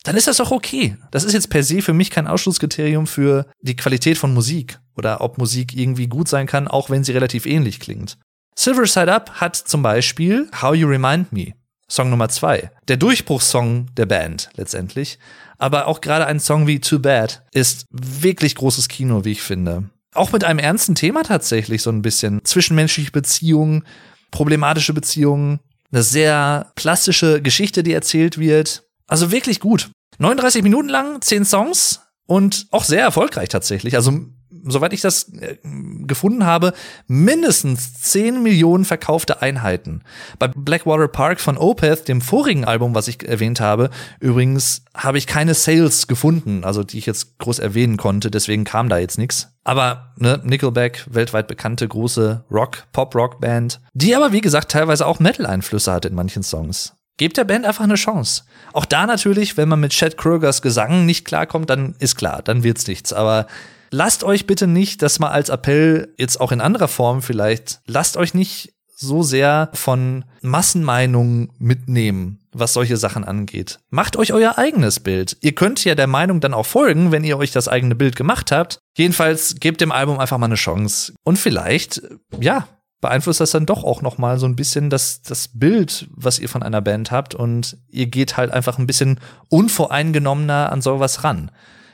Dann 0.03 0.17
ist 0.17 0.27
das 0.27 0.37
doch 0.37 0.51
okay. 0.51 0.97
Das 1.11 1.23
ist 1.23 1.33
jetzt 1.33 1.49
per 1.49 1.63
se 1.63 1.81
für 1.81 1.93
mich 1.93 2.11
kein 2.11 2.27
Ausschlusskriterium 2.27 3.07
für 3.07 3.47
die 3.61 3.75
Qualität 3.75 4.17
von 4.17 4.33
Musik 4.33 4.79
oder 4.95 5.21
ob 5.21 5.37
Musik 5.37 5.75
irgendwie 5.75 6.07
gut 6.07 6.27
sein 6.27 6.45
kann, 6.45 6.67
auch 6.67 6.89
wenn 6.89 7.03
sie 7.03 7.13
relativ 7.13 7.45
ähnlich 7.45 7.79
klingt. 7.79 8.17
Silver 8.55 8.85
Side 8.85 9.11
Up 9.11 9.31
hat 9.41 9.55
zum 9.55 9.81
Beispiel 9.81 10.49
How 10.61 10.75
You 10.75 10.87
Remind 10.87 11.33
Me 11.33 11.53
Song 11.87 12.09
Nummer 12.09 12.29
zwei. 12.29 12.71
Der 12.87 12.97
Durchbruchssong 12.97 13.87
der 13.95 14.05
Band 14.05 14.49
letztendlich. 14.55 15.19
Aber 15.57 15.87
auch 15.87 16.01
gerade 16.01 16.25
ein 16.25 16.39
Song 16.39 16.67
wie 16.67 16.79
Too 16.79 16.99
Bad 16.99 17.43
ist 17.51 17.85
wirklich 17.89 18.55
großes 18.55 18.87
Kino, 18.87 19.23
wie 19.23 19.33
ich 19.33 19.41
finde. 19.41 19.89
Auch 20.15 20.31
mit 20.31 20.43
einem 20.43 20.59
ernsten 20.59 20.95
Thema 20.95 21.23
tatsächlich 21.23 21.81
so 21.81 21.91
ein 21.91 22.01
bisschen. 22.01 22.43
Zwischenmenschliche 22.43 23.11
Beziehungen, 23.11 23.83
problematische 24.31 24.93
Beziehungen, 24.93 25.59
eine 25.91 26.03
sehr 26.03 26.71
plastische 26.75 27.41
Geschichte, 27.41 27.83
die 27.83 27.93
erzählt 27.93 28.37
wird. 28.37 28.83
Also 29.07 29.31
wirklich 29.31 29.59
gut. 29.59 29.91
39 30.17 30.63
Minuten 30.63 30.89
lang, 30.89 31.21
10 31.21 31.45
Songs 31.45 32.01
und 32.25 32.67
auch 32.71 32.83
sehr 32.83 33.01
erfolgreich 33.01 33.49
tatsächlich. 33.49 33.95
Also 33.95 34.19
soweit 34.65 34.93
ich 34.93 35.01
das 35.01 35.31
äh, 35.33 35.57
gefunden 36.05 36.45
habe, 36.45 36.73
mindestens 37.07 38.01
10 38.01 38.43
Millionen 38.43 38.85
verkaufte 38.85 39.41
Einheiten. 39.41 40.01
Bei 40.39 40.47
Blackwater 40.47 41.07
Park 41.07 41.39
von 41.39 41.57
Opeth, 41.57 42.07
dem 42.07 42.21
vorigen 42.21 42.65
Album, 42.65 42.95
was 42.95 43.07
ich 43.07 43.27
erwähnt 43.27 43.59
habe, 43.59 43.89
übrigens 44.19 44.83
habe 44.95 45.17
ich 45.17 45.27
keine 45.27 45.53
Sales 45.53 46.07
gefunden, 46.07 46.63
also 46.63 46.83
die 46.83 46.97
ich 46.97 47.05
jetzt 47.05 47.37
groß 47.37 47.59
erwähnen 47.59 47.97
konnte, 47.97 48.31
deswegen 48.31 48.63
kam 48.63 48.89
da 48.89 48.97
jetzt 48.97 49.17
nichts. 49.17 49.49
Aber 49.63 50.13
ne, 50.17 50.41
Nickelback, 50.43 51.05
weltweit 51.09 51.47
bekannte 51.47 51.87
große 51.87 52.43
Rock, 52.51 52.85
Pop-Rock-Band, 52.93 53.81
die 53.93 54.15
aber 54.15 54.31
wie 54.31 54.41
gesagt 54.41 54.71
teilweise 54.71 55.05
auch 55.07 55.19
Metal-Einflüsse 55.19 55.91
hat 55.91 56.05
in 56.05 56.15
manchen 56.15 56.43
Songs. 56.43 56.93
Gebt 57.17 57.37
der 57.37 57.45
Band 57.45 57.65
einfach 57.65 57.85
eine 57.85 57.95
Chance. 57.95 58.43
Auch 58.73 58.83
da 58.83 59.05
natürlich, 59.05 59.55
wenn 59.55 59.69
man 59.69 59.79
mit 59.79 59.93
Chad 59.93 60.17
Krogers 60.17 60.61
Gesang 60.61 61.05
nicht 61.05 61.23
klarkommt, 61.23 61.69
dann 61.69 61.95
ist 61.99 62.17
klar, 62.17 62.41
dann 62.43 62.63
wird's 62.63 62.87
nichts. 62.87 63.13
Aber 63.13 63.47
lasst 63.91 64.23
euch 64.23 64.47
bitte 64.47 64.67
nicht, 64.67 65.01
das 65.01 65.19
mal 65.19 65.29
als 65.29 65.49
Appell 65.49 66.13
jetzt 66.17 66.39
auch 66.39 66.51
in 66.51 66.61
anderer 66.61 66.87
Form 66.87 67.21
vielleicht, 67.21 67.81
lasst 67.87 68.17
euch 68.17 68.33
nicht 68.33 68.75
so 68.95 69.23
sehr 69.23 69.69
von 69.73 70.25
Massenmeinungen 70.41 71.51
mitnehmen, 71.59 72.39
was 72.53 72.73
solche 72.73 72.97
Sachen 72.97 73.23
angeht. 73.25 73.79
Macht 73.89 74.15
euch 74.15 74.33
euer 74.33 74.57
eigenes 74.57 75.01
Bild. 75.01 75.37
Ihr 75.41 75.53
könnt 75.53 75.83
ja 75.83 75.95
der 75.95 76.07
Meinung 76.07 76.39
dann 76.39 76.53
auch 76.53 76.65
folgen, 76.65 77.11
wenn 77.11 77.23
ihr 77.23 77.37
euch 77.37 77.51
das 77.51 77.67
eigene 77.67 77.95
Bild 77.95 78.15
gemacht 78.15 78.51
habt. 78.51 78.79
Jedenfalls 78.97 79.55
gebt 79.59 79.81
dem 79.81 79.91
Album 79.91 80.19
einfach 80.19 80.37
mal 80.37 80.45
eine 80.45 80.55
Chance. 80.55 81.13
Und 81.23 81.37
vielleicht, 81.37 82.01
ja, 82.39 82.67
beeinflusst 83.01 83.41
das 83.41 83.51
dann 83.51 83.65
doch 83.65 83.83
auch 83.83 84.01
noch 84.01 84.17
mal 84.17 84.39
so 84.39 84.45
ein 84.45 84.55
bisschen 84.55 84.89
das, 84.89 85.21
das 85.21 85.49
Bild, 85.49 86.07
was 86.11 86.39
ihr 86.39 86.49
von 86.49 86.63
einer 86.63 86.81
Band 86.81 87.11
habt. 87.11 87.35
Und 87.35 87.77
ihr 87.89 88.07
geht 88.07 88.37
halt 88.37 88.51
einfach 88.51 88.79
ein 88.79 88.87
bisschen 88.87 89.19
unvoreingenommener 89.49 90.71
an 90.71 90.81
sowas 90.81 91.23
ran. 91.23 91.51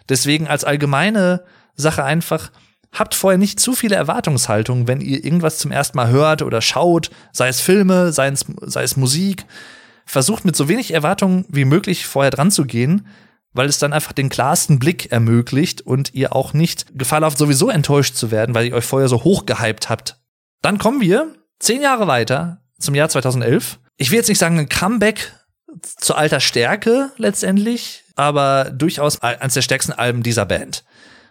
Deswegen 0.08 0.48
als 0.48 0.64
allgemeine 0.64 1.44
Sache 1.76 2.04
einfach, 2.04 2.52
habt 2.92 3.16
vorher 3.16 3.38
nicht 3.38 3.60
zu 3.60 3.74
viele 3.74 3.96
Erwartungshaltungen, 3.96 4.88
wenn 4.88 5.02
ihr 5.02 5.24
irgendwas 5.24 5.58
zum 5.58 5.72
ersten 5.72 5.98
Mal 5.98 6.10
hört 6.10 6.42
oder 6.42 6.62
schaut, 6.62 7.10
sei 7.32 7.48
es 7.48 7.62
Filme, 7.62 8.12
sei 8.12 8.28
es, 8.28 8.46
sei 8.62 8.84
es 8.84 8.98
Musik. 8.98 9.46
Versucht 10.06 10.44
mit 10.44 10.56
so 10.56 10.68
wenig 10.68 10.94
Erwartungen 10.94 11.46
wie 11.48 11.66
möglich 11.66 12.06
vorher 12.06 12.32
dran 12.32 12.52
zu 12.52 12.66
gehen, 12.66 13.08
weil 13.54 13.68
es 13.68 13.80
dann 13.80 13.94
einfach 13.94 14.12
den 14.12 14.30
klarsten 14.30 14.80
Blick 14.80 15.12
ermöglicht 15.12 15.82
und 15.82 16.14
ihr 16.14 16.36
auch 16.36 16.54
nicht 16.54 16.98
Gefahr 16.98 17.22
lauft, 17.22 17.38
sowieso 17.38 17.70
enttäuscht 17.70 18.16
zu 18.16 18.32
werden, 18.32 18.56
weil 18.56 18.68
ihr 18.68 18.76
euch 18.76 18.86
vorher 18.86 19.08
so 19.08 19.24
hoch 19.24 19.46
gehypt 19.46 19.90
habt. 19.90 20.18
Dann 20.62 20.78
kommen 20.78 21.02
wir 21.02 21.34
zehn 21.60 21.82
Jahre 21.82 22.08
weiter 22.08 22.62
zum 22.80 22.96
Jahr 22.96 23.10
2011. 23.10 23.80
Ich 23.98 24.12
will 24.12 24.18
jetzt 24.18 24.30
nicht 24.30 24.40
sagen 24.40 24.60
ein 24.60 24.70
Comeback 24.70 25.34
zu 25.82 26.16
alter 26.16 26.40
Stärke 26.40 27.12
letztendlich, 27.18 28.04
aber 28.16 28.72
durchaus 28.72 29.22
eines 29.22 29.54
der 29.54 29.62
stärksten 29.62 29.94
Alben 29.94 30.24
dieser 30.24 30.46
Band. 30.46 30.84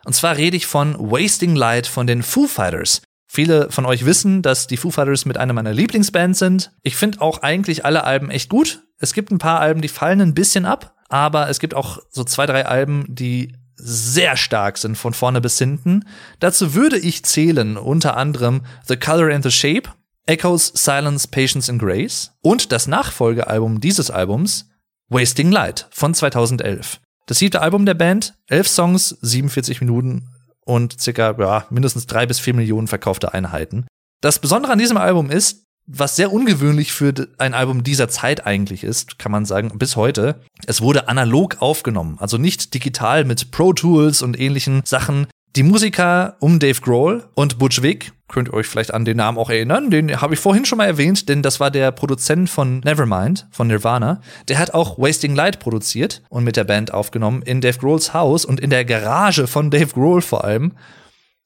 Und 0.05 0.15
zwar 0.15 0.37
rede 0.37 0.57
ich 0.57 0.67
von 0.67 0.97
Wasting 0.99 1.55
Light 1.55 1.87
von 1.87 2.07
den 2.07 2.23
Foo 2.23 2.47
Fighters. 2.47 3.03
Viele 3.27 3.71
von 3.71 3.87
euch 3.87 4.05
wissen, 4.05 4.43
dass 4.43 4.67
die 4.67 4.77
Foo 4.77 4.91
Fighters 4.91 5.25
mit 5.25 5.37
einer 5.37 5.53
meiner 5.53 5.73
Lieblingsbands 5.73 6.39
sind. 6.39 6.73
Ich 6.83 6.97
finde 6.97 7.21
auch 7.21 7.43
eigentlich 7.43 7.85
alle 7.85 8.05
Alben 8.05 8.31
echt 8.31 8.49
gut. 8.49 8.83
Es 8.99 9.15
gibt 9.15 9.31
ein 9.31 9.39
paar 9.39 9.61
Alben, 9.61 9.83
die 9.83 9.89
fallen 9.89 10.21
ein 10.21 10.35
bisschen 10.35 10.67
ab, 10.67 10.97
aber 11.09 11.49
es 11.49 11.61
gibt 11.61 11.75
auch 11.75 11.99
so 12.11 12.25
zwei, 12.25 12.47
drei 12.47 12.67
Alben, 12.67 13.07
die 13.09 13.55
sehr 13.77 14.37
stark 14.37 14.79
sind 14.79 14.97
von 14.97 15.15
vorne 15.15 15.41
bis 15.41 15.59
hinten. 15.59 16.05
Dazu 16.39 16.75
würde 16.75 16.99
ich 16.99 17.25
zählen 17.25 17.77
unter 17.77 18.17
anderem 18.17 18.63
The 18.87 18.97
Color 18.97 19.33
and 19.33 19.45
the 19.45 19.51
Shape, 19.51 19.91
Echoes, 20.27 20.73
Silence, 20.75 21.29
Patience 21.29 21.71
and 21.71 21.81
Grace 21.81 22.33
und 22.43 22.73
das 22.73 22.87
Nachfolgealbum 22.87 23.81
dieses 23.81 24.11
Albums, 24.11 24.69
Wasting 25.09 25.51
Light 25.51 25.87
von 25.91 26.15
2011. 26.15 27.01
Das 27.31 27.39
siebte 27.39 27.63
Album 27.63 27.87
der 27.87 27.95
Band, 27.95 28.35
elf 28.49 28.67
Songs, 28.67 29.17
47 29.23 29.81
Minuten 29.81 30.31
und 30.65 31.01
circa 31.01 31.37
ja, 31.39 31.65
mindestens 31.71 32.07
drei 32.07 32.27
bis 32.27 32.41
vier 32.41 32.55
Millionen 32.55 32.89
verkaufte 32.89 33.33
Einheiten. 33.33 33.87
Das 34.21 34.41
Besondere 34.41 34.73
an 34.73 34.81
diesem 34.81 34.97
Album 34.97 35.31
ist, 35.31 35.63
was 35.87 36.17
sehr 36.17 36.33
ungewöhnlich 36.33 36.93
für 36.93 37.15
ein 37.39 37.55
Album 37.55 37.85
dieser 37.85 38.09
Zeit 38.09 38.49
eigentlich 38.49 38.83
ist, 38.83 39.21
kann 39.21 39.31
man 39.31 39.45
sagen, 39.45 39.79
bis 39.79 39.95
heute. 39.95 40.41
Es 40.67 40.81
wurde 40.81 41.07
analog 41.07 41.59
aufgenommen, 41.61 42.17
also 42.19 42.37
nicht 42.37 42.75
digital 42.75 43.25
mit 43.25 43.53
Pro 43.53 43.75
Tools 43.75 44.23
und 44.23 44.37
ähnlichen 44.37 44.83
Sachen, 44.85 45.29
die 45.55 45.63
Musiker 45.63 46.37
um 46.41 46.59
Dave 46.59 46.81
Grohl 46.81 47.29
und 47.35 47.61
Butch 47.61 47.81
Vig, 47.81 48.13
könnt 48.31 48.49
ihr 48.49 48.55
euch 48.55 48.67
vielleicht 48.67 48.95
an 48.95 49.05
den 49.05 49.17
Namen 49.19 49.39
auch 49.39 49.51
erinnern, 49.51 49.91
den 49.91 50.21
habe 50.21 50.35
ich 50.35 50.41
vorhin 50.41 50.65
schon 50.65 50.79
mal 50.79 50.87
erwähnt, 50.87 51.29
denn 51.29 51.43
das 51.43 51.61
war 51.61 51.71
der 51.71 51.91
Produzent 51.93 52.49
von 52.49 52.81
Nevermind, 52.81 53.47
von 53.51 53.67
Nirvana. 53.67 54.21
Der 54.49 54.59
hat 54.59 54.73
auch 54.73 54.99
Wasting 54.99 55.35
Light 55.35 55.61
produziert 55.61 56.23
und 56.29 56.45
mit 56.45 56.57
der 56.57 56.65
Band 56.65 56.95
aufgenommen 56.95 57.43
in 57.43 57.61
Dave 57.61 57.79
Grohls 57.79 58.15
Haus 58.15 58.45
und 58.45 58.61
in 58.61 58.71
der 58.71 58.85
Garage 58.85 59.47
von 59.47 59.71
Dave 59.71 59.93
Grohl 59.93 60.23
vor 60.23 60.45
allem. 60.45 60.73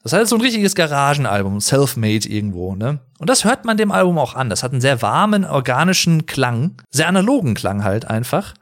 Das 0.05 0.13
heißt 0.13 0.29
so 0.29 0.37
ein 0.37 0.43
richtiges 0.43 0.75
Garagenalbum, 0.75 1.61
self-made 1.61 2.29
irgendwo, 2.29 2.75
ne? 2.75 3.01
Und 3.19 3.31
das 3.31 3.45
hört 3.45 3.65
man 3.65 3.79
dem 3.79 3.91
Album 3.91 4.19
auch 4.19 4.35
an. 4.35 4.51
Das 4.51 4.63
hat 4.63 4.73
einen 4.73 4.83
sehr 4.83 5.01
warmen, 5.01 5.47
organischen 5.47 6.27
Klang, 6.27 6.83
sehr 6.91 7.09
analogen 7.09 7.55
Klang 7.55 7.85
halt 7.85 8.05
einfach. 8.05 8.53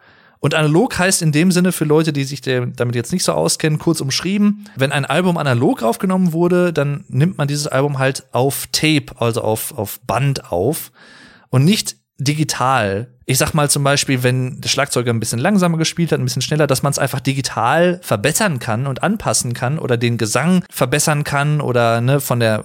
Und 0.44 0.54
analog 0.54 0.98
heißt 0.98 1.22
in 1.22 1.30
dem 1.30 1.52
Sinne 1.52 1.70
für 1.70 1.84
Leute, 1.84 2.12
die 2.12 2.24
sich 2.24 2.40
damit 2.40 2.96
jetzt 2.96 3.12
nicht 3.12 3.22
so 3.22 3.32
auskennen, 3.32 3.78
kurz 3.78 4.00
umschrieben, 4.00 4.68
wenn 4.74 4.90
ein 4.90 5.04
Album 5.04 5.38
analog 5.38 5.84
aufgenommen 5.84 6.32
wurde, 6.32 6.72
dann 6.72 7.04
nimmt 7.06 7.38
man 7.38 7.46
dieses 7.46 7.68
Album 7.68 8.00
halt 8.00 8.24
auf 8.32 8.66
Tape, 8.72 9.06
also 9.20 9.42
auf, 9.42 9.78
auf 9.78 10.00
Band 10.00 10.50
auf 10.50 10.90
und 11.50 11.64
nicht 11.64 11.94
digital. 12.18 13.14
Ich 13.24 13.38
sag 13.38 13.54
mal 13.54 13.70
zum 13.70 13.84
Beispiel, 13.84 14.24
wenn 14.24 14.60
der 14.60 14.68
Schlagzeuger 14.68 15.12
ein 15.12 15.20
bisschen 15.20 15.38
langsamer 15.38 15.78
gespielt 15.78 16.10
hat, 16.10 16.18
ein 16.18 16.24
bisschen 16.24 16.42
schneller, 16.42 16.66
dass 16.66 16.82
man 16.82 16.90
es 16.90 16.98
einfach 16.98 17.20
digital 17.20 18.00
verbessern 18.02 18.58
kann 18.58 18.88
und 18.88 19.04
anpassen 19.04 19.54
kann 19.54 19.78
oder 19.78 19.96
den 19.96 20.18
Gesang 20.18 20.64
verbessern 20.68 21.22
kann 21.22 21.60
oder 21.60 22.00
ne, 22.00 22.20
von 22.20 22.40
der 22.40 22.64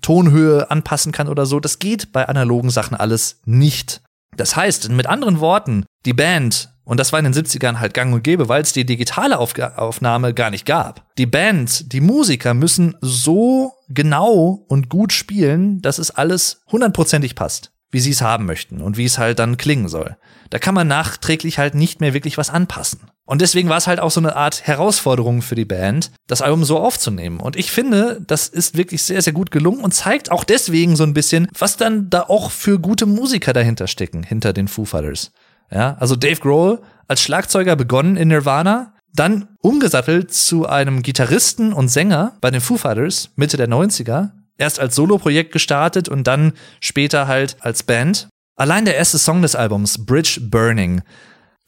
Tonhöhe 0.00 0.68
anpassen 0.72 1.12
kann 1.12 1.28
oder 1.28 1.46
so. 1.46 1.60
Das 1.60 1.78
geht 1.78 2.10
bei 2.10 2.26
analogen 2.28 2.70
Sachen 2.70 2.96
alles 2.96 3.40
nicht. 3.44 4.02
Das 4.36 4.56
heißt, 4.56 4.88
mit 4.90 5.06
anderen 5.06 5.40
Worten, 5.40 5.84
die 6.06 6.14
Band 6.14 6.72
und 6.84 6.98
das 6.98 7.12
war 7.12 7.20
in 7.20 7.24
den 7.24 7.34
70ern 7.34 7.78
halt 7.78 7.94
gang 7.94 8.12
und 8.12 8.24
gäbe, 8.24 8.48
weil 8.48 8.62
es 8.62 8.72
die 8.72 8.84
digitale 8.84 9.38
Aufga 9.38 9.74
Aufnahme 9.76 10.34
gar 10.34 10.50
nicht 10.50 10.66
gab. 10.66 11.14
Die 11.16 11.26
Band, 11.26 11.92
die 11.92 12.00
Musiker 12.00 12.54
müssen 12.54 12.96
so 13.00 13.74
genau 13.88 14.64
und 14.68 14.88
gut 14.88 15.12
spielen, 15.12 15.80
dass 15.80 15.98
es 15.98 16.10
alles 16.10 16.62
hundertprozentig 16.70 17.36
passt, 17.36 17.72
wie 17.92 18.00
sie 18.00 18.10
es 18.10 18.20
haben 18.20 18.46
möchten 18.46 18.80
und 18.80 18.96
wie 18.96 19.04
es 19.04 19.18
halt 19.18 19.38
dann 19.38 19.56
klingen 19.56 19.88
soll. 19.88 20.16
Da 20.50 20.58
kann 20.58 20.74
man 20.74 20.88
nachträglich 20.88 21.58
halt 21.58 21.74
nicht 21.74 22.00
mehr 22.00 22.14
wirklich 22.14 22.36
was 22.36 22.50
anpassen. 22.50 23.11
Und 23.24 23.40
deswegen 23.40 23.68
war 23.68 23.76
es 23.76 23.86
halt 23.86 24.00
auch 24.00 24.10
so 24.10 24.20
eine 24.20 24.36
Art 24.36 24.66
Herausforderung 24.66 25.42
für 25.42 25.54
die 25.54 25.64
Band, 25.64 26.10
das 26.26 26.42
Album 26.42 26.64
so 26.64 26.78
aufzunehmen. 26.78 27.38
Und 27.38 27.56
ich 27.56 27.70
finde, 27.70 28.20
das 28.26 28.48
ist 28.48 28.76
wirklich 28.76 29.02
sehr, 29.02 29.22
sehr 29.22 29.32
gut 29.32 29.50
gelungen 29.50 29.82
und 29.84 29.92
zeigt 29.92 30.30
auch 30.30 30.44
deswegen 30.44 30.96
so 30.96 31.04
ein 31.04 31.14
bisschen, 31.14 31.48
was 31.56 31.76
dann 31.76 32.10
da 32.10 32.22
auch 32.22 32.50
für 32.50 32.80
gute 32.80 33.06
Musiker 33.06 33.52
dahinter 33.52 33.86
stecken, 33.86 34.22
hinter 34.22 34.52
den 34.52 34.66
Foo 34.68 34.84
Fighters. 34.84 35.30
Ja, 35.70 35.96
also 36.00 36.16
Dave 36.16 36.40
Grohl 36.40 36.80
als 37.08 37.22
Schlagzeuger 37.22 37.76
begonnen 37.76 38.16
in 38.16 38.28
Nirvana, 38.28 38.94
dann 39.14 39.48
umgesattelt 39.60 40.32
zu 40.32 40.66
einem 40.66 41.02
Gitarristen 41.02 41.72
und 41.72 41.88
Sänger 41.88 42.36
bei 42.40 42.50
den 42.50 42.60
Foo 42.60 42.76
Fighters 42.76 43.30
Mitte 43.36 43.56
der 43.56 43.68
90er, 43.68 44.30
erst 44.58 44.80
als 44.80 44.94
Soloprojekt 44.94 45.52
gestartet 45.52 46.08
und 46.08 46.26
dann 46.26 46.54
später 46.80 47.28
halt 47.28 47.56
als 47.60 47.82
Band. 47.82 48.28
Allein 48.56 48.84
der 48.84 48.96
erste 48.96 49.18
Song 49.18 49.42
des 49.42 49.54
Albums, 49.54 50.04
Bridge 50.04 50.40
Burning, 50.42 51.02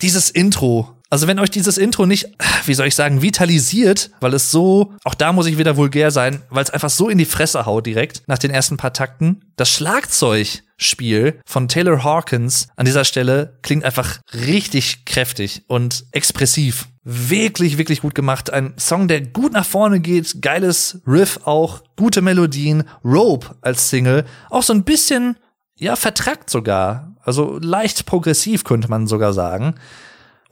dieses 0.01 0.31
Intro 0.31 0.94
also 1.11 1.27
wenn 1.27 1.39
euch 1.39 1.51
dieses 1.51 1.79
Intro 1.79 2.07
nicht, 2.07 2.27
wie 2.67 2.75
soll 2.75 2.87
ich 2.87 2.95
sagen, 2.95 3.23
vitalisiert, 3.23 4.11
weil 4.21 4.35
es 4.35 4.51
so, 4.51 4.95
auch 5.05 5.15
da 5.15 5.33
muss 5.33 5.47
ich 5.47 5.59
wieder 5.59 5.77
vulgär 5.77 6.11
sein, 6.11 6.43
weil 6.51 6.65
es 6.65 6.71
einfach 6.71 6.91
so 6.91 7.09
in 7.09 7.19
die 7.19 7.25
Fresse 7.25 7.67
haut 7.67 7.87
direkt 7.87 8.23
nach 8.27 8.39
den 8.39 8.51
ersten 8.51 8.77
paar 8.77 8.93
Takten. 8.93 9.43
Das 9.57 9.71
Schlagzeugspiel 9.71 11.41
von 11.47 11.69
Taylor 11.69 12.03
Hawkins 12.03 12.69
an 12.77 12.87
dieser 12.87 13.05
Stelle 13.05 13.59
klingt 13.63 13.85
einfach 13.85 14.19
richtig 14.33 15.05
kräftig 15.05 15.63
und 15.69 16.07
expressiv. 16.11 16.89
Wirklich, 17.05 17.77
wirklich 17.77 18.01
gut 18.01 18.15
gemacht. 18.15 18.51
Ein 18.51 18.73
Song, 18.79 19.07
der 19.09 19.21
gut 19.21 19.53
nach 19.53 19.67
vorne 19.67 20.01
geht, 20.01 20.41
geiles 20.41 21.03
Riff 21.07 21.41
auch, 21.45 21.83
gute 21.97 22.23
Melodien, 22.23 22.85
Rope 23.05 23.55
als 23.61 23.91
Single, 23.91 24.25
auch 24.49 24.63
so 24.63 24.73
ein 24.73 24.85
bisschen, 24.85 25.37
ja, 25.77 25.97
vertrackt 25.97 26.49
sogar. 26.49 27.15
Also 27.21 27.59
leicht 27.61 28.07
progressiv 28.07 28.65
könnte 28.65 28.89
man 28.89 29.07
sogar 29.07 29.35
sagen. 29.35 29.75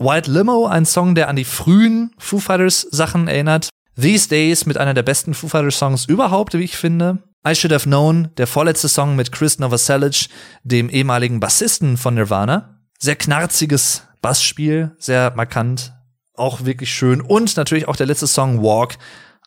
White 0.02 0.30
Limo, 0.30 0.66
ein 0.66 0.84
Song, 0.84 1.14
der 1.14 1.28
an 1.28 1.36
die 1.36 1.44
frühen 1.44 2.10
Foo 2.18 2.40
Fighters 2.40 2.80
Sachen 2.90 3.28
erinnert. 3.28 3.68
These 4.00 4.28
Days 4.28 4.66
mit 4.66 4.76
einer 4.76 4.94
der 4.94 5.04
besten 5.04 5.32
Foo 5.32 5.48
Fighters 5.48 5.78
Songs 5.78 6.06
überhaupt, 6.06 6.54
wie 6.54 6.64
ich 6.64 6.76
finde. 6.76 7.18
I 7.46 7.54
Should 7.54 7.72
Have 7.72 7.88
Known, 7.88 8.30
der 8.36 8.46
vorletzte 8.46 8.88
Song 8.88 9.14
mit 9.14 9.30
Chris 9.30 9.58
Novoselic, 9.58 10.28
dem 10.64 10.88
ehemaligen 10.88 11.38
Bassisten 11.38 11.96
von 11.96 12.14
Nirvana. 12.14 12.80
Sehr 12.98 13.16
knarziges 13.16 14.02
Bassspiel, 14.22 14.92
sehr 14.98 15.32
markant, 15.36 15.92
auch 16.34 16.64
wirklich 16.64 16.92
schön. 16.92 17.20
Und 17.20 17.56
natürlich 17.56 17.86
auch 17.86 17.96
der 17.96 18.06
letzte 18.06 18.26
Song 18.26 18.62
Walk, 18.62 18.96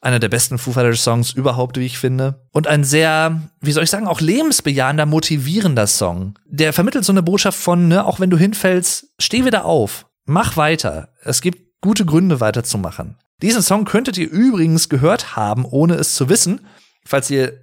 einer 0.01 0.19
der 0.19 0.29
besten 0.29 0.57
Foo 0.57 0.71
Fighters 0.71 1.03
Songs 1.03 1.31
überhaupt, 1.33 1.77
wie 1.77 1.85
ich 1.85 1.97
finde. 1.97 2.45
Und 2.51 2.67
ein 2.67 2.83
sehr, 2.83 3.41
wie 3.59 3.71
soll 3.73 3.83
ich 3.83 3.89
sagen, 3.89 4.07
auch 4.07 4.21
lebensbejahender, 4.21 5.05
motivierender 5.05 5.87
Song. 5.87 6.35
Der 6.45 6.71
vermittelt 6.71 7.03
so 7.03 7.11
eine 7.11 7.23
Botschaft 7.23 7.59
von, 7.59 7.87
ne, 7.89 8.05
auch 8.05 8.19
wenn 8.19 8.29
du 8.29 8.37
hinfällst, 8.37 9.07
steh 9.19 9.43
wieder 9.45 9.65
auf, 9.65 10.05
mach 10.25 10.57
weiter. 10.57 11.09
Es 11.21 11.41
gibt 11.41 11.81
gute 11.81 12.05
Gründe 12.05 12.39
weiterzumachen. 12.39 13.17
Diesen 13.41 13.61
Song 13.61 13.85
könntet 13.85 14.17
ihr 14.17 14.29
übrigens 14.29 14.89
gehört 14.89 15.35
haben, 15.35 15.65
ohne 15.65 15.95
es 15.95 16.15
zu 16.15 16.29
wissen, 16.29 16.65
falls 17.05 17.29
ihr 17.29 17.59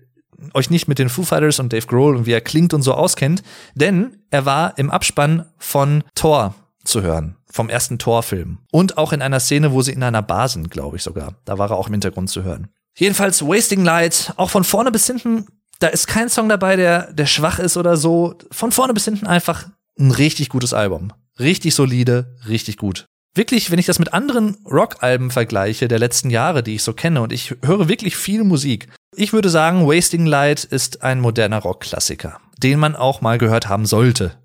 euch 0.54 0.70
nicht 0.70 0.88
mit 0.88 0.98
den 0.98 1.08
Foo 1.08 1.22
Fighters 1.22 1.60
und 1.60 1.72
Dave 1.72 1.86
Grohl 1.86 2.16
und 2.16 2.26
wie 2.26 2.32
er 2.32 2.40
klingt 2.40 2.74
und 2.74 2.82
so 2.82 2.94
auskennt, 2.94 3.42
denn 3.74 4.18
er 4.30 4.44
war 4.44 4.78
im 4.78 4.90
Abspann 4.90 5.46
von 5.58 6.04
Thor 6.14 6.54
zu 6.84 7.02
hören, 7.02 7.36
vom 7.50 7.68
ersten 7.68 7.98
Thor-Film. 7.98 8.58
Und 8.70 8.98
auch 8.98 9.12
in 9.12 9.22
einer 9.22 9.40
Szene, 9.40 9.72
wo 9.72 9.82
sie 9.82 9.92
in 9.92 10.02
einer 10.02 10.22
Bar 10.22 10.48
sind, 10.48 10.70
glaube 10.70 10.96
ich 10.96 11.02
sogar. 11.02 11.34
Da 11.44 11.58
war 11.58 11.70
er 11.70 11.76
auch 11.76 11.86
im 11.86 11.94
Hintergrund 11.94 12.28
zu 12.28 12.42
hören. 12.42 12.68
Jedenfalls 12.96 13.42
Wasting 13.42 13.84
Light, 13.84 14.34
auch 14.36 14.50
von 14.50 14.64
vorne 14.64 14.90
bis 14.90 15.06
hinten, 15.06 15.46
da 15.78 15.88
ist 15.88 16.06
kein 16.06 16.28
Song 16.28 16.48
dabei, 16.48 16.76
der, 16.76 17.12
der 17.12 17.26
schwach 17.26 17.58
ist 17.58 17.76
oder 17.76 17.96
so. 17.96 18.34
Von 18.50 18.72
vorne 18.72 18.94
bis 18.94 19.04
hinten 19.04 19.26
einfach 19.26 19.68
ein 19.98 20.10
richtig 20.10 20.48
gutes 20.48 20.74
Album. 20.74 21.12
Richtig 21.38 21.74
solide, 21.74 22.36
richtig 22.46 22.76
gut 22.76 23.06
wirklich, 23.34 23.70
wenn 23.70 23.78
ich 23.78 23.86
das 23.86 23.98
mit 23.98 24.12
anderen 24.12 24.56
Rock-Alben 24.70 25.30
vergleiche 25.30 25.88
der 25.88 25.98
letzten 25.98 26.30
Jahre, 26.30 26.62
die 26.62 26.74
ich 26.74 26.82
so 26.82 26.92
kenne, 26.92 27.22
und 27.22 27.32
ich 27.32 27.54
höre 27.62 27.88
wirklich 27.88 28.16
viel 28.16 28.44
Musik, 28.44 28.88
ich 29.14 29.32
würde 29.32 29.50
sagen, 29.50 29.86
Wasting 29.86 30.26
Light 30.26 30.64
ist 30.64 31.02
ein 31.02 31.20
moderner 31.20 31.58
Rock-Klassiker, 31.58 32.40
den 32.58 32.78
man 32.78 32.96
auch 32.96 33.20
mal 33.20 33.38
gehört 33.38 33.68
haben 33.68 33.86
sollte. 33.86 34.38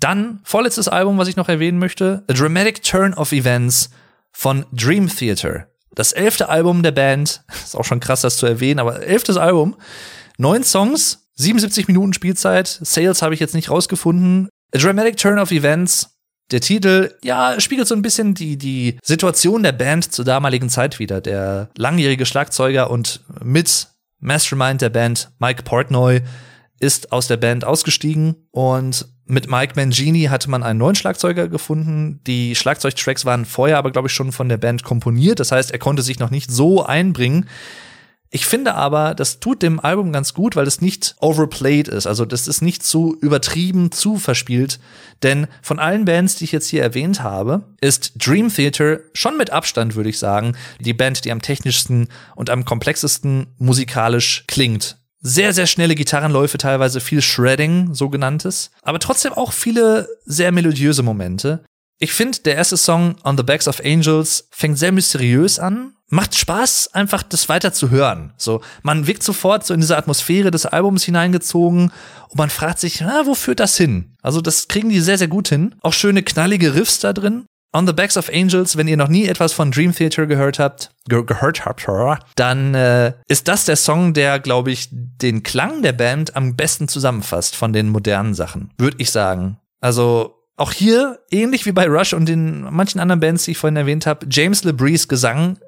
Dann, 0.00 0.40
vorletztes 0.42 0.88
Album, 0.88 1.18
was 1.18 1.28
ich 1.28 1.36
noch 1.36 1.48
erwähnen 1.48 1.78
möchte, 1.78 2.24
A 2.28 2.32
Dramatic 2.32 2.82
Turn 2.82 3.14
of 3.14 3.32
Events 3.32 3.90
von 4.32 4.66
Dream 4.72 5.08
Theater. 5.08 5.68
Das 5.94 6.12
elfte 6.12 6.48
Album 6.48 6.82
der 6.82 6.92
Band, 6.92 7.44
ist 7.64 7.76
auch 7.76 7.84
schon 7.84 8.00
krass, 8.00 8.22
das 8.22 8.36
zu 8.36 8.46
erwähnen, 8.46 8.80
aber 8.80 9.02
elftes 9.02 9.36
Album, 9.36 9.76
neun 10.38 10.64
Songs, 10.64 11.28
77 11.34 11.86
Minuten 11.88 12.12
Spielzeit, 12.12 12.66
Sales 12.68 13.22
habe 13.22 13.34
ich 13.34 13.40
jetzt 13.40 13.54
nicht 13.54 13.70
rausgefunden. 13.70 14.48
A 14.74 14.78
Dramatic 14.78 15.16
Turn 15.16 15.38
of 15.38 15.50
Events, 15.50 16.11
der 16.52 16.60
Titel, 16.60 17.14
ja, 17.22 17.58
spiegelt 17.60 17.88
so 17.88 17.94
ein 17.94 18.02
bisschen 18.02 18.34
die, 18.34 18.56
die 18.56 18.98
Situation 19.02 19.62
der 19.62 19.72
Band 19.72 20.12
zur 20.12 20.24
damaligen 20.24 20.68
Zeit 20.68 20.98
wieder. 20.98 21.20
Der 21.20 21.70
langjährige 21.76 22.26
Schlagzeuger 22.26 22.90
und 22.90 23.20
mit 23.42 23.88
Mastermind 24.20 24.80
der 24.82 24.90
Band, 24.90 25.30
Mike 25.38 25.62
Portnoy, 25.64 26.20
ist 26.78 27.12
aus 27.12 27.28
der 27.28 27.36
Band 27.36 27.64
ausgestiegen 27.64 28.36
und 28.50 29.06
mit 29.24 29.48
Mike 29.48 29.74
Mangini 29.76 30.24
hatte 30.24 30.50
man 30.50 30.62
einen 30.62 30.80
neuen 30.80 30.96
Schlagzeuger 30.96 31.48
gefunden. 31.48 32.20
Die 32.26 32.54
Schlagzeugtracks 32.54 33.24
waren 33.24 33.44
vorher 33.44 33.78
aber, 33.78 33.92
glaube 33.92 34.08
ich, 34.08 34.14
schon 34.14 34.32
von 34.32 34.48
der 34.48 34.56
Band 34.56 34.82
komponiert. 34.82 35.40
Das 35.40 35.52
heißt, 35.52 35.70
er 35.70 35.78
konnte 35.78 36.02
sich 36.02 36.18
noch 36.18 36.30
nicht 36.30 36.50
so 36.50 36.84
einbringen. 36.84 37.48
Ich 38.34 38.46
finde 38.46 38.74
aber, 38.76 39.14
das 39.14 39.40
tut 39.40 39.60
dem 39.60 39.78
Album 39.78 40.10
ganz 40.10 40.32
gut, 40.32 40.56
weil 40.56 40.66
es 40.66 40.80
nicht 40.80 41.16
overplayed 41.20 41.86
ist. 41.86 42.06
Also 42.06 42.24
das 42.24 42.48
ist 42.48 42.62
nicht 42.62 42.82
zu 42.82 43.14
übertrieben, 43.20 43.92
zu 43.92 44.16
verspielt. 44.16 44.80
Denn 45.22 45.48
von 45.60 45.78
allen 45.78 46.06
Bands, 46.06 46.36
die 46.36 46.44
ich 46.44 46.52
jetzt 46.52 46.68
hier 46.68 46.82
erwähnt 46.82 47.22
habe, 47.22 47.64
ist 47.82 48.12
Dream 48.16 48.48
Theater 48.48 49.00
schon 49.12 49.36
mit 49.36 49.50
Abstand, 49.50 49.96
würde 49.96 50.08
ich 50.08 50.18
sagen, 50.18 50.56
die 50.80 50.94
Band, 50.94 51.26
die 51.26 51.30
am 51.30 51.42
technischsten 51.42 52.08
und 52.34 52.48
am 52.48 52.64
komplexesten 52.64 53.48
musikalisch 53.58 54.44
klingt. 54.48 54.96
Sehr, 55.20 55.52
sehr 55.52 55.66
schnelle 55.66 55.94
Gitarrenläufe, 55.94 56.56
teilweise 56.56 57.00
viel 57.00 57.20
Shredding, 57.20 57.94
sogenanntes, 57.94 58.70
aber 58.80 58.98
trotzdem 58.98 59.34
auch 59.34 59.52
viele 59.52 60.08
sehr 60.24 60.52
melodiöse 60.52 61.02
Momente. 61.02 61.64
Ich 62.02 62.12
finde, 62.14 62.40
der 62.40 62.56
erste 62.56 62.76
Song 62.76 63.14
On 63.22 63.36
the 63.36 63.44
Backs 63.44 63.68
of 63.68 63.80
Angels 63.84 64.48
fängt 64.50 64.76
sehr 64.76 64.90
mysteriös 64.90 65.60
an, 65.60 65.92
macht 66.08 66.34
Spaß, 66.34 66.94
einfach 66.94 67.22
das 67.22 67.48
weiter 67.48 67.72
zu 67.72 67.90
hören. 67.90 68.32
So, 68.36 68.60
man 68.82 69.06
wirkt 69.06 69.22
sofort 69.22 69.64
so 69.64 69.72
in 69.72 69.78
diese 69.78 69.96
Atmosphäre 69.96 70.50
des 70.50 70.66
Albums 70.66 71.04
hineingezogen 71.04 71.92
und 72.28 72.38
man 72.38 72.50
fragt 72.50 72.80
sich, 72.80 73.00
na, 73.00 73.24
wo 73.24 73.36
führt 73.36 73.60
das 73.60 73.76
hin? 73.76 74.16
Also, 74.20 74.40
das 74.40 74.66
kriegen 74.66 74.88
die 74.88 74.98
sehr, 74.98 75.16
sehr 75.16 75.28
gut 75.28 75.46
hin. 75.46 75.76
Auch 75.80 75.92
schöne 75.92 76.24
knallige 76.24 76.74
Riffs 76.74 76.98
da 76.98 77.12
drin. 77.12 77.44
On 77.72 77.86
the 77.86 77.92
Backs 77.92 78.16
of 78.16 78.30
Angels, 78.30 78.76
wenn 78.76 78.88
ihr 78.88 78.96
noch 78.96 79.06
nie 79.06 79.28
etwas 79.28 79.52
von 79.52 79.70
Dream 79.70 79.94
Theater 79.94 80.26
gehört 80.26 80.58
habt, 80.58 80.90
ge 81.08 81.22
gehört 81.24 81.64
habt, 81.64 81.86
dann 82.34 82.74
äh, 82.74 83.12
ist 83.28 83.46
das 83.46 83.64
der 83.64 83.76
Song, 83.76 84.12
der, 84.12 84.40
glaube 84.40 84.72
ich, 84.72 84.88
den 84.90 85.44
Klang 85.44 85.82
der 85.82 85.92
Band 85.92 86.34
am 86.34 86.56
besten 86.56 86.88
zusammenfasst 86.88 87.54
von 87.54 87.72
den 87.72 87.90
modernen 87.90 88.34
Sachen, 88.34 88.72
würde 88.76 88.96
ich 88.98 89.12
sagen. 89.12 89.58
Also 89.80 90.41
auch 90.56 90.72
hier, 90.72 91.20
ähnlich 91.30 91.66
wie 91.66 91.72
bei 91.72 91.86
Rush 91.86 92.12
und 92.12 92.28
den 92.28 92.62
manchen 92.62 93.00
anderen 93.00 93.20
Bands, 93.20 93.44
die 93.44 93.52
ich 93.52 93.58
vorhin 93.58 93.76
erwähnt 93.76 94.06
habe, 94.06 94.26
James 94.30 94.64
LeBreeze 94.64 95.08
Gesang 95.08 95.58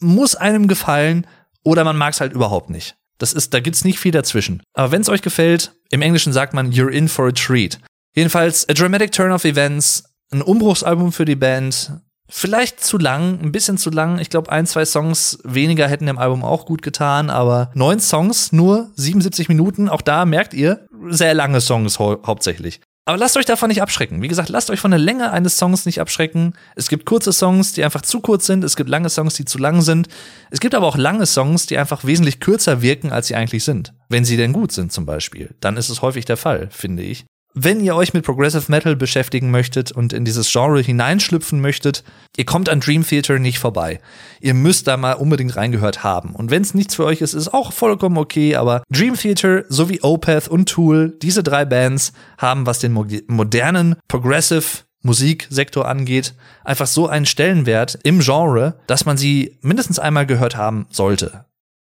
muss 0.00 0.34
einem 0.34 0.68
gefallen 0.68 1.26
oder 1.62 1.84
man 1.84 1.96
mag 1.96 2.12
es 2.12 2.20
halt 2.20 2.32
überhaupt 2.32 2.70
nicht. 2.70 2.96
Das 3.18 3.32
ist, 3.32 3.54
da 3.54 3.60
gibt's 3.60 3.84
nicht 3.84 3.98
viel 3.98 4.12
dazwischen. 4.12 4.62
Aber 4.74 4.92
wenn 4.92 5.00
es 5.00 5.08
euch 5.08 5.22
gefällt, 5.22 5.72
im 5.90 6.02
Englischen 6.02 6.32
sagt 6.32 6.52
man 6.52 6.70
You're 6.70 6.90
in 6.90 7.08
for 7.08 7.28
a 7.28 7.32
treat. 7.32 7.78
Jedenfalls 8.14 8.68
A 8.68 8.74
Dramatic 8.74 9.12
Turn 9.12 9.32
of 9.32 9.44
Events, 9.44 10.04
ein 10.30 10.42
Umbruchsalbum 10.42 11.12
für 11.12 11.24
die 11.24 11.36
Band. 11.36 11.92
Vielleicht 12.28 12.82
zu 12.82 12.98
lang, 12.98 13.40
ein 13.40 13.52
bisschen 13.52 13.78
zu 13.78 13.88
lang. 13.88 14.18
Ich 14.18 14.30
glaube, 14.30 14.50
ein, 14.50 14.66
zwei 14.66 14.84
Songs 14.84 15.38
weniger 15.44 15.86
hätten 15.88 16.06
dem 16.06 16.18
Album 16.18 16.44
auch 16.44 16.66
gut 16.66 16.82
getan, 16.82 17.30
aber 17.30 17.70
neun 17.74 18.00
Songs, 18.00 18.52
nur 18.52 18.90
77 18.96 19.48
Minuten. 19.48 19.88
Auch 19.88 20.02
da 20.02 20.24
merkt 20.24 20.52
ihr, 20.52 20.86
sehr 21.08 21.34
lange 21.34 21.60
Songs 21.60 21.98
hau 21.98 22.20
hauptsächlich. 22.26 22.80
Aber 23.08 23.18
lasst 23.18 23.36
euch 23.36 23.44
davon 23.44 23.68
nicht 23.68 23.82
abschrecken. 23.82 24.20
Wie 24.20 24.26
gesagt, 24.26 24.48
lasst 24.48 24.68
euch 24.68 24.80
von 24.80 24.90
der 24.90 24.98
Länge 24.98 25.30
eines 25.30 25.56
Songs 25.56 25.86
nicht 25.86 26.00
abschrecken. 26.00 26.54
Es 26.74 26.88
gibt 26.88 27.06
kurze 27.06 27.32
Songs, 27.32 27.72
die 27.72 27.84
einfach 27.84 28.02
zu 28.02 28.20
kurz 28.20 28.46
sind. 28.46 28.64
Es 28.64 28.74
gibt 28.74 28.90
lange 28.90 29.10
Songs, 29.10 29.34
die 29.34 29.44
zu 29.44 29.58
lang 29.58 29.80
sind. 29.80 30.08
Es 30.50 30.58
gibt 30.58 30.74
aber 30.74 30.88
auch 30.88 30.96
lange 30.96 31.24
Songs, 31.24 31.66
die 31.66 31.78
einfach 31.78 32.04
wesentlich 32.04 32.40
kürzer 32.40 32.82
wirken, 32.82 33.12
als 33.12 33.28
sie 33.28 33.36
eigentlich 33.36 33.62
sind. 33.62 33.94
Wenn 34.08 34.24
sie 34.24 34.36
denn 34.36 34.52
gut 34.52 34.72
sind 34.72 34.92
zum 34.92 35.06
Beispiel. 35.06 35.54
Dann 35.60 35.76
ist 35.76 35.88
es 35.88 36.02
häufig 36.02 36.24
der 36.24 36.36
Fall, 36.36 36.68
finde 36.72 37.04
ich. 37.04 37.26
Wenn 37.58 37.80
ihr 37.80 37.96
euch 37.96 38.12
mit 38.12 38.22
Progressive 38.22 38.70
Metal 38.70 38.96
beschäftigen 38.96 39.50
möchtet 39.50 39.90
und 39.90 40.12
in 40.12 40.26
dieses 40.26 40.52
Genre 40.52 40.82
hineinschlüpfen 40.82 41.58
möchtet, 41.58 42.04
ihr 42.36 42.44
kommt 42.44 42.68
an 42.68 42.80
Dream 42.80 43.02
Theater 43.02 43.38
nicht 43.38 43.58
vorbei. 43.58 43.98
Ihr 44.42 44.52
müsst 44.52 44.86
da 44.86 44.98
mal 44.98 45.14
unbedingt 45.14 45.56
reingehört 45.56 46.04
haben. 46.04 46.34
Und 46.34 46.50
wenn 46.50 46.60
es 46.60 46.74
nichts 46.74 46.96
für 46.96 47.06
euch 47.06 47.22
ist, 47.22 47.32
ist 47.32 47.54
auch 47.54 47.72
vollkommen 47.72 48.18
okay, 48.18 48.56
aber 48.56 48.82
Dream 48.90 49.14
Theater 49.14 49.64
sowie 49.70 50.00
Opeth 50.02 50.48
und 50.48 50.68
Tool, 50.68 51.16
diese 51.22 51.42
drei 51.42 51.64
Bands 51.64 52.12
haben, 52.36 52.66
was 52.66 52.80
den 52.80 52.92
modernen 52.92 53.96
Progressive 54.06 54.84
Musiksektor 55.00 55.88
angeht, 55.88 56.34
einfach 56.62 56.86
so 56.86 57.08
einen 57.08 57.24
Stellenwert 57.24 57.98
im 58.02 58.20
Genre, 58.20 58.78
dass 58.86 59.06
man 59.06 59.16
sie 59.16 59.56
mindestens 59.62 59.98
einmal 59.98 60.26
gehört 60.26 60.58
haben 60.58 60.88
sollte. 60.90 61.46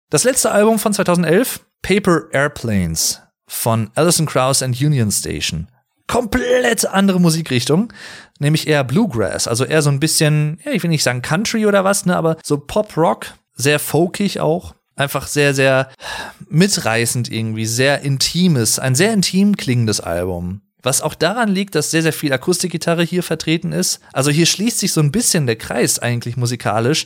Das 0.09 0.23
letzte 0.23 0.49
Album 0.49 0.79
von 0.79 0.93
2011, 0.93 1.59
Paper 1.81 2.31
Airplanes, 2.31 3.21
von 3.47 3.89
Alison 3.95 4.25
Krauss 4.25 4.61
and 4.61 4.79
Union 4.79 5.11
Station. 5.11 5.67
Komplett 6.07 6.85
andere 6.85 7.19
Musikrichtung, 7.19 7.91
nämlich 8.39 8.67
eher 8.67 8.83
Bluegrass, 8.83 9.47
also 9.47 9.65
eher 9.65 9.81
so 9.81 9.89
ein 9.89 9.99
bisschen, 9.99 10.59
ja, 10.63 10.71
ich 10.71 10.83
will 10.83 10.89
nicht 10.89 11.03
sagen 11.03 11.21
Country 11.21 11.65
oder 11.65 11.83
was, 11.83 12.05
ne, 12.05 12.15
aber 12.15 12.37
so 12.43 12.57
Pop-Rock, 12.57 13.33
sehr 13.55 13.79
folkig 13.79 14.39
auch. 14.39 14.73
Einfach 14.95 15.27
sehr, 15.27 15.53
sehr 15.53 15.91
mitreißend 16.49 17.31
irgendwie, 17.31 17.65
sehr 17.65 18.01
intimes, 18.01 18.79
ein 18.79 18.95
sehr 18.95 19.13
intim 19.13 19.55
klingendes 19.55 19.99
Album. 19.99 20.61
Was 20.81 21.01
auch 21.01 21.13
daran 21.13 21.49
liegt, 21.49 21.75
dass 21.75 21.91
sehr, 21.91 22.01
sehr 22.01 22.13
viel 22.13 22.33
Akustikgitarre 22.33 23.03
hier 23.03 23.21
vertreten 23.21 23.73
ist. 23.73 23.99
Also 24.13 24.31
hier 24.31 24.45
schließt 24.45 24.79
sich 24.79 24.93
so 24.93 25.01
ein 25.01 25.11
bisschen 25.11 25.45
der 25.45 25.55
Kreis 25.55 25.99
eigentlich 25.99 26.37
musikalisch. 26.37 27.05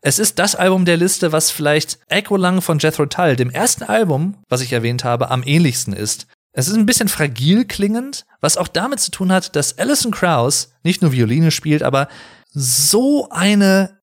Es 0.00 0.18
ist 0.18 0.38
das 0.38 0.54
Album 0.54 0.84
der 0.84 0.96
Liste, 0.96 1.32
was 1.32 1.50
vielleicht 1.50 1.98
Echo 2.08 2.36
Lang 2.36 2.60
von 2.60 2.78
Jethro 2.78 3.06
Tull, 3.06 3.36
dem 3.36 3.50
ersten 3.50 3.84
Album, 3.84 4.36
was 4.48 4.60
ich 4.60 4.72
erwähnt 4.72 5.04
habe, 5.04 5.30
am 5.30 5.42
ähnlichsten 5.44 5.92
ist. 5.92 6.26
Es 6.52 6.68
ist 6.68 6.74
ein 6.74 6.86
bisschen 6.86 7.08
fragil 7.08 7.66
klingend, 7.66 8.24
was 8.40 8.56
auch 8.56 8.68
damit 8.68 9.00
zu 9.00 9.10
tun 9.10 9.30
hat, 9.30 9.56
dass 9.56 9.78
Alison 9.78 10.12
Krauss 10.12 10.72
nicht 10.82 11.02
nur 11.02 11.12
Violine 11.12 11.50
spielt, 11.50 11.82
aber 11.82 12.08
so 12.50 13.28
eine 13.30 14.00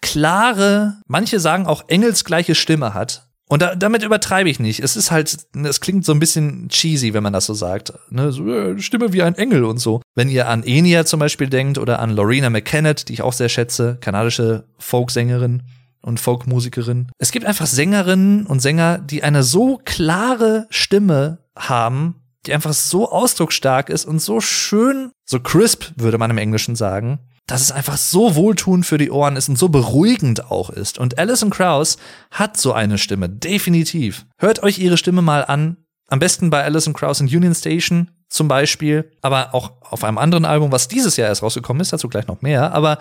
klare, 0.00 1.00
manche 1.06 1.40
sagen 1.40 1.66
auch 1.66 1.88
engelsgleiche 1.88 2.54
Stimme 2.54 2.94
hat. 2.94 3.27
Und 3.48 3.62
da, 3.62 3.74
damit 3.74 4.02
übertreibe 4.02 4.50
ich 4.50 4.60
nicht. 4.60 4.80
Es 4.80 4.96
ist 4.96 5.10
halt, 5.10 5.36
es 5.64 5.80
klingt 5.80 6.04
so 6.04 6.12
ein 6.12 6.20
bisschen 6.20 6.68
cheesy, 6.68 7.14
wenn 7.14 7.22
man 7.22 7.32
das 7.32 7.46
so 7.46 7.54
sagt. 7.54 7.92
Ne? 8.10 8.30
So, 8.30 8.46
äh, 8.48 8.78
Stimme 8.78 9.12
wie 9.12 9.22
ein 9.22 9.34
Engel 9.36 9.64
und 9.64 9.78
so. 9.78 10.02
Wenn 10.14 10.28
ihr 10.28 10.48
an 10.48 10.62
Enya 10.62 11.06
zum 11.06 11.18
Beispiel 11.20 11.48
denkt 11.48 11.78
oder 11.78 11.98
an 12.00 12.10
Lorena 12.10 12.50
McKennett, 12.50 13.08
die 13.08 13.14
ich 13.14 13.22
auch 13.22 13.32
sehr 13.32 13.48
schätze, 13.48 13.96
kanadische 14.00 14.64
Folksängerin 14.78 15.62
und 16.02 16.20
Folkmusikerin. 16.20 17.10
Es 17.18 17.32
gibt 17.32 17.46
einfach 17.46 17.66
Sängerinnen 17.66 18.46
und 18.46 18.60
Sänger, 18.60 18.98
die 18.98 19.22
eine 19.22 19.42
so 19.42 19.80
klare 19.84 20.66
Stimme 20.70 21.38
haben, 21.56 22.22
die 22.46 22.54
einfach 22.54 22.72
so 22.72 23.10
ausdrucksstark 23.10 23.90
ist 23.90 24.04
und 24.04 24.20
so 24.20 24.40
schön, 24.40 25.10
so 25.24 25.40
crisp, 25.40 25.86
würde 25.96 26.18
man 26.18 26.30
im 26.30 26.38
Englischen 26.38 26.76
sagen, 26.76 27.18
dass 27.48 27.62
es 27.62 27.72
einfach 27.72 27.96
so 27.96 28.36
wohltuend 28.36 28.86
für 28.86 28.98
die 28.98 29.10
Ohren 29.10 29.34
ist 29.34 29.48
und 29.48 29.58
so 29.58 29.68
beruhigend 29.68 30.50
auch 30.50 30.70
ist. 30.70 30.98
Und 30.98 31.18
Alison 31.18 31.50
Krauss 31.50 31.96
hat 32.30 32.56
so 32.56 32.72
eine 32.72 32.98
Stimme, 32.98 33.28
definitiv. 33.28 34.26
Hört 34.36 34.62
euch 34.62 34.78
ihre 34.78 34.98
Stimme 34.98 35.22
mal 35.22 35.44
an. 35.44 35.78
Am 36.06 36.20
besten 36.20 36.50
bei 36.50 36.62
Alison 36.62 36.92
Krauss 36.92 37.20
in 37.20 37.26
Union 37.26 37.54
Station. 37.54 38.10
zum 38.30 38.46
Beispiel, 38.46 39.10
aber 39.22 39.54
auch 39.54 39.72
auf 39.80 40.04
einem 40.04 40.18
anderen 40.18 40.44
Album, 40.44 40.70
was 40.70 40.86
dieses 40.86 41.16
Jahr 41.16 41.28
erst 41.28 41.42
rausgekommen 41.42 41.80
ist, 41.80 41.94
dazu 41.94 42.10
gleich 42.10 42.26
noch 42.26 42.42
mehr. 42.42 42.74
Aber 42.74 42.98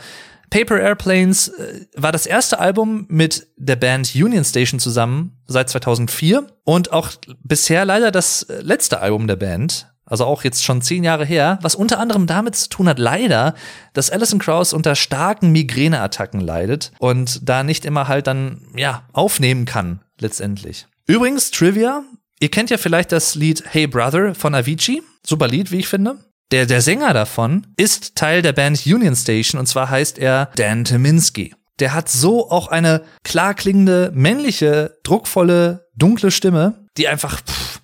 Paper 0.49 0.79
Airplanes 0.79 1.49
äh, 1.49 1.85
war 1.95 2.13
das 2.13 2.25
erste 2.25 2.59
Album 2.59 3.05
mit 3.09 3.47
der 3.57 3.75
Band 3.75 4.15
Union 4.15 4.45
Station 4.45 4.79
zusammen 4.79 5.37
seit 5.45 5.69
2004 5.69 6.47
und 6.63 6.93
auch 6.93 7.11
bisher 7.43 7.83
leider 7.83 8.11
das 8.11 8.43
äh, 8.43 8.61
letzte 8.61 9.01
Album 9.01 9.27
der 9.27 9.35
Band. 9.35 9.93
Also 10.07 10.25
auch 10.25 10.43
jetzt 10.43 10.63
schon 10.63 10.81
zehn 10.81 11.03
Jahre 11.03 11.25
her, 11.25 11.59
was 11.61 11.75
unter 11.75 11.99
anderem 11.99 12.27
damit 12.27 12.55
zu 12.55 12.69
tun 12.69 12.87
hat, 12.87 12.97
leider, 12.97 13.53
dass 13.93 14.09
Alison 14.09 14.39
Krauss 14.39 14.73
unter 14.73 14.95
starken 14.95 15.51
Migräneattacken 15.51 16.39
leidet 16.39 16.91
und 16.99 17.47
da 17.47 17.63
nicht 17.63 17.85
immer 17.85 18.07
halt 18.07 18.27
dann, 18.27 18.61
ja, 18.75 19.03
aufnehmen 19.13 19.65
kann, 19.65 20.01
letztendlich. 20.19 20.87
Übrigens, 21.05 21.51
Trivia, 21.51 22.03
ihr 22.39 22.49
kennt 22.49 22.69
ja 22.69 22.77
vielleicht 22.77 23.11
das 23.11 23.35
Lied 23.35 23.63
Hey 23.67 23.85
Brother 23.87 24.33
von 24.33 24.55
Avicii. 24.55 25.03
Super 25.25 25.47
Lied, 25.47 25.71
wie 25.71 25.79
ich 25.79 25.87
finde. 25.87 26.17
Der, 26.51 26.65
der 26.65 26.81
Sänger 26.81 27.13
davon 27.13 27.67
ist 27.75 28.15
Teil 28.15 28.41
der 28.41 28.53
Band 28.53 28.85
Union 28.85 29.15
Station 29.15 29.59
und 29.59 29.67
zwar 29.67 29.89
heißt 29.89 30.17
er 30.17 30.49
Dan 30.55 30.85
Teminski. 30.85 31.53
Der 31.79 31.93
hat 31.93 32.09
so 32.09 32.49
auch 32.49 32.69
eine 32.69 33.03
klar 33.23 33.53
klingende, 33.53 34.11
männliche, 34.15 34.97
druckvolle, 35.03 35.87
dunkle 35.95 36.31
Stimme, 36.31 36.85
die 36.97 37.07
einfach, 37.07 37.41
pff, 37.41 37.76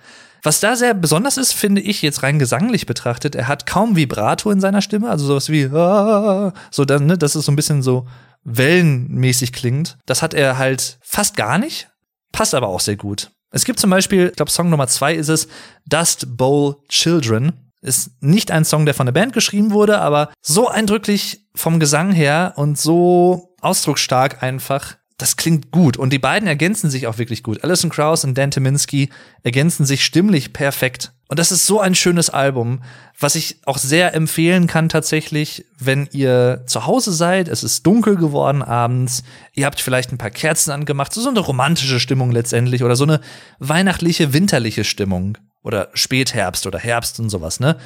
was 0.43 0.59
da 0.59 0.75
sehr 0.75 0.93
besonders 0.93 1.37
ist, 1.37 1.53
finde 1.53 1.81
ich 1.81 2.01
jetzt 2.01 2.21
rein 2.21 2.37
gesanglich 2.37 2.85
betrachtet, 2.85 3.33
er 3.33 3.47
hat 3.47 3.65
kaum 3.65 3.95
Vibrato 3.95 4.51
in 4.51 4.59
seiner 4.59 4.81
Stimme, 4.81 5.09
also 5.09 5.25
sowas 5.25 5.49
wie, 5.49 5.65
ah, 5.65 6.53
so 6.69 6.85
dann, 6.85 7.05
ne, 7.05 7.17
dass 7.17 7.35
es 7.35 7.45
so 7.45 7.51
ein 7.51 7.55
bisschen 7.55 7.81
so 7.81 8.07
wellenmäßig 8.43 9.53
klingt. 9.53 9.97
Das 10.05 10.21
hat 10.21 10.33
er 10.33 10.57
halt 10.57 10.99
fast 11.01 11.37
gar 11.37 11.57
nicht, 11.57 11.89
passt 12.33 12.53
aber 12.53 12.67
auch 12.67 12.81
sehr 12.81 12.97
gut. 12.97 13.31
Es 13.51 13.65
gibt 13.65 13.79
zum 13.79 13.89
Beispiel, 13.89 14.27
ich 14.27 14.35
glaube, 14.35 14.51
Song 14.51 14.69
Nummer 14.69 14.87
zwei 14.87 15.13
ist 15.13 15.29
es, 15.29 15.47
Dust 15.85 16.37
Bowl 16.37 16.77
Children. 16.89 17.53
Ist 17.81 18.11
nicht 18.21 18.49
ein 18.49 18.65
Song, 18.65 18.85
der 18.85 18.95
von 18.95 19.05
der 19.05 19.13
Band 19.13 19.33
geschrieben 19.33 19.71
wurde, 19.71 19.99
aber 19.99 20.33
so 20.41 20.69
eindrücklich 20.69 21.45
vom 21.53 21.79
Gesang 21.79 22.11
her 22.11 22.53
und 22.55 22.79
so 22.79 23.55
ausdrucksstark 23.61 24.41
einfach. 24.41 24.95
Das 25.17 25.37
klingt 25.37 25.71
gut 25.71 25.95
und 25.95 26.11
die 26.11 26.19
beiden 26.19 26.47
ergänzen 26.47 26.89
sich 26.89 27.07
auch 27.07 27.17
wirklich 27.17 27.43
gut. 27.43 27.63
Alison 27.63 27.89
Krauss 27.89 28.23
und 28.23 28.37
Dan 28.37 28.51
Timinski 28.51 29.09
ergänzen 29.43 29.85
sich 29.85 30.03
stimmlich 30.03 30.53
perfekt. 30.53 31.11
Und 31.29 31.39
das 31.39 31.51
ist 31.51 31.65
so 31.65 31.79
ein 31.79 31.95
schönes 31.95 32.29
Album, 32.29 32.83
was 33.19 33.35
ich 33.35 33.57
auch 33.65 33.77
sehr 33.77 34.13
empfehlen 34.13 34.67
kann 34.67 34.89
tatsächlich, 34.89 35.65
wenn 35.79 36.07
ihr 36.11 36.63
zu 36.67 36.85
Hause 36.85 37.11
seid, 37.11 37.47
es 37.47 37.63
ist 37.63 37.85
dunkel 37.87 38.17
geworden 38.17 38.61
abends, 38.61 39.23
ihr 39.53 39.65
habt 39.65 39.81
vielleicht 39.81 40.11
ein 40.11 40.17
paar 40.17 40.29
Kerzen 40.29 40.71
angemacht, 40.71 41.13
so 41.13 41.27
eine 41.27 41.39
romantische 41.39 41.99
Stimmung 41.99 42.31
letztendlich 42.31 42.83
oder 42.83 42.95
so 42.95 43.05
eine 43.05 43.21
weihnachtliche, 43.59 44.33
winterliche 44.33 44.83
Stimmung 44.83 45.37
oder 45.63 45.89
Spätherbst 45.93 46.67
oder 46.67 46.79
Herbst 46.79 47.19
und 47.19 47.29
sowas, 47.29 47.59
ne? 47.59 47.77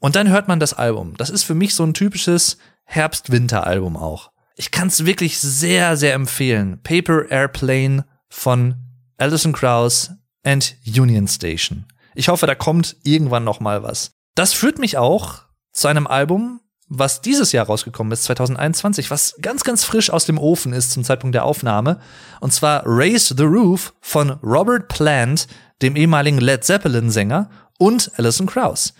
Und 0.00 0.16
dann 0.16 0.28
hört 0.28 0.48
man 0.48 0.60
das 0.60 0.74
Album. 0.74 1.14
Das 1.16 1.30
ist 1.30 1.44
für 1.44 1.54
mich 1.54 1.74
so 1.74 1.82
ein 1.82 1.94
typisches 1.94 2.58
Herbst-Winter-Album 2.84 3.96
auch. 3.96 4.30
Ich 4.56 4.70
kann 4.70 4.88
es 4.88 5.04
wirklich 5.04 5.38
sehr, 5.38 5.96
sehr 5.96 6.14
empfehlen. 6.14 6.80
Paper 6.82 7.28
Airplane 7.30 8.06
von 8.28 8.76
Alison 9.16 9.52
Krauss 9.52 10.12
and 10.44 10.76
Union 10.86 11.26
Station. 11.26 11.86
Ich 12.14 12.28
hoffe, 12.28 12.46
da 12.46 12.54
kommt 12.54 12.96
irgendwann 13.02 13.44
noch 13.44 13.60
mal 13.60 13.82
was. 13.82 14.12
Das 14.34 14.52
führt 14.52 14.78
mich 14.78 14.96
auch 14.96 15.42
zu 15.72 15.88
einem 15.88 16.06
Album, 16.06 16.60
was 16.86 17.20
dieses 17.20 17.50
Jahr 17.52 17.66
rausgekommen 17.66 18.12
ist, 18.12 18.24
2021, 18.24 19.10
was 19.10 19.34
ganz, 19.40 19.64
ganz 19.64 19.84
frisch 19.84 20.10
aus 20.10 20.26
dem 20.26 20.38
Ofen 20.38 20.72
ist 20.72 20.92
zum 20.92 21.02
Zeitpunkt 21.02 21.34
der 21.34 21.44
Aufnahme. 21.44 21.98
Und 22.40 22.52
zwar 22.52 22.82
Raise 22.84 23.34
the 23.36 23.44
Roof 23.44 23.94
von 24.00 24.30
Robert 24.42 24.88
Plant, 24.88 25.48
dem 25.82 25.96
ehemaligen 25.96 26.38
Led 26.38 26.62
Zeppelin-Sänger, 26.62 27.50
und 27.78 28.12
Alison 28.16 28.46
Krauss. 28.46 28.94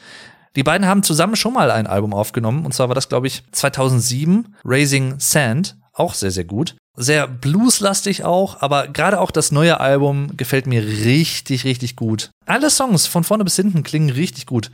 Die 0.57 0.63
beiden 0.63 0.87
haben 0.87 1.03
zusammen 1.03 1.37
schon 1.37 1.53
mal 1.53 1.71
ein 1.71 1.87
Album 1.87 2.15
aufgenommen, 2.15 2.65
und 2.65 2.73
zwar 2.73 2.89
war 2.89 2.95
das, 2.95 3.09
glaube 3.09 3.27
ich, 3.27 3.43
2007, 3.53 4.55
Raising 4.65 5.17
Sand, 5.19 5.77
auch 5.93 6.15
sehr, 6.15 6.31
sehr 6.31 6.45
gut. 6.45 6.77
Sehr 6.97 7.27
blueslastig 7.27 8.25
auch, 8.25 8.63
aber 8.63 8.87
gerade 8.87 9.21
auch 9.21 9.33
das 9.33 9.51
neue 9.51 9.81
Album 9.81 10.37
gefällt 10.37 10.67
mir 10.67 10.83
richtig, 10.85 11.65
richtig 11.65 11.97
gut. 11.97 12.31
Alle 12.47 12.71
Songs 12.71 13.09
von 13.09 13.25
vorne 13.25 13.43
bis 13.43 13.57
hinten 13.57 13.83
klingen 13.83 14.11
richtig 14.11 14.47
gut. 14.47 14.71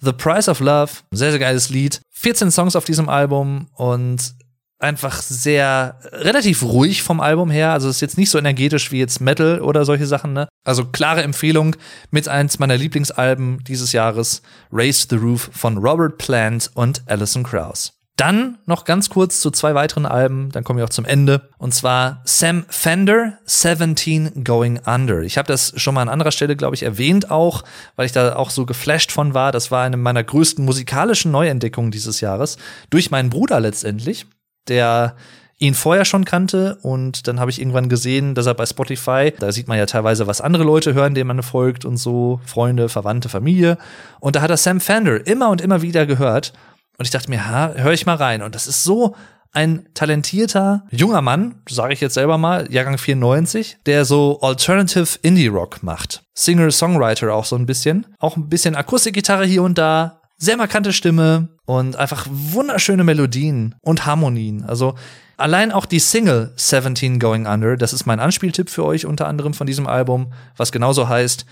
The 0.00 0.12
Price 0.12 0.48
of 0.48 0.60
Love, 0.60 0.92
sehr, 1.10 1.30
sehr 1.30 1.40
geiles 1.40 1.68
Lied. 1.68 2.00
14 2.12 2.50
Songs 2.50 2.74
auf 2.74 2.84
diesem 2.84 3.08
Album 3.08 3.66
und 3.74 4.34
einfach 4.78 5.22
sehr 5.22 5.98
relativ 6.12 6.62
ruhig 6.62 7.02
vom 7.02 7.20
Album 7.20 7.50
her. 7.50 7.72
Also 7.72 7.88
ist 7.88 8.00
jetzt 8.00 8.18
nicht 8.18 8.30
so 8.30 8.38
energetisch 8.38 8.92
wie 8.92 8.98
jetzt 8.98 9.20
Metal 9.20 9.60
oder 9.60 9.84
solche 9.84 10.06
Sachen, 10.06 10.32
ne? 10.32 10.48
Also 10.64 10.84
klare 10.84 11.22
Empfehlung 11.22 11.76
mit 12.10 12.28
eins 12.28 12.58
meiner 12.58 12.76
Lieblingsalben 12.76 13.64
dieses 13.64 13.92
Jahres, 13.92 14.42
Raise 14.72 15.06
the 15.08 15.16
Roof 15.16 15.50
von 15.52 15.78
Robert 15.78 16.18
Plant 16.18 16.70
und 16.74 17.02
Alison 17.06 17.42
Krauss. 17.42 17.92
Dann 18.18 18.58
noch 18.66 18.84
ganz 18.84 19.10
kurz 19.10 19.40
zu 19.40 19.52
zwei 19.52 19.76
weiteren 19.76 20.04
Alben, 20.04 20.50
dann 20.50 20.64
kommen 20.64 20.78
wir 20.78 20.84
auch 20.84 20.90
zum 20.90 21.04
Ende. 21.04 21.50
Und 21.56 21.72
zwar 21.72 22.20
Sam 22.24 22.64
Fender, 22.68 23.38
17 23.44 24.42
Going 24.42 24.80
Under. 24.84 25.20
Ich 25.20 25.38
habe 25.38 25.46
das 25.46 25.72
schon 25.76 25.94
mal 25.94 26.02
an 26.02 26.08
anderer 26.08 26.32
Stelle, 26.32 26.56
glaube 26.56 26.74
ich, 26.74 26.82
erwähnt 26.82 27.30
auch, 27.30 27.62
weil 27.94 28.06
ich 28.06 28.12
da 28.12 28.34
auch 28.34 28.50
so 28.50 28.66
geflasht 28.66 29.12
von 29.12 29.34
war. 29.34 29.52
Das 29.52 29.70
war 29.70 29.84
eine 29.84 29.96
meiner 29.96 30.24
größten 30.24 30.64
musikalischen 30.64 31.30
Neuentdeckungen 31.30 31.92
dieses 31.92 32.20
Jahres. 32.20 32.56
Durch 32.90 33.12
meinen 33.12 33.30
Bruder 33.30 33.60
letztendlich, 33.60 34.26
der 34.68 35.16
ihn 35.58 35.74
vorher 35.74 36.04
schon 36.04 36.24
kannte 36.24 36.78
und 36.82 37.26
dann 37.26 37.40
habe 37.40 37.50
ich 37.50 37.60
irgendwann 37.60 37.88
gesehen, 37.88 38.34
dass 38.34 38.46
er 38.46 38.54
bei 38.54 38.64
Spotify, 38.64 39.32
da 39.36 39.50
sieht 39.50 39.66
man 39.66 39.76
ja 39.76 39.86
teilweise, 39.86 40.26
was 40.26 40.40
andere 40.40 40.62
Leute 40.62 40.94
hören, 40.94 41.14
denen 41.14 41.26
man 41.26 41.42
folgt 41.42 41.84
und 41.84 41.96
so, 41.96 42.40
Freunde, 42.46 42.88
Verwandte, 42.88 43.28
Familie. 43.28 43.76
Und 44.20 44.36
da 44.36 44.40
hat 44.40 44.50
er 44.50 44.56
Sam 44.56 44.80
Fender 44.80 45.26
immer 45.26 45.50
und 45.50 45.60
immer 45.60 45.82
wieder 45.82 46.06
gehört 46.06 46.52
und 46.98 47.04
ich 47.04 47.10
dachte 47.10 47.30
mir, 47.30 47.48
ha, 47.48 47.72
hör 47.74 47.92
ich 47.92 48.06
mal 48.06 48.16
rein. 48.16 48.42
Und 48.42 48.54
das 48.54 48.66
ist 48.66 48.84
so 48.84 49.14
ein 49.52 49.88
talentierter 49.94 50.84
junger 50.90 51.22
Mann, 51.22 51.62
sage 51.68 51.92
ich 51.92 52.00
jetzt 52.00 52.14
selber 52.14 52.38
mal, 52.38 52.70
Jahrgang 52.72 52.98
94, 52.98 53.78
der 53.86 54.04
so 54.04 54.40
Alternative 54.40 55.18
Indie 55.22 55.46
Rock 55.46 55.82
macht. 55.82 56.22
Singer, 56.34 56.70
Songwriter 56.70 57.32
auch 57.32 57.44
so 57.44 57.56
ein 57.56 57.66
bisschen. 57.66 58.06
Auch 58.18 58.36
ein 58.36 58.48
bisschen 58.48 58.76
Akustikgitarre 58.76 59.44
hier 59.44 59.62
und 59.62 59.78
da. 59.78 60.20
Sehr 60.36 60.56
markante 60.56 60.92
Stimme 60.92 61.48
und 61.68 61.96
einfach 61.96 62.26
wunderschöne 62.30 63.04
Melodien 63.04 63.74
und 63.82 64.06
Harmonien. 64.06 64.64
Also 64.64 64.94
allein 65.36 65.70
auch 65.70 65.84
die 65.84 65.98
Single 65.98 66.50
17 66.56 67.18
Going 67.18 67.46
Under, 67.46 67.76
das 67.76 67.92
ist 67.92 68.06
mein 68.06 68.20
Anspieltipp 68.20 68.70
für 68.70 68.86
euch 68.86 69.04
unter 69.04 69.26
anderem 69.26 69.52
von 69.52 69.66
diesem 69.66 69.86
Album, 69.86 70.32
was 70.56 70.72
genauso 70.72 71.10
heißt. 71.10 71.44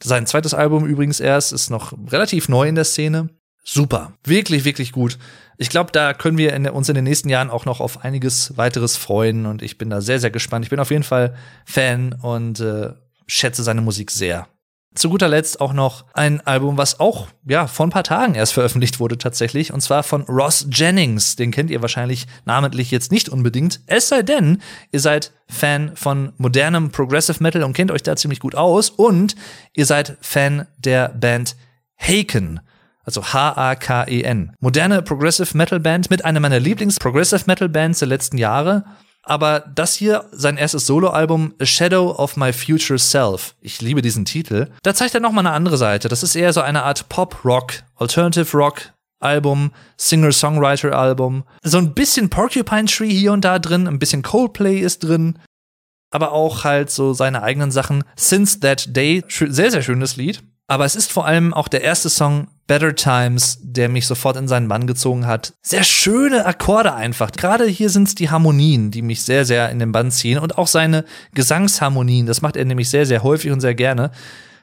Sein 0.00 0.28
zweites 0.28 0.54
Album 0.54 0.86
übrigens 0.86 1.18
erst, 1.18 1.52
ist 1.52 1.70
noch 1.70 1.92
relativ 2.12 2.48
neu 2.48 2.68
in 2.68 2.76
der 2.76 2.84
Szene 2.84 3.30
super. 3.64 4.12
Wirklich, 4.22 4.64
wirklich 4.64 4.92
gut. 4.92 5.18
Ich 5.56 5.70
glaube, 5.70 5.90
da 5.90 6.14
können 6.14 6.38
wir 6.38 6.52
in, 6.52 6.68
uns 6.68 6.88
in 6.88 6.94
den 6.94 7.02
nächsten 7.02 7.28
Jahren 7.28 7.50
auch 7.50 7.64
noch 7.64 7.80
auf 7.80 8.04
einiges 8.04 8.56
weiteres 8.56 8.96
freuen 8.96 9.44
und 9.44 9.60
ich 9.60 9.76
bin 9.76 9.90
da 9.90 10.00
sehr, 10.00 10.20
sehr 10.20 10.30
gespannt. 10.30 10.66
Ich 10.66 10.70
bin 10.70 10.78
auf 10.78 10.92
jeden 10.92 11.02
Fall 11.02 11.34
Fan 11.64 12.12
und 12.22 12.60
äh, 12.60 12.90
schätze 13.26 13.64
seine 13.64 13.80
Musik 13.80 14.12
sehr. 14.12 14.46
Zu 14.94 15.10
guter 15.10 15.28
Letzt 15.28 15.60
auch 15.60 15.72
noch 15.72 16.06
ein 16.14 16.40
Album, 16.46 16.76
was 16.76 16.98
auch 16.98 17.28
ja 17.46 17.66
vor 17.66 17.86
ein 17.86 17.90
paar 17.90 18.04
Tagen 18.04 18.34
erst 18.34 18.54
veröffentlicht 18.54 18.98
wurde 19.00 19.18
tatsächlich, 19.18 19.72
und 19.72 19.80
zwar 19.80 20.02
von 20.02 20.22
Ross 20.22 20.66
Jennings. 20.70 21.36
Den 21.36 21.50
kennt 21.50 21.70
ihr 21.70 21.82
wahrscheinlich 21.82 22.26
namentlich 22.44 22.90
jetzt 22.90 23.12
nicht 23.12 23.28
unbedingt. 23.28 23.80
Es 23.86 24.08
sei 24.08 24.22
denn, 24.22 24.60
ihr 24.90 25.00
seid 25.00 25.32
Fan 25.46 25.92
von 25.94 26.32
modernem 26.38 26.90
Progressive 26.90 27.42
Metal 27.42 27.62
und 27.62 27.74
kennt 27.74 27.90
euch 27.90 28.02
da 28.02 28.16
ziemlich 28.16 28.40
gut 28.40 28.54
aus 28.54 28.90
und 28.90 29.36
ihr 29.74 29.86
seid 29.86 30.16
Fan 30.20 30.66
der 30.78 31.10
Band 31.10 31.56
Haken 31.96 32.60
also 33.08 33.24
H-A-K-E-N. 33.24 34.52
Moderne 34.60 35.00
Progressive 35.00 35.56
Metal 35.56 35.80
Band 35.80 36.10
mit 36.10 36.26
einer 36.26 36.40
meiner 36.40 36.60
Lieblings-Progressive 36.60 37.44
Metal 37.46 37.70
Bands 37.70 38.00
der 38.00 38.08
letzten 38.08 38.36
Jahre. 38.36 38.84
Aber 39.28 39.60
das 39.60 39.94
hier, 39.94 40.24
sein 40.32 40.56
erstes 40.56 40.86
Soloalbum, 40.86 41.52
A 41.60 41.66
Shadow 41.66 42.12
of 42.12 42.38
My 42.38 42.50
Future 42.50 42.98
Self. 42.98 43.54
Ich 43.60 43.82
liebe 43.82 44.00
diesen 44.00 44.24
Titel. 44.24 44.68
Da 44.82 44.94
zeigt 44.94 45.14
er 45.14 45.20
nochmal 45.20 45.46
eine 45.46 45.54
andere 45.54 45.76
Seite. 45.76 46.08
Das 46.08 46.22
ist 46.22 46.34
eher 46.34 46.54
so 46.54 46.62
eine 46.62 46.84
Art 46.84 47.10
Pop-Rock, 47.10 47.74
Alternative 47.96 48.56
Rock, 48.56 48.94
Album, 49.20 49.72
Singer-Songwriter-Album. 49.98 51.44
So 51.62 51.76
ein 51.76 51.92
bisschen 51.92 52.30
Porcupine 52.30 52.86
Tree 52.86 53.10
hier 53.10 53.32
und 53.34 53.44
da 53.44 53.58
drin, 53.58 53.86
ein 53.86 53.98
bisschen 53.98 54.22
Coldplay 54.22 54.78
ist 54.78 55.00
drin, 55.00 55.38
aber 56.10 56.32
auch 56.32 56.64
halt 56.64 56.90
so 56.90 57.12
seine 57.12 57.42
eigenen 57.42 57.70
Sachen. 57.70 58.04
Since 58.16 58.60
That 58.60 58.96
Day, 58.96 59.22
sehr, 59.28 59.70
sehr 59.70 59.82
schönes 59.82 60.16
Lied. 60.16 60.42
Aber 60.68 60.86
es 60.86 60.96
ist 60.96 61.12
vor 61.12 61.26
allem 61.26 61.52
auch 61.52 61.68
der 61.68 61.82
erste 61.82 62.08
Song 62.08 62.48
Better 62.68 62.94
Times, 62.94 63.58
der 63.62 63.88
mich 63.88 64.06
sofort 64.06 64.36
in 64.36 64.46
seinen 64.46 64.68
Bann 64.68 64.86
gezogen 64.86 65.26
hat. 65.26 65.54
Sehr 65.62 65.82
schöne 65.82 66.46
Akkorde 66.46 66.94
einfach. 66.94 67.32
Gerade 67.32 67.66
hier 67.66 67.90
sind 67.90 68.06
es 68.06 68.14
die 68.14 68.30
Harmonien, 68.30 68.92
die 68.92 69.02
mich 69.02 69.22
sehr, 69.22 69.44
sehr 69.44 69.70
in 69.70 69.80
den 69.80 69.90
Bann 69.90 70.12
ziehen 70.12 70.38
und 70.38 70.58
auch 70.58 70.68
seine 70.68 71.04
Gesangsharmonien. 71.34 72.26
Das 72.26 72.42
macht 72.42 72.56
er 72.56 72.66
nämlich 72.66 72.90
sehr, 72.90 73.06
sehr 73.06 73.24
häufig 73.24 73.50
und 73.50 73.60
sehr 73.60 73.74
gerne. 73.74 74.12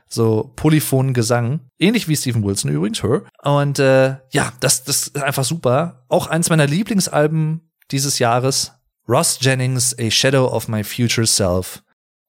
So 0.08 0.53
polyphonen 0.56 1.16
Gesang. 1.16 1.62
Ähnlich 1.80 2.08
wie 2.08 2.16
Stephen 2.16 2.43
Wilson 2.43 2.72
übrigens, 2.72 3.01
her. 3.01 3.24
Und 3.43 3.80
äh, 3.80 4.18
ja, 4.32 4.53
das, 4.60 4.84
das 4.84 5.08
ist 5.08 5.22
einfach 5.22 5.43
super. 5.43 6.06
Auch 6.08 6.28
eins 6.28 6.49
meiner 6.49 6.68
Lieblingsalben 6.68 7.72
dieses 7.91 8.20
Jahres. 8.20 8.72
Ross 9.10 9.39
Jennings, 9.41 9.97
A 9.99 10.12
Shadow 10.12 10.45
of 10.45 10.68
My 10.68 10.84
Future 10.84 11.28
Self. 11.28 11.82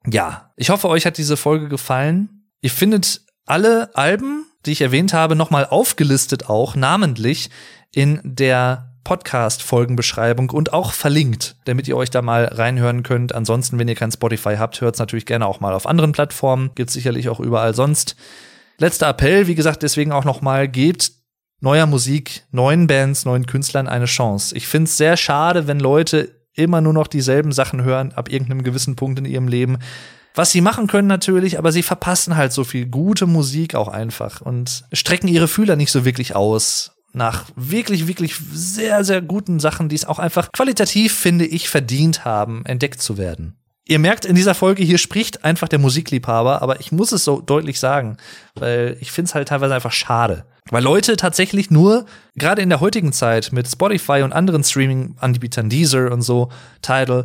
Ja, 0.06 0.52
ich 0.56 0.70
hoffe, 0.70 0.88
euch 0.88 1.04
hat 1.04 1.18
diese 1.18 1.36
Folge 1.36 1.68
gefallen. 1.68 2.48
Ihr 2.62 2.70
findet 2.70 3.22
alle 3.44 3.94
Alben 3.94 4.45
die 4.66 4.72
ich 4.72 4.80
erwähnt 4.82 5.12
habe, 5.12 5.36
nochmal 5.36 5.66
aufgelistet 5.66 6.48
auch 6.48 6.76
namentlich 6.76 7.50
in 7.92 8.20
der 8.22 8.92
Podcast-Folgenbeschreibung 9.04 10.50
und 10.50 10.72
auch 10.72 10.92
verlinkt, 10.92 11.56
damit 11.64 11.86
ihr 11.86 11.96
euch 11.96 12.10
da 12.10 12.22
mal 12.22 12.46
reinhören 12.46 13.04
könnt. 13.04 13.32
Ansonsten, 13.34 13.78
wenn 13.78 13.86
ihr 13.86 13.94
kein 13.94 14.10
Spotify 14.10 14.56
habt, 14.56 14.80
hört 14.80 14.96
es 14.96 14.98
natürlich 14.98 15.26
gerne 15.26 15.46
auch 15.46 15.60
mal 15.60 15.74
auf 15.74 15.86
anderen 15.86 16.10
Plattformen. 16.10 16.72
Gibt 16.74 16.90
sicherlich 16.90 17.28
auch 17.28 17.38
überall 17.38 17.72
sonst. 17.72 18.16
Letzter 18.78 19.08
Appell, 19.08 19.46
wie 19.46 19.54
gesagt, 19.54 19.84
deswegen 19.84 20.10
auch 20.10 20.24
nochmal, 20.24 20.66
gebt 20.66 21.12
neuer 21.60 21.86
Musik, 21.86 22.42
neuen 22.50 22.88
Bands, 22.88 23.24
neuen 23.24 23.46
Künstlern 23.46 23.86
eine 23.86 24.06
Chance. 24.06 24.56
Ich 24.56 24.66
finde 24.66 24.88
es 24.88 24.96
sehr 24.96 25.16
schade, 25.16 25.68
wenn 25.68 25.78
Leute 25.78 26.36
immer 26.54 26.80
nur 26.80 26.92
noch 26.92 27.06
dieselben 27.06 27.52
Sachen 27.52 27.84
hören 27.84 28.12
ab 28.12 28.28
irgendeinem 28.28 28.64
gewissen 28.64 28.96
Punkt 28.96 29.18
in 29.18 29.24
ihrem 29.24 29.46
Leben. 29.46 29.78
Was 30.36 30.50
sie 30.50 30.60
machen 30.60 30.86
können 30.86 31.08
natürlich, 31.08 31.58
aber 31.58 31.72
sie 31.72 31.82
verpassen 31.82 32.36
halt 32.36 32.52
so 32.52 32.62
viel 32.62 32.86
gute 32.86 33.26
Musik 33.26 33.74
auch 33.74 33.88
einfach 33.88 34.42
und 34.42 34.84
strecken 34.92 35.28
ihre 35.28 35.48
Fühler 35.48 35.76
nicht 35.76 35.90
so 35.90 36.04
wirklich 36.04 36.36
aus 36.36 36.92
nach 37.14 37.46
wirklich, 37.56 38.06
wirklich 38.06 38.36
sehr, 38.52 39.02
sehr 39.02 39.22
guten 39.22 39.58
Sachen, 39.58 39.88
die 39.88 39.96
es 39.96 40.04
auch 40.04 40.18
einfach 40.18 40.52
qualitativ, 40.52 41.14
finde 41.14 41.46
ich, 41.46 41.70
verdient 41.70 42.26
haben, 42.26 42.66
entdeckt 42.66 43.00
zu 43.00 43.16
werden. 43.16 43.56
Ihr 43.88 43.98
merkt 43.98 44.26
in 44.26 44.34
dieser 44.34 44.54
Folge, 44.54 44.82
hier 44.82 44.98
spricht 44.98 45.42
einfach 45.42 45.68
der 45.68 45.78
Musikliebhaber, 45.78 46.60
aber 46.60 46.80
ich 46.80 46.92
muss 46.92 47.12
es 47.12 47.24
so 47.24 47.40
deutlich 47.40 47.80
sagen, 47.80 48.18
weil 48.56 48.98
ich 49.00 49.12
finde 49.12 49.30
es 49.30 49.34
halt 49.34 49.48
teilweise 49.48 49.74
einfach 49.74 49.92
schade. 49.92 50.44
Weil 50.70 50.82
Leute 50.82 51.16
tatsächlich 51.16 51.70
nur, 51.70 52.04
gerade 52.34 52.60
in 52.60 52.68
der 52.68 52.80
heutigen 52.80 53.12
Zeit 53.12 53.52
mit 53.52 53.66
Spotify 53.68 54.22
und 54.22 54.32
anderen 54.32 54.64
Streaming-Anbietern, 54.64 55.70
Deezer 55.70 56.12
und 56.12 56.20
so, 56.20 56.50
Tidal, 56.82 57.24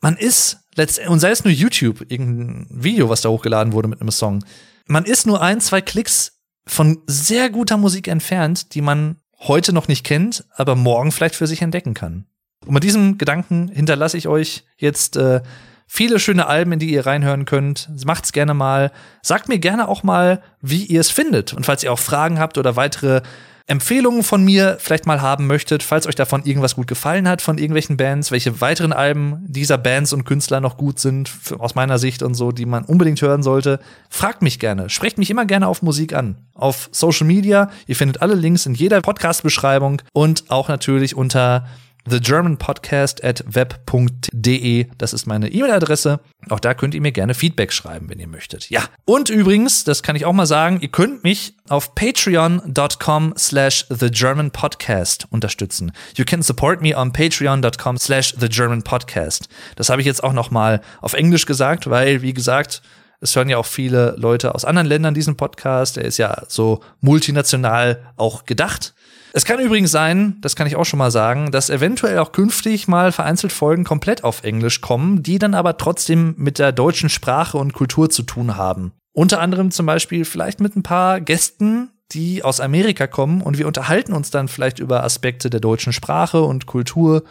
man 0.00 0.16
ist 0.16 0.67
letztendlich, 0.78 1.12
und 1.12 1.20
sei 1.20 1.30
es 1.30 1.44
nur 1.44 1.52
YouTube, 1.52 2.10
irgendein 2.10 2.66
Video, 2.70 3.10
was 3.10 3.20
da 3.20 3.28
hochgeladen 3.28 3.72
wurde 3.74 3.88
mit 3.88 4.00
einem 4.00 4.10
Song, 4.10 4.44
man 4.86 5.04
ist 5.04 5.26
nur 5.26 5.42
ein, 5.42 5.60
zwei 5.60 5.82
Klicks 5.82 6.40
von 6.66 7.02
sehr 7.06 7.50
guter 7.50 7.76
Musik 7.76 8.08
entfernt, 8.08 8.74
die 8.74 8.80
man 8.80 9.16
heute 9.40 9.72
noch 9.72 9.88
nicht 9.88 10.04
kennt, 10.04 10.44
aber 10.56 10.74
morgen 10.74 11.12
vielleicht 11.12 11.34
für 11.34 11.46
sich 11.46 11.62
entdecken 11.62 11.94
kann. 11.94 12.26
Und 12.66 12.74
mit 12.74 12.84
diesem 12.84 13.18
Gedanken 13.18 13.68
hinterlasse 13.68 14.16
ich 14.16 14.26
euch 14.28 14.64
jetzt 14.76 15.16
äh, 15.16 15.42
viele 15.86 16.18
schöne 16.18 16.46
Alben, 16.46 16.72
in 16.72 16.78
die 16.78 16.90
ihr 16.90 17.06
reinhören 17.06 17.44
könnt. 17.44 17.88
Macht's 18.04 18.32
gerne 18.32 18.54
mal. 18.54 18.90
Sagt 19.22 19.48
mir 19.48 19.58
gerne 19.58 19.88
auch 19.88 20.02
mal, 20.02 20.42
wie 20.60 20.84
ihr 20.84 21.00
es 21.00 21.10
findet. 21.10 21.54
Und 21.54 21.66
falls 21.66 21.82
ihr 21.82 21.92
auch 21.92 21.98
Fragen 21.98 22.38
habt 22.38 22.58
oder 22.58 22.76
weitere 22.76 23.22
Empfehlungen 23.70 24.22
von 24.22 24.42
mir 24.42 24.78
vielleicht 24.80 25.04
mal 25.04 25.20
haben 25.20 25.46
möchtet, 25.46 25.82
falls 25.82 26.06
euch 26.06 26.14
davon 26.14 26.42
irgendwas 26.44 26.74
gut 26.74 26.86
gefallen 26.86 27.28
hat 27.28 27.42
von 27.42 27.58
irgendwelchen 27.58 27.98
Bands, 27.98 28.30
welche 28.30 28.62
weiteren 28.62 28.94
Alben 28.94 29.44
dieser 29.46 29.76
Bands 29.76 30.14
und 30.14 30.24
Künstler 30.24 30.60
noch 30.60 30.78
gut 30.78 30.98
sind, 30.98 31.30
aus 31.58 31.74
meiner 31.74 31.98
Sicht 31.98 32.22
und 32.22 32.32
so, 32.32 32.50
die 32.50 32.64
man 32.64 32.84
unbedingt 32.84 33.20
hören 33.20 33.42
sollte, 33.42 33.78
fragt 34.08 34.40
mich 34.40 34.58
gerne. 34.58 34.88
Sprecht 34.88 35.18
mich 35.18 35.28
immer 35.28 35.44
gerne 35.44 35.68
auf 35.68 35.82
Musik 35.82 36.14
an. 36.14 36.38
Auf 36.54 36.88
Social 36.92 37.26
Media. 37.26 37.70
Ihr 37.86 37.94
findet 37.94 38.22
alle 38.22 38.34
Links 38.34 38.64
in 38.64 38.72
jeder 38.72 39.02
Podcast-Beschreibung 39.02 40.00
und 40.14 40.44
auch 40.48 40.68
natürlich 40.68 41.14
unter 41.14 41.66
thegermanpodcast 42.08 43.22
at 43.24 43.44
web.de. 43.46 44.86
Das 44.98 45.12
ist 45.12 45.26
meine 45.26 45.48
E-Mail-Adresse. 45.50 46.20
Auch 46.48 46.60
da 46.60 46.74
könnt 46.74 46.94
ihr 46.94 47.00
mir 47.00 47.12
gerne 47.12 47.34
Feedback 47.34 47.72
schreiben, 47.72 48.08
wenn 48.08 48.18
ihr 48.18 48.28
möchtet. 48.28 48.70
Ja. 48.70 48.84
Und 49.04 49.30
übrigens, 49.30 49.84
das 49.84 50.02
kann 50.02 50.16
ich 50.16 50.24
auch 50.24 50.32
mal 50.32 50.46
sagen, 50.46 50.80
ihr 50.80 50.88
könnt 50.88 51.24
mich 51.24 51.54
auf 51.68 51.94
patreon.com 51.94 53.34
slash 53.36 53.86
thegermanpodcast 53.88 55.26
unterstützen. 55.30 55.92
You 56.16 56.24
can 56.24 56.42
support 56.42 56.80
me 56.80 56.96
on 56.96 57.12
patreon.com 57.12 57.98
slash 57.98 58.34
thegermanpodcast. 58.34 59.48
Das 59.76 59.88
habe 59.90 60.00
ich 60.00 60.06
jetzt 60.06 60.24
auch 60.24 60.32
noch 60.32 60.50
mal 60.50 60.80
auf 61.00 61.14
Englisch 61.14 61.46
gesagt, 61.46 61.90
weil, 61.90 62.22
wie 62.22 62.32
gesagt, 62.32 62.82
es 63.20 63.34
hören 63.34 63.48
ja 63.48 63.58
auch 63.58 63.66
viele 63.66 64.14
Leute 64.16 64.54
aus 64.54 64.64
anderen 64.64 64.86
Ländern 64.86 65.14
diesen 65.14 65.36
Podcast. 65.36 65.96
Er 65.96 66.04
ist 66.04 66.18
ja 66.18 66.42
so 66.46 66.80
multinational 67.00 68.12
auch 68.16 68.44
gedacht. 68.44 68.94
Es 69.32 69.44
kann 69.44 69.60
übrigens 69.60 69.90
sein, 69.90 70.36
das 70.40 70.56
kann 70.56 70.66
ich 70.66 70.76
auch 70.76 70.84
schon 70.84 70.98
mal 70.98 71.10
sagen, 71.10 71.50
dass 71.50 71.70
eventuell 71.70 72.18
auch 72.18 72.32
künftig 72.32 72.88
mal 72.88 73.12
vereinzelt 73.12 73.52
Folgen 73.52 73.84
komplett 73.84 74.24
auf 74.24 74.42
Englisch 74.42 74.80
kommen, 74.80 75.22
die 75.22 75.38
dann 75.38 75.54
aber 75.54 75.76
trotzdem 75.76 76.34
mit 76.38 76.58
der 76.58 76.72
deutschen 76.72 77.08
Sprache 77.08 77.58
und 77.58 77.72
Kultur 77.72 78.08
zu 78.10 78.22
tun 78.22 78.56
haben. 78.56 78.92
Unter 79.12 79.40
anderem 79.40 79.70
zum 79.70 79.86
Beispiel 79.86 80.24
vielleicht 80.24 80.60
mit 80.60 80.76
ein 80.76 80.82
paar 80.82 81.20
Gästen, 81.20 81.90
die 82.12 82.42
aus 82.42 82.60
Amerika 82.60 83.06
kommen 83.06 83.42
und 83.42 83.58
wir 83.58 83.66
unterhalten 83.66 84.12
uns 84.12 84.30
dann 84.30 84.48
vielleicht 84.48 84.78
über 84.78 85.04
Aspekte 85.04 85.50
der 85.50 85.60
deutschen 85.60 85.92
Sprache 85.92 86.42
und 86.42 86.66
Kultur. 86.66 87.24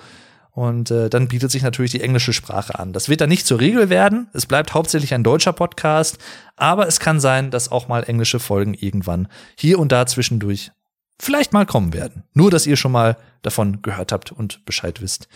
Und 0.52 0.90
äh, 0.90 1.10
dann 1.10 1.28
bietet 1.28 1.52
sich 1.52 1.62
natürlich 1.62 1.92
die 1.92 2.02
englische 2.02 2.34
Sprache 2.34 2.80
an. 2.80 2.92
Das 2.92 3.10
wird 3.10 3.22
dann 3.22 3.30
nicht 3.30 3.46
zur 3.46 3.60
Regel 3.60 3.90
werden. 3.90 4.28
Es 4.34 4.48
bleibt 4.48 4.74
hauptsächlich 4.74 5.14
ein 5.14 5.24
deutscher 5.24 5.54
Podcast. 5.54 6.18
Aber 6.56 6.88
es 6.88 7.00
kann 7.00 7.20
sein, 7.20 7.52
dass 7.52 7.72
auch 7.72 7.88
mal 7.88 8.04
englische 8.04 8.40
Folgen 8.40 8.74
irgendwann 8.74 9.28
hier 9.56 9.78
und 9.78 9.92
da 9.92 10.08
zwischendurch 10.08 10.72
vielleicht 11.20 11.54
mal 11.54 11.66
kommen 11.66 11.94
werden. 11.94 12.24
Nur, 12.34 12.52
dass 12.52 12.68
ihr 12.68 12.78
schon 12.78 12.92
mal 12.92 13.18
davon 13.42 13.82
gehört 13.82 14.12
habt 14.12 14.32
und 14.32 14.66
Bescheid 14.66 15.02
wisst. 15.02 15.28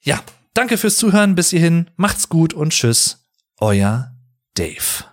Ja, 0.00 0.20
danke 0.54 0.78
fürs 0.78 0.96
Zuhören 0.96 1.34
bis 1.34 1.50
hierhin. 1.50 1.90
Macht's 1.96 2.28
gut 2.28 2.54
und 2.54 2.70
tschüss. 2.70 3.26
Euer 3.58 4.12
Dave. 4.54 5.09